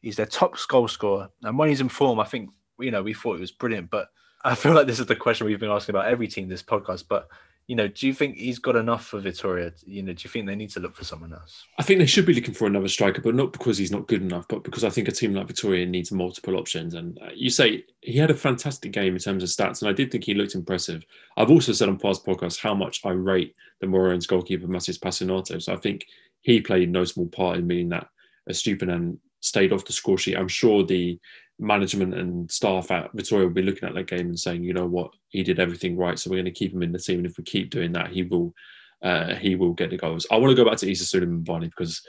He's 0.02 0.16
their 0.16 0.26
top 0.26 0.56
goal 0.68 0.88
scorer, 0.88 1.30
and 1.42 1.58
when 1.58 1.68
he's 1.68 1.80
in 1.80 1.88
form, 1.88 2.20
I 2.20 2.24
think 2.24 2.50
you 2.78 2.90
know, 2.90 3.02
we 3.02 3.14
thought 3.14 3.36
it 3.36 3.40
was 3.40 3.52
brilliant. 3.52 3.90
But 3.90 4.08
I 4.44 4.54
feel 4.54 4.72
like 4.72 4.86
this 4.86 5.00
is 5.00 5.06
the 5.06 5.16
question 5.16 5.46
we've 5.46 5.60
been 5.60 5.70
asking 5.70 5.94
about 5.94 6.06
every 6.06 6.28
team 6.28 6.48
this 6.48 6.62
podcast. 6.62 7.04
But 7.08 7.28
you 7.66 7.76
know, 7.76 7.88
do 7.88 8.06
you 8.06 8.12
think 8.12 8.36
he's 8.36 8.58
got 8.58 8.76
enough 8.76 9.06
for 9.06 9.20
Vitória? 9.22 9.72
You 9.86 10.02
know, 10.02 10.12
do 10.12 10.20
you 10.22 10.30
think 10.30 10.46
they 10.46 10.54
need 10.54 10.70
to 10.70 10.80
look 10.80 10.94
for 10.94 11.04
someone 11.04 11.32
else? 11.32 11.64
I 11.78 11.82
think 11.82 11.98
they 11.98 12.06
should 12.06 12.26
be 12.26 12.34
looking 12.34 12.52
for 12.52 12.66
another 12.66 12.88
striker, 12.88 13.22
but 13.22 13.34
not 13.34 13.54
because 13.54 13.78
he's 13.78 13.90
not 13.90 14.06
good 14.06 14.20
enough, 14.20 14.46
but 14.48 14.64
because 14.64 14.84
I 14.84 14.90
think 14.90 15.08
a 15.08 15.12
team 15.12 15.32
like 15.32 15.46
Vitória 15.46 15.88
needs 15.88 16.12
multiple 16.12 16.56
options. 16.58 16.92
And 16.92 17.18
uh, 17.22 17.30
you 17.34 17.48
say 17.48 17.84
he 18.02 18.18
had 18.18 18.30
a 18.30 18.34
fantastic 18.34 18.92
game 18.92 19.14
in 19.14 19.18
terms 19.18 19.42
of 19.42 19.48
stats, 19.48 19.80
and 19.80 19.88
I 19.88 19.94
did 19.94 20.10
think 20.10 20.24
he 20.24 20.34
looked 20.34 20.54
impressive. 20.54 21.04
I've 21.38 21.50
also 21.50 21.72
said 21.72 21.88
on 21.88 21.98
past 21.98 22.26
podcasts 22.26 22.60
how 22.60 22.74
much 22.74 23.00
I 23.04 23.10
rate 23.10 23.54
the 23.80 23.86
Moreirense 23.86 24.28
goalkeeper, 24.28 24.66
Mateus 24.66 24.98
Pasinato. 24.98 25.62
So 25.62 25.72
I 25.72 25.76
think 25.76 26.04
he 26.42 26.60
played 26.60 26.90
no 26.90 27.04
small 27.04 27.28
part 27.28 27.56
in 27.56 27.66
meaning 27.66 27.88
that 27.90 28.08
Estupiñán 28.50 29.16
stayed 29.40 29.72
off 29.72 29.86
the 29.86 29.92
score 29.92 30.18
sheet. 30.18 30.36
I'm 30.36 30.48
sure 30.48 30.84
the 30.84 31.18
management 31.58 32.14
and 32.14 32.50
staff 32.50 32.90
at 32.90 33.14
Vitória 33.14 33.44
will 33.44 33.50
be 33.50 33.62
looking 33.62 33.88
at 33.88 33.94
that 33.94 34.08
game 34.08 34.26
and 34.26 34.38
saying, 34.38 34.64
you 34.64 34.72
know 34.72 34.86
what, 34.86 35.10
he 35.28 35.42
did 35.42 35.60
everything 35.60 35.96
right, 35.96 36.18
so 36.18 36.30
we're 36.30 36.36
going 36.36 36.44
to 36.46 36.50
keep 36.50 36.72
him 36.72 36.82
in 36.82 36.92
the 36.92 36.98
team, 36.98 37.18
and 37.18 37.26
if 37.26 37.38
we 37.38 37.44
keep 37.44 37.70
doing 37.70 37.92
that, 37.92 38.10
he 38.10 38.22
will 38.22 38.54
uh, 39.02 39.34
he 39.34 39.54
will 39.54 39.74
get 39.74 39.90
the 39.90 39.98
goals. 39.98 40.26
I 40.30 40.36
want 40.36 40.50
to 40.50 40.62
go 40.62 40.68
back 40.68 40.78
to 40.78 40.86
Easah 40.86 41.02
Suliman 41.02 41.44
Barney 41.44 41.66
because 41.66 42.00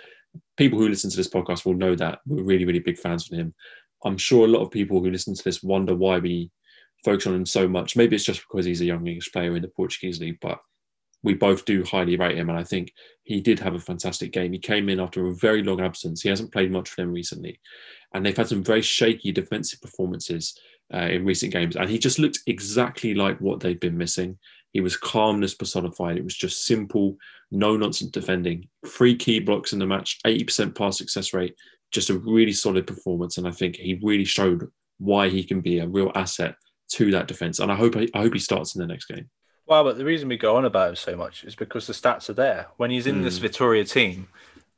people 0.56 0.80
who 0.80 0.88
listen 0.88 1.10
to 1.10 1.18
this 1.18 1.28
podcast 1.28 1.66
will 1.66 1.74
know 1.74 1.96
that 1.96 2.20
we're 2.26 2.44
really 2.44 2.66
really 2.66 2.80
big 2.80 2.98
fans 2.98 3.30
of 3.30 3.38
him. 3.38 3.54
I'm 4.04 4.18
sure 4.18 4.46
a 4.46 4.50
lot 4.50 4.62
of 4.62 4.72
people 4.72 5.02
who 5.02 5.10
listen 5.10 5.36
to 5.36 5.44
this 5.44 5.64
wonder 5.64 5.96
why 5.96 6.20
we 6.20 6.52
focus 7.04 7.28
on 7.28 7.36
him 7.36 7.46
so 7.46 7.68
much. 7.68 7.96
Maybe 7.96 8.16
it's 8.16 8.26
just 8.26 8.42
because 8.42 8.66
he's 8.66 8.82
a 8.82 8.86
young 8.86 9.06
English 9.08 9.32
player 9.32 9.56
in 9.56 9.62
the 9.62 9.68
Portuguese 9.68 10.20
league, 10.20 10.38
but 10.42 10.60
we 11.26 11.34
both 11.34 11.66
do 11.66 11.84
highly 11.84 12.16
rate 12.16 12.38
him, 12.38 12.50
and 12.50 12.58
I 12.58 12.64
think 12.64 12.94
he 13.24 13.42
did 13.42 13.60
have 13.60 13.74
a 13.74 13.80
fantastic 13.80 14.32
game. 14.32 14.54
He 14.54 14.60
came 14.60 14.88
in 14.88 15.00
after 15.00 15.26
a 15.26 15.36
very 15.36 15.64
long 15.64 15.82
absence. 15.82 16.22
He 16.22 16.30
hasn't 16.30 16.54
played 16.54 16.72
much 16.72 16.88
for 16.88 17.02
them 17.02 17.12
recently, 17.12 17.60
and 18.14 18.24
they've 18.24 18.38
had 18.38 18.48
some 18.48 18.64
very 18.64 18.84
shaky 18.84 19.32
defensive 19.32 19.82
performances 19.82 20.58
uh, 20.94 21.08
in 21.08 21.26
recent 21.26 21.52
games. 21.52 21.76
And 21.76 21.90
he 21.90 21.98
just 21.98 22.20
looked 22.20 22.40
exactly 22.46 23.16
like 23.16 23.42
what 23.42 23.60
they've 23.60 23.80
been 23.80 23.98
missing. 23.98 24.38
He 24.72 24.82
was 24.82 24.96
calmness 24.96 25.56
personified. 25.56 26.18
It 26.18 26.24
was 26.24 26.36
just 26.36 26.66
simple, 26.66 27.18
no 27.50 27.76
nonsense 27.76 28.12
defending. 28.12 28.68
Three 28.86 29.16
key 29.16 29.40
blocks 29.40 29.74
in 29.74 29.80
the 29.80 29.88
match, 29.88 30.20
80% 30.28 30.78
pass 30.78 30.98
success 30.98 31.34
rate, 31.34 31.56
just 31.92 32.12
a 32.12 32.20
really 32.20 32.54
solid 32.54 32.86
performance. 32.86 33.40
And 33.40 33.48
I 33.48 33.52
think 33.52 33.78
he 33.78 34.00
really 34.04 34.26
showed 34.26 34.70
why 35.00 35.30
he 35.30 35.44
can 35.44 35.62
be 35.62 35.80
a 35.80 35.88
real 35.88 36.12
asset 36.14 36.56
to 36.92 37.10
that 37.12 37.28
defense. 37.28 37.60
And 37.60 37.72
I 37.72 37.76
hope 37.76 37.96
I 37.98 38.08
hope 38.14 38.34
he 38.34 38.40
starts 38.40 38.76
in 38.76 38.82
the 38.82 38.88
next 38.88 39.06
game. 39.06 39.28
Well, 39.68 39.84
but 39.84 39.98
the 39.98 40.06
reason 40.06 40.30
we 40.30 40.38
go 40.38 40.58
on 40.58 40.66
about 40.66 40.90
him 40.90 40.96
so 40.96 41.16
much 41.16 41.44
is 41.44 41.56
because 41.56 41.88
the 41.88 41.94
stats 41.94 42.30
are 42.30 42.34
there. 42.34 42.68
When 42.78 42.92
he's 42.92 43.08
in 43.08 43.22
mm. 43.22 43.24
this 43.24 43.40
hmm. 43.40 43.46
Vitória 43.46 43.90
team, 43.90 44.28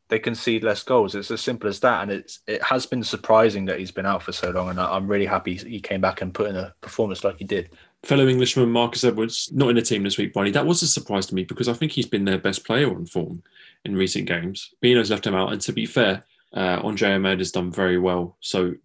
they 0.09 0.19
concede 0.19 0.63
less 0.63 0.83
goals. 0.83 1.15
It's 1.15 1.31
as 1.31 1.41
simple 1.41 1.69
as 1.69 1.79
that. 1.81 2.03
And 2.03 2.11
it's 2.11 2.39
it 2.47 2.61
has 2.63 2.85
been 2.85 3.03
surprising 3.03 3.65
that 3.65 3.79
he's 3.79 3.91
been 3.91 4.05
out 4.05 4.23
for 4.23 4.31
so 4.31 4.49
long. 4.51 4.69
And 4.69 4.79
I'm 4.79 5.07
really 5.07 5.25
happy 5.25 5.55
he 5.55 5.81
came 5.81 6.01
back 6.01 6.21
and 6.21 6.33
put 6.33 6.49
in 6.49 6.55
a 6.55 6.73
performance 6.81 7.23
like 7.23 7.37
he 7.37 7.43
did. 7.43 7.69
Fellow 8.03 8.27
Englishman 8.27 8.71
Marcus 8.71 9.03
Edwards, 9.03 9.49
not 9.51 9.69
in 9.69 9.75
the 9.75 9.81
team 9.81 10.03
this 10.03 10.17
week, 10.17 10.33
Barney. 10.33 10.51
That 10.51 10.65
was 10.65 10.81
a 10.81 10.87
surprise 10.87 11.25
to 11.27 11.35
me 11.35 11.43
because 11.43 11.67
I 11.67 11.73
think 11.73 11.91
he's 11.91 12.05
been 12.05 12.25
their 12.25 12.37
best 12.37 12.65
player 12.65 12.89
on 12.89 13.05
form 13.05 13.43
in 13.83 13.95
recent 13.95 14.27
games. 14.27 14.73
Bino's 14.81 15.11
left 15.11 15.27
him 15.27 15.35
out. 15.35 15.51
And 15.51 15.59
to 15.61 15.73
be 15.73 15.85
fair, 15.85 16.23
uh, 16.55 16.79
Andre 16.83 17.11
Almeida 17.11 17.39
has 17.39 17.51
done 17.51 17.71
very 17.71 17.97
well. 17.97 18.37
So 18.39 18.75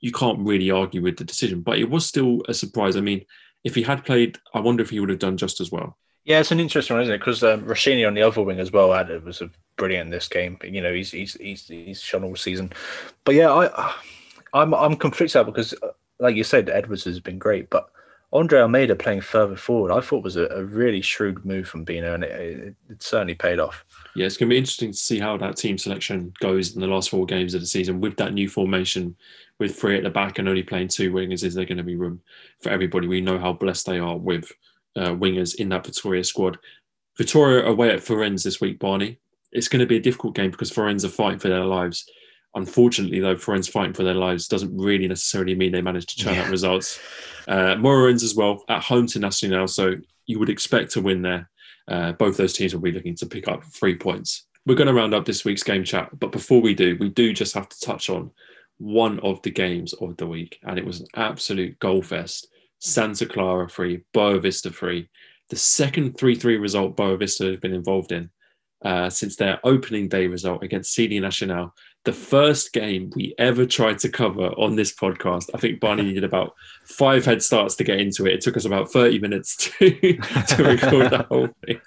you 0.00 0.10
can't 0.10 0.40
really 0.40 0.72
argue 0.72 1.02
with 1.02 1.16
the 1.16 1.24
decision. 1.24 1.60
But 1.60 1.78
it 1.78 1.88
was 1.88 2.04
still 2.04 2.42
a 2.48 2.54
surprise. 2.54 2.96
I 2.96 3.00
mean, 3.00 3.24
if 3.64 3.74
he 3.74 3.82
had 3.82 4.04
played, 4.04 4.38
I 4.54 4.60
wonder 4.60 4.82
if 4.82 4.90
he 4.90 5.00
would 5.00 5.08
have 5.08 5.18
done 5.18 5.36
just 5.36 5.60
as 5.60 5.70
well. 5.70 5.96
Yeah, 6.24 6.40
it's 6.40 6.52
an 6.52 6.60
interesting 6.60 6.94
one, 6.94 7.02
isn't 7.02 7.14
it? 7.14 7.18
Because 7.18 7.42
um, 7.42 7.62
Rochinha 7.62 8.06
on 8.06 8.14
the 8.14 8.22
other 8.22 8.42
wing 8.42 8.60
as 8.60 8.70
well 8.70 8.92
had 8.92 9.10
it 9.10 9.24
was 9.24 9.40
a 9.40 9.50
brilliant 9.76 10.06
in 10.06 10.10
this 10.10 10.28
game. 10.28 10.56
You 10.62 10.80
know, 10.80 10.92
he's 10.92 11.10
he's 11.10 11.34
he's 11.34 11.66
he's 11.66 12.00
shone 12.00 12.22
all 12.24 12.36
season. 12.36 12.72
But 13.24 13.34
yeah, 13.34 13.52
I 13.52 13.94
I'm 14.52 14.72
I'm 14.72 14.96
conflicted 14.96 15.36
out 15.36 15.46
because, 15.46 15.74
uh, 15.82 15.88
like 16.20 16.36
you 16.36 16.44
said, 16.44 16.68
Edwards 16.68 17.04
has 17.04 17.18
been 17.18 17.38
great, 17.38 17.70
but 17.70 17.90
Andre 18.32 18.60
Almeida 18.60 18.96
playing 18.96 19.20
further 19.20 19.56
forward, 19.56 19.92
I 19.92 20.00
thought 20.00 20.24
was 20.24 20.36
a, 20.36 20.46
a 20.46 20.64
really 20.64 21.02
shrewd 21.02 21.44
move 21.44 21.68
from 21.68 21.84
Bino, 21.84 22.14
and 22.14 22.24
it, 22.24 22.30
it, 22.30 22.74
it, 22.88 23.02
certainly 23.02 23.34
paid 23.34 23.60
off. 23.60 23.84
Yeah, 24.16 24.24
it's 24.24 24.38
going 24.38 24.48
to 24.48 24.54
be 24.54 24.58
interesting 24.58 24.92
to 24.92 24.96
see 24.96 25.18
how 25.18 25.36
that 25.36 25.56
team 25.56 25.76
selection 25.76 26.32
goes 26.40 26.74
in 26.74 26.80
the 26.80 26.86
last 26.86 27.10
four 27.10 27.26
games 27.26 27.52
of 27.52 27.60
the 27.60 27.66
season 27.66 28.00
with 28.00 28.16
that 28.16 28.32
new 28.32 28.48
formation, 28.48 29.16
with 29.62 29.78
three 29.78 29.96
at 29.96 30.02
the 30.02 30.10
back 30.10 30.38
and 30.38 30.48
only 30.48 30.62
playing 30.62 30.88
two 30.88 31.12
wingers. 31.12 31.44
Is 31.44 31.54
there 31.54 31.64
going 31.64 31.78
to 31.78 31.84
be 31.84 31.96
room 31.96 32.20
for 32.60 32.70
everybody? 32.70 33.06
We 33.06 33.20
know 33.20 33.38
how 33.38 33.52
blessed 33.52 33.86
they 33.86 33.98
are 33.98 34.16
with 34.16 34.50
uh, 34.96 35.10
wingers 35.10 35.54
in 35.54 35.68
that 35.70 35.84
Vitória 35.84 36.26
squad. 36.26 36.58
Vitória 37.18 37.64
away 37.64 37.90
at 37.90 38.00
Farense 38.00 38.42
this 38.42 38.60
week, 38.60 38.78
Barney. 38.78 39.18
It's 39.52 39.68
going 39.68 39.80
to 39.80 39.86
be 39.86 39.96
a 39.96 40.00
difficult 40.00 40.34
game 40.34 40.50
because 40.50 40.70
Farense 40.70 41.04
are 41.04 41.08
fighting 41.08 41.38
for 41.38 41.48
their 41.48 41.64
lives. 41.64 42.04
Unfortunately, 42.54 43.20
though, 43.20 43.36
Farense 43.36 43.70
fighting 43.70 43.94
for 43.94 44.02
their 44.02 44.14
lives 44.14 44.48
doesn't 44.48 44.76
really 44.76 45.06
necessarily 45.06 45.54
mean 45.54 45.72
they 45.72 45.80
manage 45.80 46.06
to 46.06 46.16
churn 46.16 46.34
yeah. 46.34 46.42
out 46.42 46.50
results. 46.50 46.98
Uh, 47.48 47.76
as 48.12 48.34
well 48.34 48.64
at 48.68 48.82
home 48.82 49.06
to 49.06 49.18
Nacional, 49.18 49.68
so 49.68 49.94
you 50.26 50.38
would 50.38 50.50
expect 50.50 50.90
to 50.92 51.00
win 51.00 51.22
there. 51.22 51.48
Uh, 51.88 52.12
both 52.12 52.36
those 52.36 52.52
teams 52.52 52.74
will 52.74 52.82
be 52.82 52.92
looking 52.92 53.14
to 53.16 53.26
pick 53.26 53.48
up 53.48 53.64
three 53.64 53.96
points 53.96 54.46
we're 54.66 54.76
going 54.76 54.86
to 54.86 54.94
round 54.94 55.14
up 55.14 55.24
this 55.24 55.44
week's 55.44 55.62
game 55.62 55.84
chat. 55.84 56.08
But 56.18 56.32
before 56.32 56.60
we 56.60 56.74
do, 56.74 56.96
we 57.00 57.08
do 57.08 57.32
just 57.32 57.54
have 57.54 57.68
to 57.68 57.80
touch 57.80 58.08
on 58.10 58.30
one 58.78 59.20
of 59.20 59.40
the 59.42 59.50
games 59.50 59.92
of 59.94 60.16
the 60.16 60.26
week, 60.26 60.58
and 60.62 60.78
it 60.78 60.86
was 60.86 61.00
an 61.00 61.06
absolute 61.14 61.78
goal 61.78 62.02
fest. 62.02 62.48
Santa 62.78 63.26
Clara 63.26 63.68
free, 63.68 64.04
Boavista 64.14 64.72
free. 64.72 65.08
The 65.50 65.56
second 65.56 66.18
3 66.18 66.34
3 66.34 66.56
result 66.56 66.96
Boavista 66.96 67.50
have 67.50 67.60
been 67.60 67.74
involved 67.74 68.12
in 68.12 68.30
uh, 68.84 69.10
since 69.10 69.36
their 69.36 69.60
opening 69.64 70.08
day 70.08 70.26
result 70.26 70.62
against 70.62 70.92
CD 70.92 71.20
Nacional 71.20 71.72
the 72.04 72.12
first 72.12 72.72
game 72.72 73.12
we 73.14 73.34
ever 73.38 73.64
tried 73.64 73.98
to 74.00 74.08
cover 74.08 74.48
on 74.58 74.74
this 74.74 74.92
podcast. 74.92 75.50
I 75.54 75.58
think 75.58 75.78
Barney 75.78 76.02
needed 76.02 76.24
about 76.24 76.54
five 76.84 77.24
head 77.24 77.42
starts 77.42 77.76
to 77.76 77.84
get 77.84 78.00
into 78.00 78.26
it. 78.26 78.34
It 78.34 78.40
took 78.40 78.56
us 78.56 78.64
about 78.64 78.90
30 78.90 79.20
minutes 79.20 79.56
to, 79.56 79.90
to 80.48 80.64
record 80.64 81.10
the 81.10 81.26
whole 81.28 81.48
thing. 81.64 81.80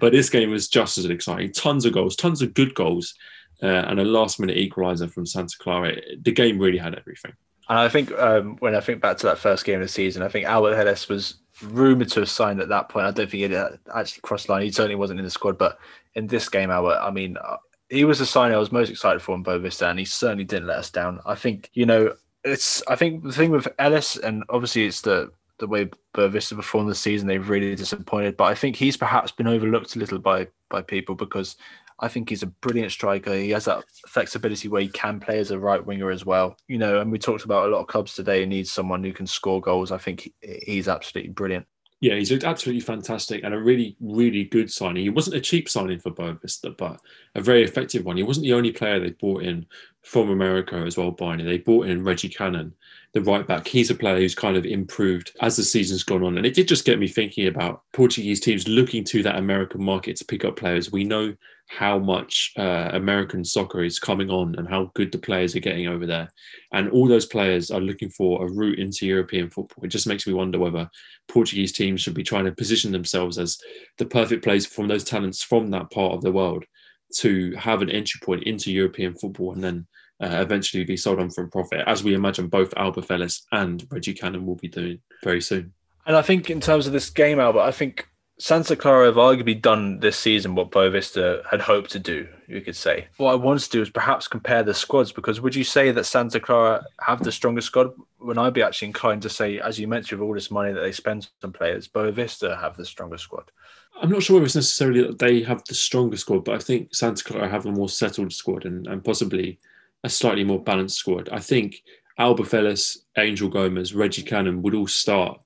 But 0.00 0.12
this 0.12 0.30
game 0.30 0.50
was 0.50 0.68
just 0.68 0.96
as 0.96 1.04
exciting. 1.04 1.52
Tons 1.52 1.84
of 1.84 1.92
goals, 1.92 2.16
tons 2.16 2.40
of 2.40 2.54
good 2.54 2.74
goals, 2.74 3.14
uh, 3.62 3.66
and 3.66 4.00
a 4.00 4.04
last 4.04 4.40
minute 4.40 4.56
equaliser 4.56 5.10
from 5.10 5.26
Santa 5.26 5.56
Clara. 5.58 5.96
The 6.20 6.32
game 6.32 6.58
really 6.58 6.78
had 6.78 6.94
everything. 6.94 7.32
And 7.68 7.78
I 7.78 7.88
think 7.88 8.12
um, 8.12 8.56
when 8.60 8.74
I 8.74 8.80
think 8.80 9.02
back 9.02 9.18
to 9.18 9.26
that 9.26 9.38
first 9.38 9.64
game 9.64 9.76
of 9.76 9.82
the 9.82 9.88
season, 9.88 10.22
I 10.22 10.28
think 10.28 10.46
Alberth 10.46 10.78
Elis 10.78 11.08
was 11.08 11.36
rumoured 11.62 12.08
to 12.10 12.20
have 12.20 12.30
signed 12.30 12.60
at 12.60 12.68
that 12.68 12.88
point. 12.88 13.06
I 13.06 13.10
don't 13.10 13.30
think 13.30 13.52
he 13.52 13.56
actually 13.94 14.20
crossed 14.22 14.48
line. 14.48 14.62
He 14.62 14.70
certainly 14.70 14.94
wasn't 14.94 15.20
in 15.20 15.24
the 15.24 15.30
squad. 15.30 15.58
But 15.58 15.78
in 16.14 16.26
this 16.26 16.48
game, 16.48 16.70
Albert, 16.70 17.00
I 17.02 17.10
mean, 17.10 17.36
he 17.90 18.04
was 18.04 18.18
the 18.20 18.26
sign 18.26 18.52
I 18.52 18.56
was 18.58 18.72
most 18.72 18.90
excited 18.90 19.20
for 19.20 19.34
in 19.34 19.44
Boavista, 19.44 19.90
and 19.90 19.98
he 19.98 20.04
certainly 20.04 20.44
didn't 20.44 20.68
let 20.68 20.78
us 20.78 20.90
down. 20.90 21.20
I 21.26 21.34
think 21.34 21.70
you 21.74 21.84
know 21.84 22.14
it's. 22.44 22.82
I 22.88 22.96
think 22.96 23.22
the 23.22 23.32
thing 23.32 23.50
with 23.50 23.68
Elis, 23.78 24.16
and 24.16 24.44
obviously 24.48 24.86
it's 24.86 25.02
the 25.02 25.30
the 25.58 25.66
way 25.66 25.90
Boavista 26.14 26.56
performed 26.56 26.88
this 26.88 27.00
season, 27.00 27.26
they've 27.26 27.48
really 27.48 27.74
disappointed. 27.74 28.36
But 28.36 28.44
I 28.44 28.54
think 28.54 28.76
he's 28.76 28.96
perhaps 28.96 29.32
been 29.32 29.48
overlooked 29.48 29.96
a 29.96 29.98
little 29.98 30.18
by 30.18 30.48
by 30.70 30.82
people 30.82 31.14
because 31.14 31.56
I 32.00 32.08
think 32.08 32.28
he's 32.28 32.42
a 32.42 32.46
brilliant 32.46 32.92
striker. 32.92 33.34
He 33.34 33.50
has 33.50 33.64
that 33.64 33.84
flexibility 34.06 34.68
where 34.68 34.82
he 34.82 34.88
can 34.88 35.18
play 35.18 35.38
as 35.38 35.50
a 35.50 35.58
right 35.58 35.84
winger 35.84 36.10
as 36.10 36.24
well. 36.24 36.56
You 36.68 36.78
know, 36.78 37.00
and 37.00 37.10
we 37.10 37.18
talked 37.18 37.44
about 37.44 37.68
a 37.68 37.72
lot 37.72 37.80
of 37.80 37.88
clubs 37.88 38.14
today 38.14 38.46
need 38.46 38.68
someone 38.68 39.02
who 39.02 39.12
can 39.12 39.26
score 39.26 39.60
goals. 39.60 39.90
I 39.90 39.98
think 39.98 40.32
he's 40.40 40.88
absolutely 40.88 41.32
brilliant. 41.32 41.66
Yeah, 42.00 42.14
he's 42.14 42.30
absolutely 42.44 42.80
fantastic 42.80 43.42
and 43.42 43.52
a 43.52 43.58
really, 43.58 43.96
really 44.00 44.44
good 44.44 44.70
signing. 44.70 45.02
He 45.02 45.10
wasn't 45.10 45.36
a 45.36 45.40
cheap 45.40 45.68
signing 45.68 45.98
for 45.98 46.12
Boavista, 46.12 46.76
but 46.76 47.00
a 47.34 47.40
very 47.40 47.64
effective 47.64 48.04
one. 48.04 48.16
He 48.16 48.22
wasn't 48.22 48.44
the 48.44 48.52
only 48.52 48.70
player 48.70 49.00
they 49.00 49.10
brought 49.10 49.42
in 49.42 49.66
from 50.02 50.30
America 50.30 50.76
as 50.76 50.96
well, 50.96 51.10
Barney. 51.10 51.42
They 51.42 51.58
brought 51.58 51.88
in 51.88 52.04
Reggie 52.04 52.28
Cannon, 52.28 52.72
the 53.18 53.30
right 53.30 53.46
back. 53.46 53.66
He's 53.66 53.90
a 53.90 53.94
player 53.94 54.18
who's 54.18 54.34
kind 54.34 54.56
of 54.56 54.64
improved 54.64 55.32
as 55.40 55.56
the 55.56 55.64
season's 55.64 56.02
gone 56.02 56.22
on. 56.22 56.36
And 56.36 56.46
it 56.46 56.54
did 56.54 56.68
just 56.68 56.84
get 56.84 56.98
me 56.98 57.08
thinking 57.08 57.46
about 57.46 57.82
Portuguese 57.92 58.40
teams 58.40 58.68
looking 58.68 59.04
to 59.04 59.22
that 59.22 59.36
American 59.36 59.82
market 59.82 60.16
to 60.16 60.24
pick 60.24 60.44
up 60.44 60.56
players. 60.56 60.92
We 60.92 61.04
know 61.04 61.34
how 61.68 61.98
much 61.98 62.52
uh, 62.56 62.90
American 62.92 63.44
soccer 63.44 63.82
is 63.82 63.98
coming 63.98 64.30
on 64.30 64.54
and 64.56 64.66
how 64.66 64.90
good 64.94 65.12
the 65.12 65.18
players 65.18 65.54
are 65.54 65.60
getting 65.60 65.86
over 65.86 66.06
there. 66.06 66.28
And 66.72 66.90
all 66.90 67.06
those 67.06 67.26
players 67.26 67.70
are 67.70 67.80
looking 67.80 68.08
for 68.08 68.44
a 68.44 68.50
route 68.50 68.78
into 68.78 69.06
European 69.06 69.50
football. 69.50 69.84
It 69.84 69.88
just 69.88 70.06
makes 70.06 70.26
me 70.26 70.32
wonder 70.32 70.58
whether 70.58 70.88
Portuguese 71.28 71.72
teams 71.72 72.00
should 72.00 72.14
be 72.14 72.22
trying 72.22 72.46
to 72.46 72.52
position 72.52 72.90
themselves 72.90 73.38
as 73.38 73.58
the 73.98 74.06
perfect 74.06 74.42
place 74.42 74.64
from 74.64 74.88
those 74.88 75.04
talents 75.04 75.42
from 75.42 75.70
that 75.70 75.90
part 75.90 76.14
of 76.14 76.22
the 76.22 76.32
world 76.32 76.64
to 77.16 77.54
have 77.56 77.82
an 77.82 77.90
entry 77.90 78.20
point 78.22 78.44
into 78.44 78.72
European 78.72 79.14
football 79.14 79.52
and 79.52 79.62
then 79.62 79.86
uh, 80.20 80.28
eventually 80.40 80.84
be 80.84 80.96
sold 80.96 81.20
on 81.20 81.30
for 81.30 81.44
a 81.44 81.48
profit, 81.48 81.82
as 81.86 82.02
we 82.02 82.14
imagine 82.14 82.48
both 82.48 82.74
Alberth 82.74 83.10
Elis 83.10 83.46
and 83.52 83.86
Reggie 83.90 84.14
Cannon 84.14 84.46
will 84.46 84.56
be 84.56 84.68
doing 84.68 85.00
very 85.22 85.40
soon. 85.40 85.72
And 86.06 86.16
I 86.16 86.22
think 86.22 86.50
in 86.50 86.60
terms 86.60 86.86
of 86.86 86.92
this 86.92 87.10
game, 87.10 87.38
Albert, 87.38 87.60
I 87.60 87.70
think 87.70 88.08
Santa 88.40 88.76
Clara 88.76 89.06
have 89.06 89.16
arguably 89.16 89.60
done 89.60 89.98
this 89.98 90.16
season 90.16 90.54
what 90.54 90.70
Boavista 90.70 91.44
had 91.50 91.60
hoped 91.60 91.90
to 91.90 91.98
do, 91.98 92.28
you 92.46 92.60
could 92.60 92.76
say. 92.76 93.08
What 93.16 93.32
I 93.32 93.34
want 93.34 93.60
to 93.60 93.70
do 93.70 93.82
is 93.82 93.90
perhaps 93.90 94.28
compare 94.28 94.62
the 94.62 94.74
squads 94.74 95.10
because 95.10 95.40
would 95.40 95.56
you 95.56 95.64
say 95.64 95.90
that 95.90 96.04
Santa 96.04 96.38
Clara 96.38 96.84
have 97.00 97.22
the 97.24 97.32
strongest 97.32 97.66
squad? 97.66 97.92
When 98.18 98.38
I'd 98.38 98.54
be 98.54 98.62
actually 98.62 98.88
inclined 98.88 99.22
to 99.22 99.28
say, 99.28 99.58
as 99.58 99.78
you 99.78 99.88
mentioned, 99.88 100.20
with 100.20 100.28
all 100.28 100.34
this 100.34 100.52
money 100.52 100.72
that 100.72 100.80
they 100.80 100.92
spend 100.92 101.28
on 101.42 101.52
players, 101.52 101.88
Boavista 101.88 102.60
have 102.60 102.76
the 102.76 102.86
strongest 102.86 103.24
squad. 103.24 103.50
I'm 104.00 104.10
not 104.10 104.22
sure 104.22 104.34
whether 104.34 104.46
it's 104.46 104.54
necessarily 104.54 105.02
that 105.02 105.18
they 105.18 105.42
have 105.42 105.64
the 105.64 105.74
strongest 105.74 106.22
squad, 106.22 106.44
but 106.44 106.54
I 106.54 106.58
think 106.58 106.94
Santa 106.94 107.24
Clara 107.24 107.48
have 107.48 107.66
a 107.66 107.72
more 107.72 107.88
settled 107.88 108.32
squad 108.32 108.64
and, 108.64 108.86
and 108.86 109.04
possibly 109.04 109.58
a 110.04 110.08
slightly 110.08 110.44
more 110.44 110.62
balanced 110.62 110.96
squad. 110.96 111.28
I 111.30 111.40
think 111.40 111.82
Alberth 112.18 112.54
Elis, 112.54 113.04
Angel 113.16 113.48
Gomes, 113.48 113.94
Reggie 113.94 114.22
Cannon 114.22 114.62
would 114.62 114.74
all 114.74 114.86
start 114.86 115.40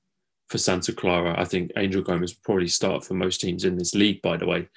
for 0.49 0.59
Santa 0.59 0.93
Clara. 0.93 1.35
I 1.39 1.45
think 1.45 1.71
Angel 1.77 2.03
Gomes 2.03 2.35
probably 2.35 2.69
start 2.69 3.05
for 3.05 3.15
most 3.15 3.41
teams 3.41 3.65
in 3.65 3.77
this 3.77 3.95
league, 3.95 4.21
by 4.23 4.37
the 4.37 4.47
way. 4.47 4.69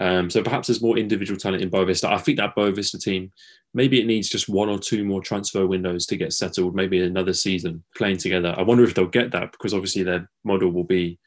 Um, 0.00 0.30
so 0.30 0.42
perhaps 0.42 0.66
there's 0.66 0.82
more 0.82 0.96
individual 0.96 1.38
talent 1.38 1.62
in 1.62 1.70
Boavista. 1.70 2.10
I 2.10 2.18
think 2.18 2.38
that 2.38 2.56
Boavista 2.56 3.00
team, 3.00 3.30
maybe 3.74 4.00
it 4.00 4.06
needs 4.06 4.28
just 4.28 4.48
one 4.48 4.68
or 4.68 4.78
two 4.78 5.04
more 5.04 5.20
transfer 5.20 5.66
windows 5.66 6.06
to 6.06 6.16
get 6.16 6.32
settled, 6.32 6.74
maybe 6.74 7.00
another 7.02 7.34
season 7.34 7.84
playing 7.96 8.16
together. 8.16 8.54
I 8.56 8.62
wonder 8.62 8.82
if 8.82 8.94
they'll 8.94 9.06
get 9.06 9.30
that 9.32 9.52
because 9.52 9.74
obviously 9.74 10.02
their 10.02 10.28
model 10.42 10.70
will 10.70 10.84
be 10.84 11.18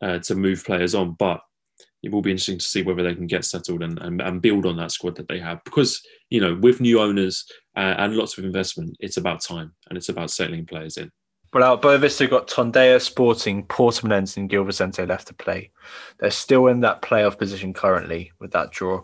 uh, 0.00 0.20
to 0.20 0.34
move 0.34 0.64
players 0.64 0.94
on, 0.94 1.12
but 1.18 1.42
it 2.02 2.10
will 2.10 2.22
be 2.22 2.30
interesting 2.30 2.58
to 2.58 2.64
see 2.64 2.82
whether 2.82 3.02
they 3.02 3.14
can 3.14 3.26
get 3.26 3.44
settled 3.44 3.82
and, 3.82 3.98
and, 4.00 4.20
and 4.20 4.42
build 4.42 4.66
on 4.66 4.76
that 4.76 4.90
squad 4.90 5.16
that 5.16 5.28
they 5.28 5.38
have. 5.38 5.62
Because, 5.64 6.02
you 6.30 6.40
know, 6.40 6.54
with 6.60 6.80
new 6.80 7.00
owners 7.00 7.44
uh, 7.76 7.94
and 7.98 8.16
lots 8.16 8.38
of 8.38 8.44
investment, 8.44 8.96
it's 9.00 9.16
about 9.16 9.42
time 9.42 9.72
and 9.88 9.96
it's 9.96 10.08
about 10.08 10.30
settling 10.30 10.66
players 10.66 10.96
in. 10.96 11.10
But 11.52 11.62
out 11.62 11.84
of 11.84 12.00
boavista, 12.00 12.30
got 12.30 12.48
Tondela, 12.48 13.00
Sporting, 13.00 13.66
Portimonense, 13.66 14.36
and 14.36 14.48
Gil 14.48 14.64
Vicente 14.64 15.04
left 15.04 15.28
to 15.28 15.34
play. 15.34 15.72
They're 16.18 16.30
still 16.30 16.68
in 16.68 16.80
that 16.80 17.02
playoff 17.02 17.38
position 17.38 17.74
currently 17.74 18.32
with 18.38 18.52
that 18.52 18.70
draw. 18.70 19.02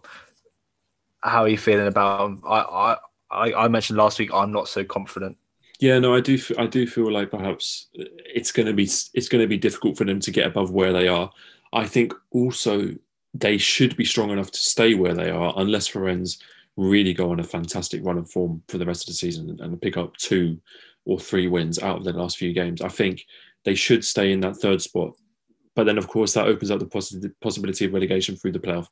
How 1.20 1.42
are 1.42 1.48
you 1.48 1.58
feeling 1.58 1.88
about 1.88 2.22
them? 2.22 2.42
I, 2.46 2.96
I, 3.30 3.52
I 3.52 3.68
mentioned 3.68 3.98
last 3.98 4.18
week 4.18 4.30
I'm 4.32 4.52
not 4.52 4.68
so 4.68 4.84
confident. 4.84 5.36
Yeah, 5.80 5.98
no, 5.98 6.14
I 6.14 6.20
do. 6.20 6.38
I 6.56 6.66
do 6.66 6.86
feel 6.86 7.12
like 7.12 7.30
perhaps 7.30 7.88
it's 7.92 8.50
going 8.50 8.66
to 8.66 8.72
be 8.72 8.84
it's 8.84 9.28
going 9.28 9.42
to 9.42 9.48
be 9.48 9.58
difficult 9.58 9.98
for 9.98 10.04
them 10.04 10.20
to 10.20 10.30
get 10.30 10.46
above 10.46 10.70
where 10.70 10.92
they 10.92 11.08
are. 11.08 11.30
I 11.76 11.84
think 11.84 12.14
also 12.30 12.90
they 13.34 13.58
should 13.58 13.98
be 13.98 14.04
strong 14.06 14.30
enough 14.30 14.50
to 14.50 14.58
stay 14.58 14.94
where 14.94 15.12
they 15.12 15.28
are, 15.28 15.52
unless 15.56 15.90
Farense 15.90 16.38
really 16.78 17.12
go 17.12 17.30
on 17.30 17.40
a 17.40 17.44
fantastic 17.44 18.02
run 18.02 18.16
of 18.16 18.30
form 18.30 18.62
for 18.68 18.78
the 18.78 18.86
rest 18.86 19.02
of 19.02 19.08
the 19.08 19.12
season 19.12 19.58
and 19.60 19.82
pick 19.82 19.98
up 19.98 20.16
two 20.16 20.58
or 21.04 21.20
three 21.20 21.48
wins 21.48 21.78
out 21.78 21.98
of 21.98 22.04
the 22.04 22.14
last 22.14 22.38
few 22.38 22.54
games. 22.54 22.80
I 22.80 22.88
think 22.88 23.26
they 23.64 23.74
should 23.74 24.06
stay 24.06 24.32
in 24.32 24.40
that 24.40 24.56
third 24.56 24.80
spot. 24.80 25.16
But 25.74 25.84
then, 25.84 25.98
of 25.98 26.08
course, 26.08 26.32
that 26.32 26.46
opens 26.46 26.70
up 26.70 26.78
the 26.78 26.86
poss- 26.86 27.14
possibility 27.42 27.84
of 27.84 27.92
relegation 27.92 28.36
through 28.36 28.52
the 28.52 28.58
playoff. 28.58 28.86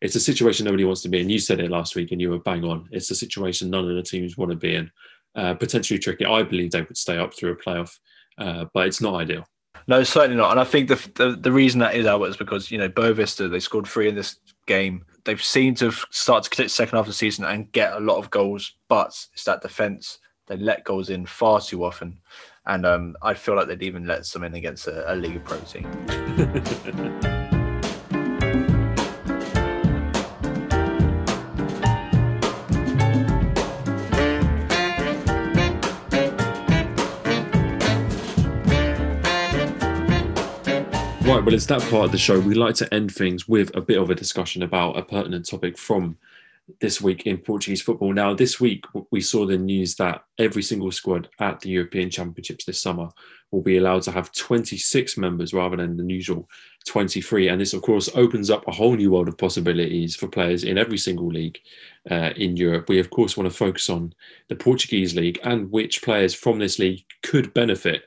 It's 0.00 0.14
a 0.14 0.20
situation 0.20 0.64
nobody 0.64 0.84
wants 0.84 1.02
to 1.02 1.10
be 1.10 1.20
in. 1.20 1.28
You 1.28 1.38
said 1.38 1.60
it 1.60 1.70
last 1.70 1.94
week 1.94 2.10
and 2.10 2.22
you 2.22 2.30
were 2.30 2.38
bang 2.38 2.64
on. 2.64 2.88
It's 2.90 3.10
a 3.10 3.14
situation 3.14 3.68
none 3.68 3.86
of 3.86 3.96
the 3.96 4.02
teams 4.02 4.38
want 4.38 4.50
to 4.50 4.56
be 4.56 4.76
in. 4.76 4.90
Uh, 5.34 5.52
potentially 5.52 5.98
tricky. 5.98 6.24
I 6.24 6.42
believe 6.42 6.70
they 6.70 6.80
would 6.80 6.96
stay 6.96 7.18
up 7.18 7.34
through 7.34 7.52
a 7.52 7.56
playoff, 7.56 7.98
uh, 8.38 8.64
but 8.72 8.86
it's 8.86 9.02
not 9.02 9.14
ideal. 9.14 9.44
No, 9.90 10.04
certainly 10.04 10.36
not. 10.36 10.52
And 10.52 10.60
I 10.60 10.62
think 10.62 10.86
the, 10.86 11.10
the, 11.16 11.32
the 11.32 11.50
reason 11.50 11.80
that 11.80 11.96
is 11.96 12.06
Albert 12.06 12.28
is 12.28 12.36
because 12.36 12.70
you 12.70 12.78
know 12.78 12.88
Boavista 12.88 13.50
they 13.50 13.58
scored 13.58 13.88
three 13.88 14.08
in 14.08 14.14
this 14.14 14.36
game. 14.66 15.04
They've 15.24 15.42
seemed 15.42 15.78
to 15.78 15.90
start 16.10 16.44
to 16.44 16.50
click 16.50 16.70
second 16.70 16.96
half 16.96 17.06
of 17.06 17.08
the 17.08 17.12
season 17.12 17.44
and 17.44 17.72
get 17.72 17.94
a 17.94 17.98
lot 17.98 18.18
of 18.18 18.30
goals, 18.30 18.72
but 18.86 19.08
it's 19.32 19.44
that 19.46 19.62
defense 19.62 20.20
they 20.46 20.56
let 20.56 20.84
goals 20.84 21.10
in 21.10 21.26
far 21.26 21.60
too 21.60 21.84
often, 21.84 22.20
and 22.66 22.86
um, 22.86 23.16
I 23.20 23.34
feel 23.34 23.56
like 23.56 23.66
they'd 23.66 23.82
even 23.82 24.06
let 24.06 24.26
some 24.26 24.44
in 24.44 24.54
against 24.54 24.86
a, 24.86 25.12
a 25.12 25.16
Liga 25.16 25.40
Pro 25.40 25.58
team. 25.58 25.88
Right, 41.40 41.46
well, 41.46 41.54
it's 41.54 41.64
that 41.66 41.80
part 41.90 42.04
of 42.04 42.12
the 42.12 42.18
show. 42.18 42.38
We 42.38 42.52
like 42.52 42.74
to 42.74 42.94
end 42.94 43.14
things 43.14 43.48
with 43.48 43.74
a 43.74 43.80
bit 43.80 43.98
of 43.98 44.10
a 44.10 44.14
discussion 44.14 44.62
about 44.62 44.98
a 44.98 45.02
pertinent 45.02 45.48
topic 45.48 45.78
from 45.78 46.18
this 46.82 47.00
week 47.00 47.26
in 47.26 47.38
Portuguese 47.38 47.80
football. 47.80 48.12
Now, 48.12 48.34
this 48.34 48.60
week 48.60 48.84
we 49.10 49.22
saw 49.22 49.46
the 49.46 49.56
news 49.56 49.94
that 49.94 50.22
every 50.38 50.62
single 50.62 50.92
squad 50.92 51.30
at 51.38 51.60
the 51.60 51.70
European 51.70 52.10
Championships 52.10 52.66
this 52.66 52.82
summer 52.82 53.08
will 53.50 53.62
be 53.62 53.78
allowed 53.78 54.02
to 54.02 54.10
have 54.10 54.32
26 54.32 55.16
members 55.16 55.54
rather 55.54 55.78
than 55.78 55.96
the 55.96 56.12
usual 56.12 56.46
23. 56.86 57.48
And 57.48 57.58
this, 57.58 57.72
of 57.72 57.80
course, 57.80 58.10
opens 58.14 58.50
up 58.50 58.68
a 58.68 58.72
whole 58.72 58.94
new 58.94 59.12
world 59.12 59.28
of 59.28 59.38
possibilities 59.38 60.14
for 60.14 60.28
players 60.28 60.62
in 60.62 60.76
every 60.76 60.98
single 60.98 61.28
league 61.28 61.58
uh, 62.10 62.32
in 62.36 62.58
Europe. 62.58 62.90
We, 62.90 63.00
of 63.00 63.08
course, 63.08 63.38
want 63.38 63.50
to 63.50 63.56
focus 63.56 63.88
on 63.88 64.12
the 64.50 64.56
Portuguese 64.56 65.14
league 65.14 65.40
and 65.42 65.72
which 65.72 66.02
players 66.02 66.34
from 66.34 66.58
this 66.58 66.78
league 66.78 67.02
could 67.22 67.54
benefit 67.54 68.02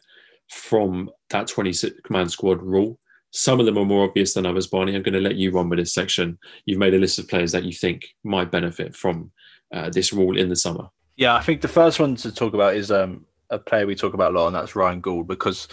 from 0.51 1.09
that 1.31 1.47
26 1.47 1.99
man 2.11 2.29
squad 2.29 2.61
rule. 2.61 2.99
Some 3.35 3.59
of 3.59 3.65
them 3.65 3.79
are 3.79 3.85
more 3.85 4.05
obvious 4.07 4.35
than 4.35 4.45
others, 4.45 4.67
Barney. 4.67 4.95
I'm 4.95 5.01
going 5.01 5.13
to 5.13 5.19
let 5.19 5.35
you 5.35 5.49
run 5.49 5.67
with 5.67 5.79
this 5.79 5.93
section. 5.93 6.37
You've 6.65 6.77
made 6.77 6.93
a 6.93 6.99
list 6.99 7.17
of 7.17 7.27
players 7.27 7.51
that 7.53 7.63
you 7.63 7.73
think 7.73 8.05
might 8.23 8.51
benefit 8.51 8.95
from 8.95 9.31
uh, 9.73 9.89
this 9.89 10.13
rule 10.13 10.37
in 10.37 10.49
the 10.49 10.55
summer. 10.55 10.87
Yeah, 11.15 11.35
I 11.35 11.41
think 11.41 11.61
the 11.61 11.67
first 11.67 11.99
one 11.99 12.15
to 12.17 12.31
talk 12.31 12.53
about 12.53 12.75
is 12.75 12.91
um, 12.91 13.25
a 13.49 13.57
player 13.57 13.87
we 13.87 13.95
talk 13.95 14.13
about 14.13 14.35
a 14.35 14.39
lot, 14.39 14.47
and 14.47 14.55
that's 14.55 14.75
Ryan 14.75 15.01
Gauld, 15.01 15.27
because 15.27 15.67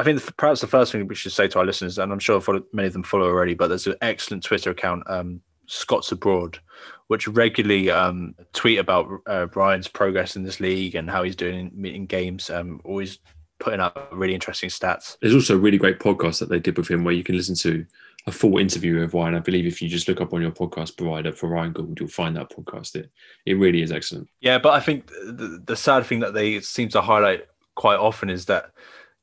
I 0.00 0.02
think 0.02 0.20
the, 0.20 0.32
perhaps 0.32 0.60
the 0.60 0.66
first 0.66 0.90
thing 0.90 1.06
we 1.06 1.14
should 1.14 1.30
say 1.30 1.46
to 1.46 1.60
our 1.60 1.64
listeners, 1.64 1.98
and 1.98 2.12
I'm 2.12 2.18
sure 2.18 2.42
many 2.72 2.88
of 2.88 2.92
them 2.92 3.04
follow 3.04 3.26
already, 3.26 3.54
but 3.54 3.68
there's 3.68 3.86
an 3.86 3.94
excellent 4.00 4.42
Twitter 4.42 4.70
account, 4.70 5.04
um, 5.08 5.40
Scots 5.66 6.10
Abroad, 6.10 6.58
which 7.06 7.28
regularly 7.28 7.88
um, 7.88 8.34
tweet 8.52 8.80
about 8.80 9.08
uh, 9.28 9.46
Ryan's 9.54 9.86
progress 9.86 10.34
in 10.34 10.42
this 10.42 10.58
league 10.58 10.96
and 10.96 11.08
how 11.08 11.22
he's 11.22 11.36
doing 11.36 11.70
in, 11.76 11.86
in 11.86 12.06
games. 12.06 12.50
Um, 12.50 12.80
always 12.84 13.20
putting 13.62 13.80
up 13.80 14.08
really 14.10 14.34
interesting 14.34 14.68
stats. 14.68 15.16
There's 15.22 15.34
also 15.34 15.54
a 15.54 15.58
really 15.58 15.78
great 15.78 16.00
podcast 16.00 16.40
that 16.40 16.48
they 16.48 16.58
did 16.58 16.76
with 16.76 16.88
him 16.88 17.04
where 17.04 17.14
you 17.14 17.22
can 17.22 17.36
listen 17.36 17.54
to 17.56 17.86
a 18.26 18.32
full 18.32 18.58
interview 18.58 19.00
of 19.02 19.14
Ryan. 19.14 19.36
I 19.36 19.38
believe 19.38 19.66
if 19.66 19.80
you 19.80 19.88
just 19.88 20.08
look 20.08 20.20
up 20.20 20.34
on 20.34 20.42
your 20.42 20.50
podcast 20.50 20.96
provider 20.96 21.32
for 21.32 21.48
Ryan 21.48 21.72
Gauld, 21.72 21.98
you'll 22.00 22.08
find 22.08 22.36
that 22.36 22.50
podcast. 22.50 22.96
It 22.96 23.10
it 23.46 23.54
really 23.54 23.82
is 23.82 23.92
excellent. 23.92 24.28
Yeah, 24.40 24.58
but 24.58 24.74
I 24.74 24.80
think 24.80 25.06
the, 25.06 25.62
the 25.64 25.76
sad 25.76 26.04
thing 26.06 26.20
that 26.20 26.34
they 26.34 26.60
seem 26.60 26.88
to 26.90 27.00
highlight 27.00 27.46
quite 27.76 27.98
often 27.98 28.30
is 28.30 28.46
that 28.46 28.72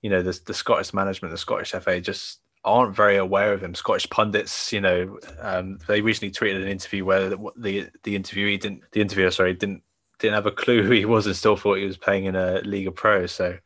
you 0.02 0.10
know 0.10 0.22
the, 0.22 0.40
the 0.46 0.54
Scottish 0.54 0.94
management, 0.94 1.34
the 1.34 1.38
Scottish 1.38 1.72
FA, 1.72 2.00
just 2.00 2.40
aren't 2.64 2.96
very 2.96 3.18
aware 3.18 3.52
of 3.52 3.62
him. 3.62 3.76
Scottish 3.76 4.10
pundits, 4.10 4.72
you 4.72 4.80
know, 4.80 5.20
um, 5.42 5.80
they 5.88 6.00
recently 6.00 6.32
tweeted 6.32 6.62
an 6.62 6.70
interview 6.70 7.04
where 7.04 7.30
the, 7.30 7.38
the 7.58 7.88
the 8.04 8.18
interviewee 8.18 8.60
didn't 8.60 8.84
the 8.94 9.02
interviewer 9.02 9.32
sorry 9.32 9.54
didn't 9.54 9.84
didn't 10.20 10.36
have 10.36 10.46
a 10.46 10.52
clue 10.52 10.84
who 10.84 10.92
he 10.92 11.06
was 11.06 11.26
and 11.26 11.36
still 11.36 11.58
thought 11.58 11.78
he 11.78 11.86
was 11.86 11.98
playing 11.98 12.26
in 12.26 12.36
a 12.36 12.62
League 12.62 12.88
of 12.88 12.96
Pro. 12.96 13.26
So 13.26 13.58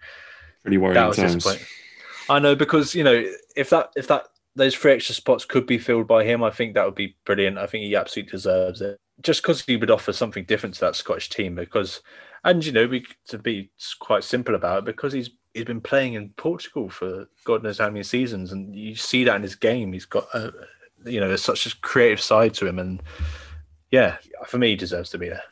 pretty 0.64 0.78
worrying 0.78 0.96
that 0.96 1.08
was 1.08 1.18
times. 1.18 1.46
I 2.30 2.40
know 2.40 2.56
because 2.56 2.96
you 2.96 3.04
know 3.04 3.24
if 3.56 3.70
that 3.70 3.92
if 3.96 4.08
that 4.08 4.28
those 4.56 4.76
three 4.76 4.94
extra 4.94 5.16
spots 5.16 5.46
could 5.46 5.66
be 5.66 5.78
filled 5.78 6.08
by 6.08 6.24
him, 6.24 6.44
I 6.44 6.52
think 6.52 6.74
that 6.74 6.86
would 6.86 6.96
be 6.96 7.16
brilliant. 7.26 7.58
I 7.58 7.66
think 7.66 7.84
he 7.84 7.96
absolutely 7.96 8.32
deserves 8.32 8.82
it. 8.82 9.00
Just 9.22 9.42
because 9.42 9.62
he 9.62 9.78
would 9.78 9.92
offer 9.92 10.14
something 10.14 10.44
different 10.46 10.76
to 10.76 10.82
that 10.82 10.96
Scottish 10.96 11.30
team, 11.30 11.56
because 11.56 12.02
and 12.44 12.66
you 12.66 12.72
know, 12.72 12.88
we, 12.88 13.06
to 13.28 13.38
be 13.38 13.72
quite 14.00 14.24
simple 14.24 14.56
about 14.56 14.80
it, 14.80 14.86
because 14.86 15.14
he's 15.14 15.30
he's 15.54 15.66
been 15.66 15.82
playing 15.82 16.14
in 16.14 16.30
Portugal 16.30 16.90
for 16.90 17.28
God 17.46 17.64
knows 17.64 17.80
how 17.80 17.90
many 17.90 18.04
seasons, 18.04 18.52
and 18.52 18.76
you 18.76 18.96
see 18.96 19.24
that 19.24 19.36
in 19.36 19.42
his 19.42 19.56
game. 19.56 19.94
He's 19.94 20.06
got 20.06 20.28
a, 20.34 20.52
you 21.06 21.20
know, 21.20 21.28
there's 21.28 21.44
such 21.44 21.66
a 21.66 21.78
creative 21.82 22.22
side 22.22 22.54
to 22.56 22.68
him, 22.68 22.80
and 22.80 23.02
yeah, 23.92 24.18
for 24.48 24.58
me, 24.58 24.70
he 24.70 24.76
deserves 24.76 25.10
to 25.12 25.18
be 25.18 25.30
there. 25.30 25.44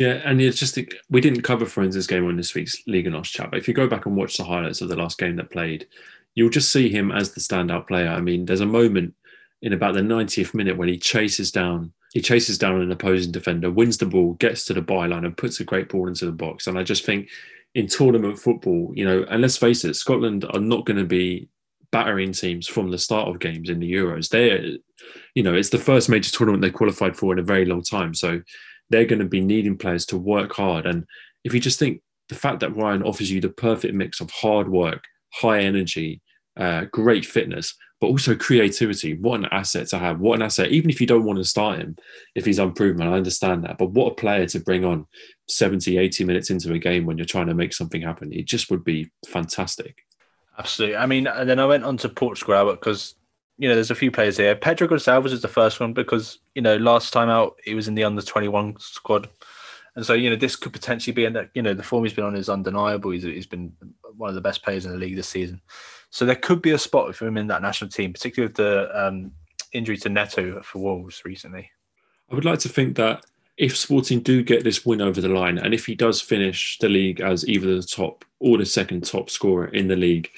Yeah, 0.00 0.22
and 0.24 0.40
it's 0.40 0.58
just 0.58 0.78
we 1.10 1.20
didn't 1.20 1.42
cover 1.42 1.66
Farense's 1.66 2.06
game 2.06 2.26
on 2.26 2.36
this 2.36 2.54
week's 2.54 2.82
Liga 2.86 3.10
NOS 3.10 3.28
chat, 3.28 3.50
but 3.50 3.58
if 3.58 3.68
you 3.68 3.74
go 3.74 3.86
back 3.86 4.06
and 4.06 4.16
watch 4.16 4.38
the 4.38 4.44
highlights 4.44 4.80
of 4.80 4.88
the 4.88 4.96
last 4.96 5.18
game 5.18 5.36
that 5.36 5.50
played, 5.50 5.86
you'll 6.34 6.48
just 6.48 6.72
see 6.72 6.88
him 6.88 7.12
as 7.12 7.32
the 7.32 7.40
standout 7.40 7.86
player. 7.86 8.08
I 8.08 8.20
mean, 8.20 8.46
there's 8.46 8.62
a 8.62 8.66
moment 8.66 9.14
in 9.60 9.74
about 9.74 9.92
the 9.92 10.00
90th 10.00 10.54
minute 10.54 10.78
when 10.78 10.88
he 10.88 10.96
chases 10.96 11.52
down 11.52 11.92
he 12.14 12.20
chases 12.22 12.56
down 12.56 12.80
an 12.80 12.90
opposing 12.90 13.30
defender, 13.30 13.70
wins 13.70 13.98
the 13.98 14.06
ball, 14.06 14.32
gets 14.34 14.64
to 14.64 14.74
the 14.74 14.82
byline, 14.82 15.24
and 15.24 15.36
puts 15.36 15.60
a 15.60 15.64
great 15.64 15.88
ball 15.90 16.08
into 16.08 16.26
the 16.26 16.32
box. 16.32 16.66
And 16.66 16.78
I 16.78 16.82
just 16.82 17.04
think 17.04 17.28
in 17.74 17.86
tournament 17.86 18.38
football, 18.38 18.92
you 18.96 19.04
know, 19.04 19.24
and 19.28 19.42
let's 19.42 19.58
face 19.58 19.84
it, 19.84 19.94
Scotland 19.94 20.44
are 20.52 20.60
not 20.60 20.86
going 20.86 20.96
to 20.96 21.04
be 21.04 21.48
battering 21.92 22.32
teams 22.32 22.66
from 22.66 22.90
the 22.90 22.98
start 22.98 23.28
of 23.28 23.38
games 23.38 23.68
in 23.68 23.78
the 23.78 23.92
Euros. 23.92 24.28
They're, 24.28 24.78
you 25.34 25.42
know, 25.42 25.54
it's 25.54 25.68
the 25.68 25.78
first 25.78 26.08
major 26.08 26.32
tournament 26.32 26.62
they 26.62 26.70
qualified 26.70 27.16
for 27.16 27.32
in 27.32 27.38
a 27.38 27.44
very 27.44 27.64
long 27.64 27.82
time. 27.82 28.14
So 28.14 28.40
they're 28.90 29.04
going 29.04 29.20
to 29.20 29.24
be 29.24 29.40
needing 29.40 29.76
players 29.76 30.04
to 30.06 30.18
work 30.18 30.52
hard. 30.52 30.86
And 30.86 31.06
if 31.44 31.54
you 31.54 31.60
just 31.60 31.78
think 31.78 32.02
the 32.28 32.34
fact 32.34 32.60
that 32.60 32.76
Ryan 32.76 33.02
offers 33.02 33.30
you 33.30 33.40
the 33.40 33.48
perfect 33.48 33.94
mix 33.94 34.20
of 34.20 34.30
hard 34.30 34.68
work, 34.68 35.04
high 35.32 35.60
energy, 35.60 36.20
uh, 36.56 36.84
great 36.92 37.24
fitness, 37.24 37.74
but 38.00 38.06
also 38.06 38.34
creativity. 38.34 39.14
What 39.14 39.40
an 39.40 39.46
asset 39.50 39.88
to 39.88 39.98
have. 39.98 40.20
What 40.20 40.36
an 40.36 40.42
asset. 40.42 40.70
Even 40.70 40.88
if 40.88 41.00
you 41.00 41.06
don't 41.06 41.24
want 41.24 41.38
to 41.38 41.44
start 41.44 41.78
him, 41.78 41.96
if 42.34 42.46
he's 42.46 42.58
unproven, 42.58 43.06
I 43.06 43.12
understand 43.12 43.64
that. 43.64 43.76
But 43.76 43.90
what 43.90 44.12
a 44.12 44.14
player 44.14 44.46
to 44.46 44.60
bring 44.60 44.84
on 44.84 45.06
70, 45.48 45.98
80 45.98 46.24
minutes 46.24 46.50
into 46.50 46.72
a 46.72 46.78
game 46.78 47.04
when 47.04 47.18
you're 47.18 47.26
trying 47.26 47.48
to 47.48 47.54
make 47.54 47.74
something 47.74 48.00
happen. 48.00 48.32
It 48.32 48.46
just 48.46 48.70
would 48.70 48.84
be 48.84 49.10
fantastic. 49.28 49.98
Absolutely. 50.58 50.96
I 50.96 51.06
mean, 51.06 51.26
and 51.26 51.48
then 51.48 51.58
I 51.58 51.66
went 51.66 51.84
on 51.84 51.98
to 51.98 52.08
Portugal 52.08 52.70
because, 52.70 53.16
you 53.60 53.68
know, 53.68 53.74
there's 53.74 53.90
a 53.90 53.94
few 53.94 54.10
players 54.10 54.38
here. 54.38 54.56
Pedro 54.56 54.88
Gonçalves 54.88 55.32
is 55.32 55.42
the 55.42 55.48
first 55.48 55.80
one 55.80 55.92
because, 55.92 56.38
you 56.54 56.62
know, 56.62 56.78
last 56.78 57.12
time 57.12 57.28
out, 57.28 57.58
he 57.62 57.74
was 57.74 57.88
in 57.88 57.94
the 57.94 58.04
under 58.04 58.22
21 58.22 58.76
squad. 58.78 59.28
And 59.94 60.06
so, 60.06 60.14
you 60.14 60.30
know, 60.30 60.36
this 60.36 60.56
could 60.56 60.72
potentially 60.72 61.12
be, 61.12 61.26
in 61.26 61.34
that, 61.34 61.50
you 61.52 61.60
know, 61.60 61.74
the 61.74 61.82
form 61.82 62.04
he's 62.04 62.14
been 62.14 62.24
on 62.24 62.36
is 62.36 62.48
undeniable. 62.48 63.10
He's, 63.10 63.22
he's 63.22 63.46
been 63.46 63.70
one 64.16 64.30
of 64.30 64.34
the 64.34 64.40
best 64.40 64.62
players 64.62 64.86
in 64.86 64.92
the 64.92 64.96
league 64.96 65.14
this 65.14 65.28
season. 65.28 65.60
So 66.08 66.24
there 66.24 66.36
could 66.36 66.62
be 66.62 66.70
a 66.70 66.78
spot 66.78 67.14
for 67.14 67.26
him 67.26 67.36
in 67.36 67.48
that 67.48 67.60
national 67.60 67.90
team, 67.90 68.14
particularly 68.14 68.48
with 68.48 68.56
the 68.56 69.06
um, 69.06 69.30
injury 69.74 69.98
to 69.98 70.08
Neto 70.08 70.62
for 70.62 70.78
Wolves 70.78 71.20
recently. 71.26 71.70
I 72.30 72.36
would 72.36 72.46
like 72.46 72.60
to 72.60 72.70
think 72.70 72.96
that 72.96 73.26
if 73.58 73.76
Sporting 73.76 74.20
do 74.20 74.42
get 74.42 74.64
this 74.64 74.86
win 74.86 75.02
over 75.02 75.20
the 75.20 75.28
line, 75.28 75.58
and 75.58 75.74
if 75.74 75.84
he 75.84 75.94
does 75.94 76.22
finish 76.22 76.78
the 76.78 76.88
league 76.88 77.20
as 77.20 77.46
either 77.46 77.76
the 77.76 77.82
top 77.82 78.24
or 78.38 78.56
the 78.56 78.64
second 78.64 79.04
top 79.04 79.28
scorer 79.28 79.66
in 79.66 79.88
the 79.88 79.96
league, 79.96 80.30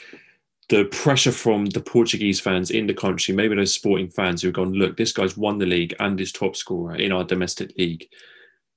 the 0.69 0.85
pressure 0.87 1.33
from 1.33 1.67
the 1.67 1.81
Portuguese 1.81 2.41
fans 2.41 2.71
in 2.71 2.87
the 2.87 2.95
country, 2.95 3.35
maybe 3.35 3.55
those 3.55 3.75
sporting 3.75 4.09
fans 4.09 4.41
who 4.43 4.49
have 4.49 4.55
gone, 4.55 4.73
look, 4.73 4.97
this 4.97 5.13
guy's 5.13 5.37
won 5.37 5.59
the 5.59 5.67
league 5.67 5.95
and 6.01 6.21
is 6.21 6.33
top 6.33 6.57
scorer 6.57 6.97
in 6.97 7.13
our 7.13 7.25
domestic 7.25 7.77
league 7.77 8.09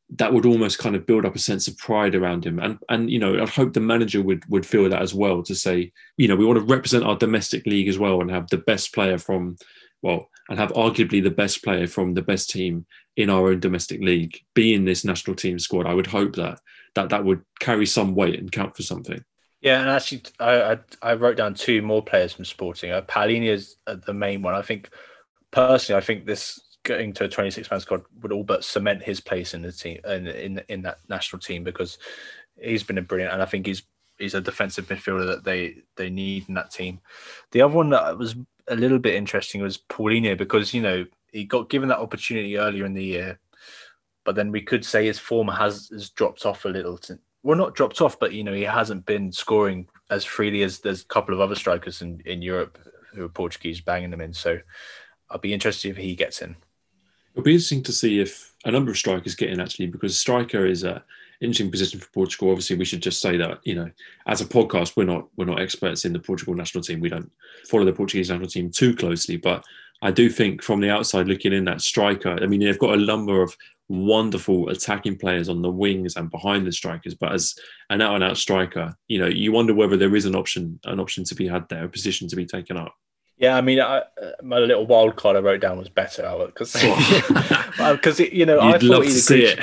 that 0.09 0.31
would 0.31 0.45
almost 0.45 0.77
kind 0.77 0.95
of 0.95 1.05
build 1.05 1.25
up 1.25 1.35
a 1.35 1.39
sense 1.39 1.67
of 1.67 1.77
pride 1.77 2.15
around 2.15 2.45
him. 2.45 2.59
And 2.59 2.77
and 2.89 3.09
you 3.09 3.19
know, 3.19 3.41
I'd 3.41 3.49
hope 3.49 3.73
the 3.73 3.79
manager 3.79 4.21
would 4.21 4.43
would 4.49 4.65
feel 4.65 4.89
that 4.89 5.01
as 5.01 5.13
well 5.13 5.41
to 5.43 5.55
say, 5.55 5.91
you 6.17 6.27
know, 6.27 6.35
we 6.35 6.45
want 6.45 6.59
to 6.59 6.65
represent 6.65 7.03
our 7.03 7.17
domestic 7.17 7.65
league 7.65 7.87
as 7.87 7.97
well 7.97 8.21
and 8.21 8.29
have 8.29 8.47
the 8.49 8.57
best 8.57 8.93
player 8.93 9.17
from 9.17 9.57
well, 10.01 10.29
and 10.49 10.59
have 10.59 10.71
arguably 10.73 11.23
the 11.23 11.31
best 11.31 11.63
player 11.63 11.87
from 11.87 12.13
the 12.13 12.21
best 12.21 12.49
team 12.49 12.85
in 13.17 13.29
our 13.29 13.49
own 13.49 13.59
domestic 13.59 14.01
league 14.01 14.39
be 14.53 14.73
in 14.73 14.85
this 14.85 15.03
national 15.03 15.35
team 15.35 15.57
squad. 15.57 15.87
I 15.87 15.93
would 15.93 16.07
hope 16.07 16.35
that 16.35 16.59
that 16.93 17.09
that 17.09 17.25
would 17.25 17.41
carry 17.59 17.85
some 17.85 18.13
weight 18.13 18.39
and 18.39 18.51
count 18.51 18.75
for 18.75 18.83
something. 18.83 19.23
Yeah, 19.65 19.81
and 19.81 19.89
actually, 19.89 20.21
I 20.39 20.73
I, 20.73 20.79
I 21.01 21.13
wrote 21.15 21.37
down 21.37 21.55
two 21.55 21.81
more 21.81 22.03
players 22.03 22.33
from 22.33 22.45
Sporting. 22.45 22.91
Uh, 22.91 23.01
Palhinha 23.01 23.47
is 23.47 23.77
uh, 23.87 23.95
the 24.05 24.13
main 24.13 24.43
one. 24.43 24.53
I 24.53 24.61
think 24.61 24.89
personally, 25.49 25.97
I 25.97 26.05
think 26.05 26.27
this 26.27 26.61
getting 26.83 27.11
to 27.13 27.23
a 27.23 27.27
26 27.27 27.71
man 27.71 27.79
squad 27.79 28.03
would 28.21 28.31
all 28.31 28.43
but 28.43 28.63
cement 28.63 29.01
his 29.01 29.19
place 29.19 29.55
in 29.55 29.63
the 29.63 29.71
team 29.71 29.99
in, 30.05 30.27
in 30.27 30.61
in 30.69 30.81
that 30.83 30.99
national 31.09 31.39
team 31.39 31.63
because 31.63 31.97
he's 32.61 32.83
been 32.83 32.99
a 32.99 33.01
brilliant 33.01 33.33
and 33.33 33.41
I 33.41 33.45
think 33.45 33.65
he's 33.65 33.81
he's 34.19 34.35
a 34.35 34.41
defensive 34.41 34.87
midfielder 34.87 35.25
that 35.25 35.43
they 35.43 35.77
they 35.95 36.11
need 36.11 36.47
in 36.47 36.53
that 36.53 36.69
team. 36.69 36.99
The 37.51 37.63
other 37.63 37.73
one 37.73 37.89
that 37.89 38.19
was 38.19 38.35
a 38.67 38.75
little 38.75 38.99
bit 38.99 39.15
interesting 39.15 39.63
was 39.63 39.79
Paulinho 39.79 40.37
because 40.37 40.75
you 40.75 40.81
know 40.83 41.05
he 41.31 41.43
got 41.43 41.71
given 41.71 41.89
that 41.89 41.97
opportunity 41.99 42.59
earlier 42.59 42.85
in 42.85 42.93
the 42.93 43.03
year, 43.03 43.39
but 44.25 44.35
then 44.35 44.51
we 44.51 44.61
could 44.61 44.85
say 44.85 45.07
his 45.07 45.17
form 45.17 45.47
has 45.47 45.89
has 45.89 46.11
dropped 46.11 46.45
off 46.45 46.65
a 46.65 46.69
little. 46.69 46.99
To, 46.99 47.17
well, 47.45 47.55
not 47.55 47.75
dropped 47.75 48.01
off, 48.01 48.19
but 48.19 48.33
you 48.33 48.43
know 48.43 48.53
he 48.53 48.63
hasn't 48.63 49.05
been 49.05 49.31
scoring 49.31 49.87
as 50.09 50.25
freely 50.25 50.63
as 50.63 50.79
there's 50.79 51.03
a 51.03 51.05
couple 51.05 51.33
of 51.33 51.39
other 51.39 51.53
strikers 51.53 52.01
in 52.01 52.19
in 52.25 52.41
Europe 52.41 52.79
who 53.13 53.23
are 53.23 53.29
Portuguese 53.29 53.79
banging 53.79 54.09
them 54.09 54.19
in. 54.19 54.33
So 54.33 54.57
I'll 55.29 55.37
be 55.37 55.53
interested 55.53 55.91
if 55.91 55.97
he 55.97 56.15
gets 56.15 56.41
in. 56.41 56.55
It'll 57.33 57.43
be 57.43 57.53
interesting 57.53 57.83
to 57.83 57.93
see 57.93 58.19
if 58.19 58.51
a 58.65 58.71
number 58.71 58.89
of 58.89 58.97
strikers 58.97 59.35
get 59.35 59.51
in 59.51 59.59
actually, 59.59 59.87
because 59.87 60.17
striker 60.17 60.65
is 60.65 60.83
a 60.83 61.03
interesting 61.39 61.69
position 61.69 61.99
for 61.99 62.09
Portugal. 62.13 62.49
Obviously, 62.49 62.77
we 62.77 62.85
should 62.85 63.03
just 63.03 63.21
say 63.21 63.37
that 63.37 63.59
you 63.63 63.75
know, 63.75 63.91
as 64.25 64.41
a 64.41 64.45
podcast, 64.45 64.97
we're 64.97 65.03
not 65.03 65.27
we're 65.37 65.45
not 65.45 65.61
experts 65.61 66.03
in 66.03 66.13
the 66.13 66.19
Portugal 66.19 66.55
national 66.55 66.83
team. 66.83 66.99
We 66.99 67.09
don't 67.09 67.31
follow 67.69 67.85
the 67.85 67.93
Portuguese 67.93 68.31
national 68.31 68.49
team 68.49 68.71
too 68.71 68.95
closely, 68.95 69.37
but 69.37 69.63
I 70.01 70.09
do 70.09 70.31
think 70.31 70.63
from 70.63 70.81
the 70.81 70.89
outside 70.89 71.27
looking 71.27 71.53
in, 71.53 71.65
that 71.65 71.81
striker. 71.81 72.39
I 72.41 72.47
mean, 72.47 72.61
they've 72.61 72.79
got 72.79 72.97
a 72.97 73.05
number 73.05 73.43
of 73.43 73.55
wonderful 73.87 74.69
attacking 74.69 75.17
players 75.17 75.49
on 75.49 75.61
the 75.61 75.69
wings 75.69 76.15
and 76.15 76.31
behind 76.31 76.65
the 76.65 76.71
strikers, 76.71 77.15
but 77.15 77.33
as 77.33 77.55
an 77.89 78.01
out 78.01 78.15
and 78.15 78.23
out 78.23 78.37
striker, 78.37 78.95
you 79.07 79.19
know, 79.19 79.27
you 79.27 79.51
wonder 79.51 79.73
whether 79.73 79.97
there 79.97 80.15
is 80.15 80.25
an 80.25 80.35
option 80.35 80.79
an 80.85 80.99
option 80.99 81.23
to 81.25 81.35
be 81.35 81.47
had 81.47 81.67
there, 81.69 81.85
a 81.85 81.89
position 81.89 82.27
to 82.27 82.35
be 82.35 82.45
taken 82.45 82.77
up. 82.77 82.95
Yeah, 83.37 83.57
I 83.57 83.61
mean, 83.61 83.81
I, 83.81 83.97
uh, 83.97 84.03
my 84.41 84.59
little 84.59 84.87
wild 84.87 85.17
card 85.17 85.35
I 85.35 85.41
wrote 85.41 85.59
down 85.59 85.77
was 85.77 85.89
Beto 85.89 86.45
because 86.45 86.71
because 86.71 88.19
oh. 88.19 88.23
you 88.31 88.45
know 88.45 88.63
You'd 88.63 88.75
I 88.75 88.79
thought 88.79 89.05
he 89.05 89.19
agreed. 89.19 89.59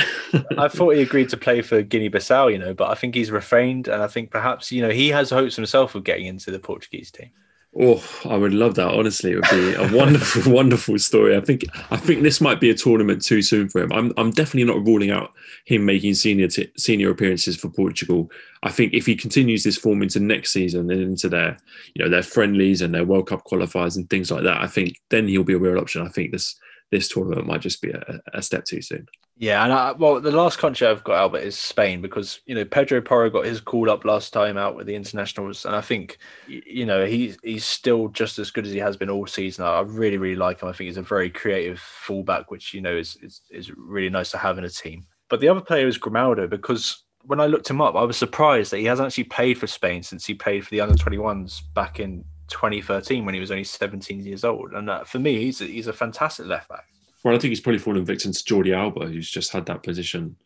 I 0.59 0.69
thought 0.69 0.91
he 0.91 1.03
agreed 1.03 1.31
to 1.31 1.39
play 1.39 1.63
for 1.63 1.81
Guinea-Bissau, 1.81 2.53
you 2.53 2.59
know, 2.59 2.75
but 2.75 2.91
I 2.91 2.95
think 2.95 3.15
he's 3.15 3.31
refrained, 3.31 3.89
and 3.89 4.03
I 4.03 4.09
think 4.09 4.31
perhaps 4.31 4.71
you 4.73 4.83
know 4.83 4.91
he 4.91 5.09
has 5.09 5.31
hopes 5.31 5.57
himself 5.57 5.95
of 5.95 6.05
getting 6.05 6.27
into 6.27 6.51
the 6.51 6.59
Portuguese 6.59 7.11
team. 7.11 7.31
Oh, 7.79 8.05
I 8.27 8.37
would 8.37 8.53
love 8.53 8.75
that. 8.75 8.89
Honestly, 8.89 9.33
it 9.33 9.37
would 9.37 9.51
be 9.51 9.75
a 9.75 9.97
wonderful, 9.97 10.53
wonderful 10.53 10.99
story. 10.99 11.35
I 11.35 11.41
think 11.41 11.65
I 11.91 11.97
think 11.97 12.23
this 12.23 12.39
might 12.39 12.61
be 12.61 12.69
a 12.69 12.75
tournament 12.75 13.25
too 13.25 13.41
soon 13.41 13.71
for 13.71 13.81
him. 13.81 13.91
I'm 13.93 14.13
I'm 14.19 14.31
definitely 14.31 14.71
not 14.71 14.87
ruling 14.87 15.11
out 15.11 15.33
him 15.65 15.87
making 15.87 16.15
senior 16.15 16.49
t- 16.49 16.71
senior 16.77 17.11
appearances 17.11 17.57
for 17.57 17.71
Portugal. 17.71 18.31
I 18.63 18.71
think 18.71 18.93
if 18.93 19.07
he 19.07 19.17
continues 19.17 19.65
this 19.65 19.79
form 19.79 20.03
into 20.03 20.21
next 20.21 20.53
season 20.53 20.91
and 20.91 21.01
into 21.01 21.31
their 21.31 21.57
you 21.95 22.05
know 22.05 22.11
their 22.11 22.23
friendlies 22.23 22.83
and 22.83 22.95
their 22.95 23.07
World 23.07 23.29
Cup 23.29 23.45
qualifiers 23.47 23.97
and 23.97 24.09
things 24.11 24.31
like 24.31 24.43
that, 24.43 24.61
I 24.61 24.67
think 24.67 25.01
then 25.09 25.27
he'll 25.27 25.43
be 25.43 25.55
a 25.55 25.59
real 25.59 25.79
option. 25.79 26.07
I 26.07 26.11
think 26.11 26.33
this 26.33 26.55
this 26.93 27.09
tournament 27.09 27.47
might 27.47 27.63
just 27.63 27.83
be 27.83 27.91
a, 27.91 28.21
a 28.35 28.43
step 28.43 28.67
too 28.67 28.83
soon. 28.83 29.09
Yeah, 29.39 29.65
and 29.65 29.73
I, 29.73 29.93
well, 29.93 30.21
the 30.21 30.31
last 30.31 30.59
country 30.59 30.87
I've 30.87 31.03
got 31.03 31.17
Albert 31.17 31.39
is 31.39 31.59
Spain 31.59 32.03
because 32.03 32.41
you 32.47 32.55
know 32.55 32.67
Pedro 32.67 33.01
Porro 33.01 33.31
got 33.31 33.47
his 33.47 33.61
call 33.61 33.91
up 33.91 34.05
last 34.05 34.33
time 34.33 34.59
out 34.59 34.77
with 34.77 34.87
the 34.87 34.95
internationals, 34.95 35.65
and 35.65 35.75
I 35.75 35.81
think 35.81 36.19
you 36.47 36.87
know 36.87 37.07
he's 37.07 37.39
he's 37.43 37.65
still 37.65 38.09
just 38.09 38.39
as 38.39 38.51
good 38.53 38.67
as 38.67 38.73
he 38.73 38.79
has 38.79 38.97
been 38.97 39.11
all 39.11 39.27
season. 39.27 39.65
I 39.65 39.81
really 39.81 40.19
really 40.19 40.37
like 40.37 40.61
him. 40.61 40.69
I 40.69 40.73
think 40.73 40.89
he's 40.89 40.99
a 40.99 41.03
very 41.03 41.31
creative 41.31 41.81
fullback, 41.81 42.51
which 42.51 42.75
you 42.75 42.83
know 42.83 42.95
is 42.95 43.17
is, 43.23 43.41
is 43.51 43.73
really 43.73 44.11
nice 44.11 44.31
to 44.33 44.39
have 44.39 44.59
in 44.59 44.65
a 44.65 44.71
team. 44.71 45.07
But 45.31 45.41
the 45.41 45.49
other 45.49 45.63
player 45.63 45.89
is 45.89 45.97
Grimaldo 45.97 46.47
because 46.47 47.03
when 47.25 47.41
I 47.41 47.47
looked 47.47 47.71
him 47.71 47.81
up, 47.81 47.95
I 47.95 48.05
was 48.05 48.19
surprised 48.19 48.71
that 48.71 48.79
he 48.79 48.85
hasn't 48.85 49.07
actually 49.07 49.25
played 49.25 49.57
for 49.57 49.67
Spain 49.67 50.03
since 50.03 50.27
he 50.27 50.35
played 50.35 50.65
for 50.65 50.71
the 50.71 50.83
under 50.83 50.95
21s 50.95 51.63
back 51.75 52.01
in 52.01 52.25
2013 52.53 53.25
when 53.25 53.35
he 53.35 53.41
was 53.41 53.51
only 53.51 53.65
17 53.65 54.25
years 54.25 54.45
old. 54.45 54.73
And 54.73 54.89
uh, 54.89 55.05
for 55.05 55.19
me, 55.19 55.39
he's 55.43 55.61
a, 55.61 55.65
he's 55.65 55.89
a 55.89 55.93
fantastic 55.93 56.47
left 56.47 56.69
back. 56.69 56.87
Well, 57.25 57.35
I 57.35 57.39
think 57.39 57.51
he's 57.51 57.61
probably 57.61 57.79
fallen 57.79 58.05
victim 58.05 58.33
to 58.33 58.39
Jordi 58.39 58.77
Alba, 58.77 59.07
who's 59.07 59.31
just 59.31 59.53
had 59.53 59.67
that 59.67 59.83
position 59.83 60.37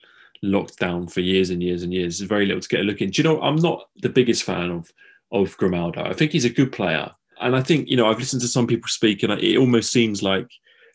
locked 0.43 0.79
down 0.79 1.09
for 1.09 1.21
years 1.21 1.51
and 1.51 1.63
years 1.63 1.83
and 1.83 1.93
years. 1.93 2.21
Very 2.21 2.47
little 2.47 2.61
to 2.61 2.69
get 2.69 2.81
a 2.81 2.85
look 2.85 3.01
in. 3.01 3.11
Do 3.11 3.23
you 3.23 3.29
know? 3.29 3.41
I'm 3.41 3.57
not 3.57 3.89
the 3.97 4.09
biggest 4.09 4.45
fan 4.45 4.71
of 4.71 4.93
of 5.33 5.57
Grimaldo. 5.57 6.05
I 6.05 6.13
think 6.13 6.33
he's 6.33 6.45
a 6.45 6.51
good 6.51 6.73
player, 6.73 7.11
and 7.41 7.57
I 7.57 7.63
think 7.63 7.89
you 7.89 7.97
know 7.97 8.09
I've 8.09 8.19
listened 8.19 8.43
to 8.43 8.49
some 8.49 8.67
people 8.67 8.89
speak, 8.89 9.23
and 9.23 9.33
it 9.33 9.57
almost 9.57 9.91
seems 9.91 10.23
like 10.23 10.49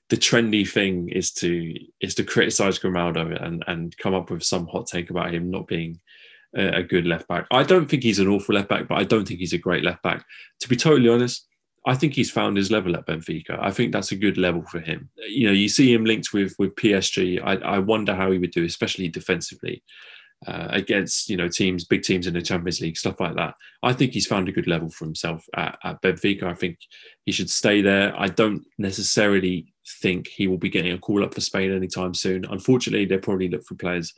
the 0.09 0.17
trendy 0.17 0.69
thing 0.69 1.09
is 1.09 1.31
to 1.31 1.73
is 1.99 2.15
to 2.15 2.23
criticize 2.23 2.77
Grimaldo 2.77 3.31
and 3.31 3.63
and 3.67 3.97
come 3.97 4.13
up 4.13 4.29
with 4.29 4.43
some 4.43 4.67
hot 4.67 4.87
take 4.87 5.09
about 5.09 5.33
him 5.33 5.49
not 5.49 5.67
being 5.67 5.99
a, 6.53 6.83
good 6.83 7.05
left 7.05 7.27
back. 7.27 7.45
I 7.51 7.63
don't 7.63 7.89
think 7.89 8.03
he's 8.03 8.19
an 8.19 8.27
awful 8.27 8.55
left 8.55 8.69
back, 8.69 8.87
but 8.87 8.97
I 8.97 9.03
don't 9.03 9.27
think 9.27 9.39
he's 9.39 9.53
a 9.53 9.57
great 9.57 9.83
left 9.83 10.03
back. 10.03 10.25
To 10.61 10.69
be 10.69 10.75
totally 10.75 11.09
honest, 11.09 11.47
I 11.85 11.95
think 11.95 12.13
he's 12.13 12.29
found 12.29 12.57
his 12.57 12.69
level 12.69 12.95
at 12.95 13.07
Benfica. 13.07 13.57
I 13.59 13.71
think 13.71 13.91
that's 13.91 14.11
a 14.11 14.15
good 14.15 14.37
level 14.37 14.63
for 14.63 14.79
him. 14.79 15.09
You 15.29 15.47
know, 15.47 15.53
you 15.53 15.69
see 15.69 15.91
him 15.93 16.05
linked 16.05 16.33
with 16.33 16.53
with 16.59 16.75
PSG. 16.75 17.41
I, 17.43 17.55
I 17.55 17.79
wonder 17.79 18.15
how 18.15 18.31
he 18.31 18.37
would 18.37 18.51
do, 18.51 18.65
especially 18.65 19.07
defensively 19.07 19.83
uh, 20.47 20.67
against 20.69 21.29
you 21.29 21.37
know 21.37 21.47
teams, 21.47 21.83
big 21.83 22.03
teams 22.03 22.27
in 22.27 22.33
the 22.33 22.41
Champions 22.41 22.81
League, 22.81 22.97
stuff 22.97 23.19
like 23.19 23.35
that. 23.35 23.55
I 23.83 23.93
think 23.93 24.13
he's 24.13 24.27
found 24.27 24.49
a 24.49 24.51
good 24.51 24.67
level 24.67 24.89
for 24.89 25.05
himself 25.05 25.45
at, 25.55 25.77
at 25.83 26.01
Benfica. 26.01 26.43
I 26.43 26.53
think 26.53 26.79
he 27.25 27.31
should 27.31 27.49
stay 27.49 27.81
there. 27.81 28.13
I 28.19 28.27
don't 28.27 28.65
necessarily 28.77 29.71
think 30.01 30.27
he 30.27 30.47
will 30.47 30.57
be 30.57 30.69
getting 30.69 30.93
a 30.93 30.97
call 30.97 31.23
up 31.23 31.33
for 31.33 31.41
Spain 31.41 31.71
anytime 31.71 32.13
soon. 32.13 32.45
Unfortunately, 32.45 33.05
they 33.05 33.17
probably 33.17 33.49
look 33.49 33.63
for 33.65 33.75
players 33.75 34.13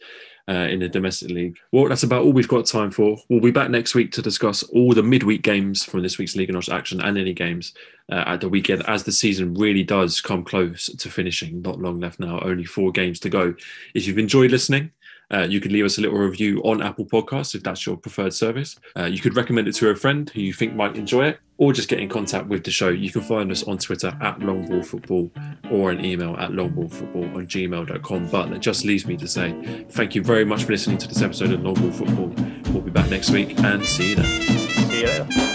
uh, 0.50 0.68
in 0.70 0.80
the 0.80 0.90
domestic 0.90 1.30
league. 1.30 1.56
Well, 1.72 1.88
that's 1.88 2.04
about 2.04 2.24
all 2.24 2.34
we've 2.34 2.48
got 2.48 2.66
time 2.66 2.92
for. 2.92 3.18
We'll 3.30 3.40
be 3.40 3.52
back 3.52 3.70
next 3.70 3.96
week 3.96 4.12
to 4.14 4.22
discuss 4.22 4.64
all 4.64 4.94
the 4.94 5.04
midweek 5.04 5.42
games 5.42 5.84
from 5.84 6.04
this 6.04 6.18
week's 6.18 6.36
Liga 6.36 6.52
NOS 6.52 6.70
action 6.70 7.02
and 7.02 7.18
any 7.18 7.34
games 7.34 7.74
uh, 8.12 8.24
at 8.28 8.42
the 8.42 8.50
weekend 8.50 8.88
as 8.88 9.04
the 9.04 9.12
season 9.12 9.54
really 9.54 9.84
does 9.84 10.20
come 10.20 10.44
close 10.44 10.88
to 10.88 11.10
finishing. 11.10 11.62
Not 11.62 11.80
long 11.80 12.00
left 12.00 12.20
now, 12.20 12.40
only 12.42 12.66
four 12.66 12.92
games 12.92 13.20
to 13.22 13.30
go. 13.30 13.56
If 13.94 14.06
you've 14.06 14.18
enjoyed 14.18 14.52
listening, 14.52 14.92
uh, 15.34 15.48
you 15.50 15.60
could 15.60 15.72
leave 15.72 15.86
us 15.86 15.98
a 15.98 16.02
little 16.02 16.18
review 16.18 16.62
on 16.64 16.82
Apple 16.82 17.06
Podcasts 17.06 17.56
if 17.56 17.64
that's 17.64 17.86
your 17.86 17.98
preferred 17.98 18.34
service. 18.34 18.78
Uh, 18.98 19.06
you 19.06 19.20
could 19.20 19.36
recommend 19.36 19.68
it 19.68 19.76
to 19.76 19.90
a 19.90 19.96
friend 19.96 20.30
who 20.30 20.42
you 20.42 20.54
think 20.54 20.76
might 20.76 20.96
enjoy 20.96 21.28
it, 21.28 21.40
or 21.58 21.74
just 21.74 21.90
get 21.90 22.00
in 22.00 22.10
contact 22.10 22.48
with 22.48 22.64
the 22.64 22.72
show. 22.72 22.90
You 22.90 23.12
can 23.12 23.22
find 23.22 23.52
us 23.52 23.64
on 23.64 23.78
Twitter 23.78 24.18
at 24.22 24.40
longballfootball 24.40 25.72
or 25.72 25.92
an 25.92 26.04
email 26.04 26.36
at 26.38 26.52
longballfootball 26.52 27.36
on 27.36 27.48
gmail.com. 27.48 28.28
But 28.28 28.50
that 28.50 28.60
just 28.60 28.86
leaves 28.86 29.06
me 29.06 29.18
to 29.18 29.28
say 29.28 29.86
thank 29.90 30.16
you 30.16 30.24
very 30.24 30.46
much 30.46 30.66
for 30.66 30.72
listening 30.72 30.98
to 31.00 31.08
this 31.08 31.22
episode 31.22 31.52
of 31.52 31.64
Long 31.64 31.76
Ball 31.76 31.92
Football. 31.92 32.34
We'll 32.72 32.82
be 32.82 32.92
back 32.92 33.10
next 33.10 33.30
week 33.30 33.58
and 33.60 33.86
see 33.86 34.12
you 34.12 34.16
then. 34.16 34.42
See 34.90 35.02
you 35.02 35.06
later. 35.08 35.53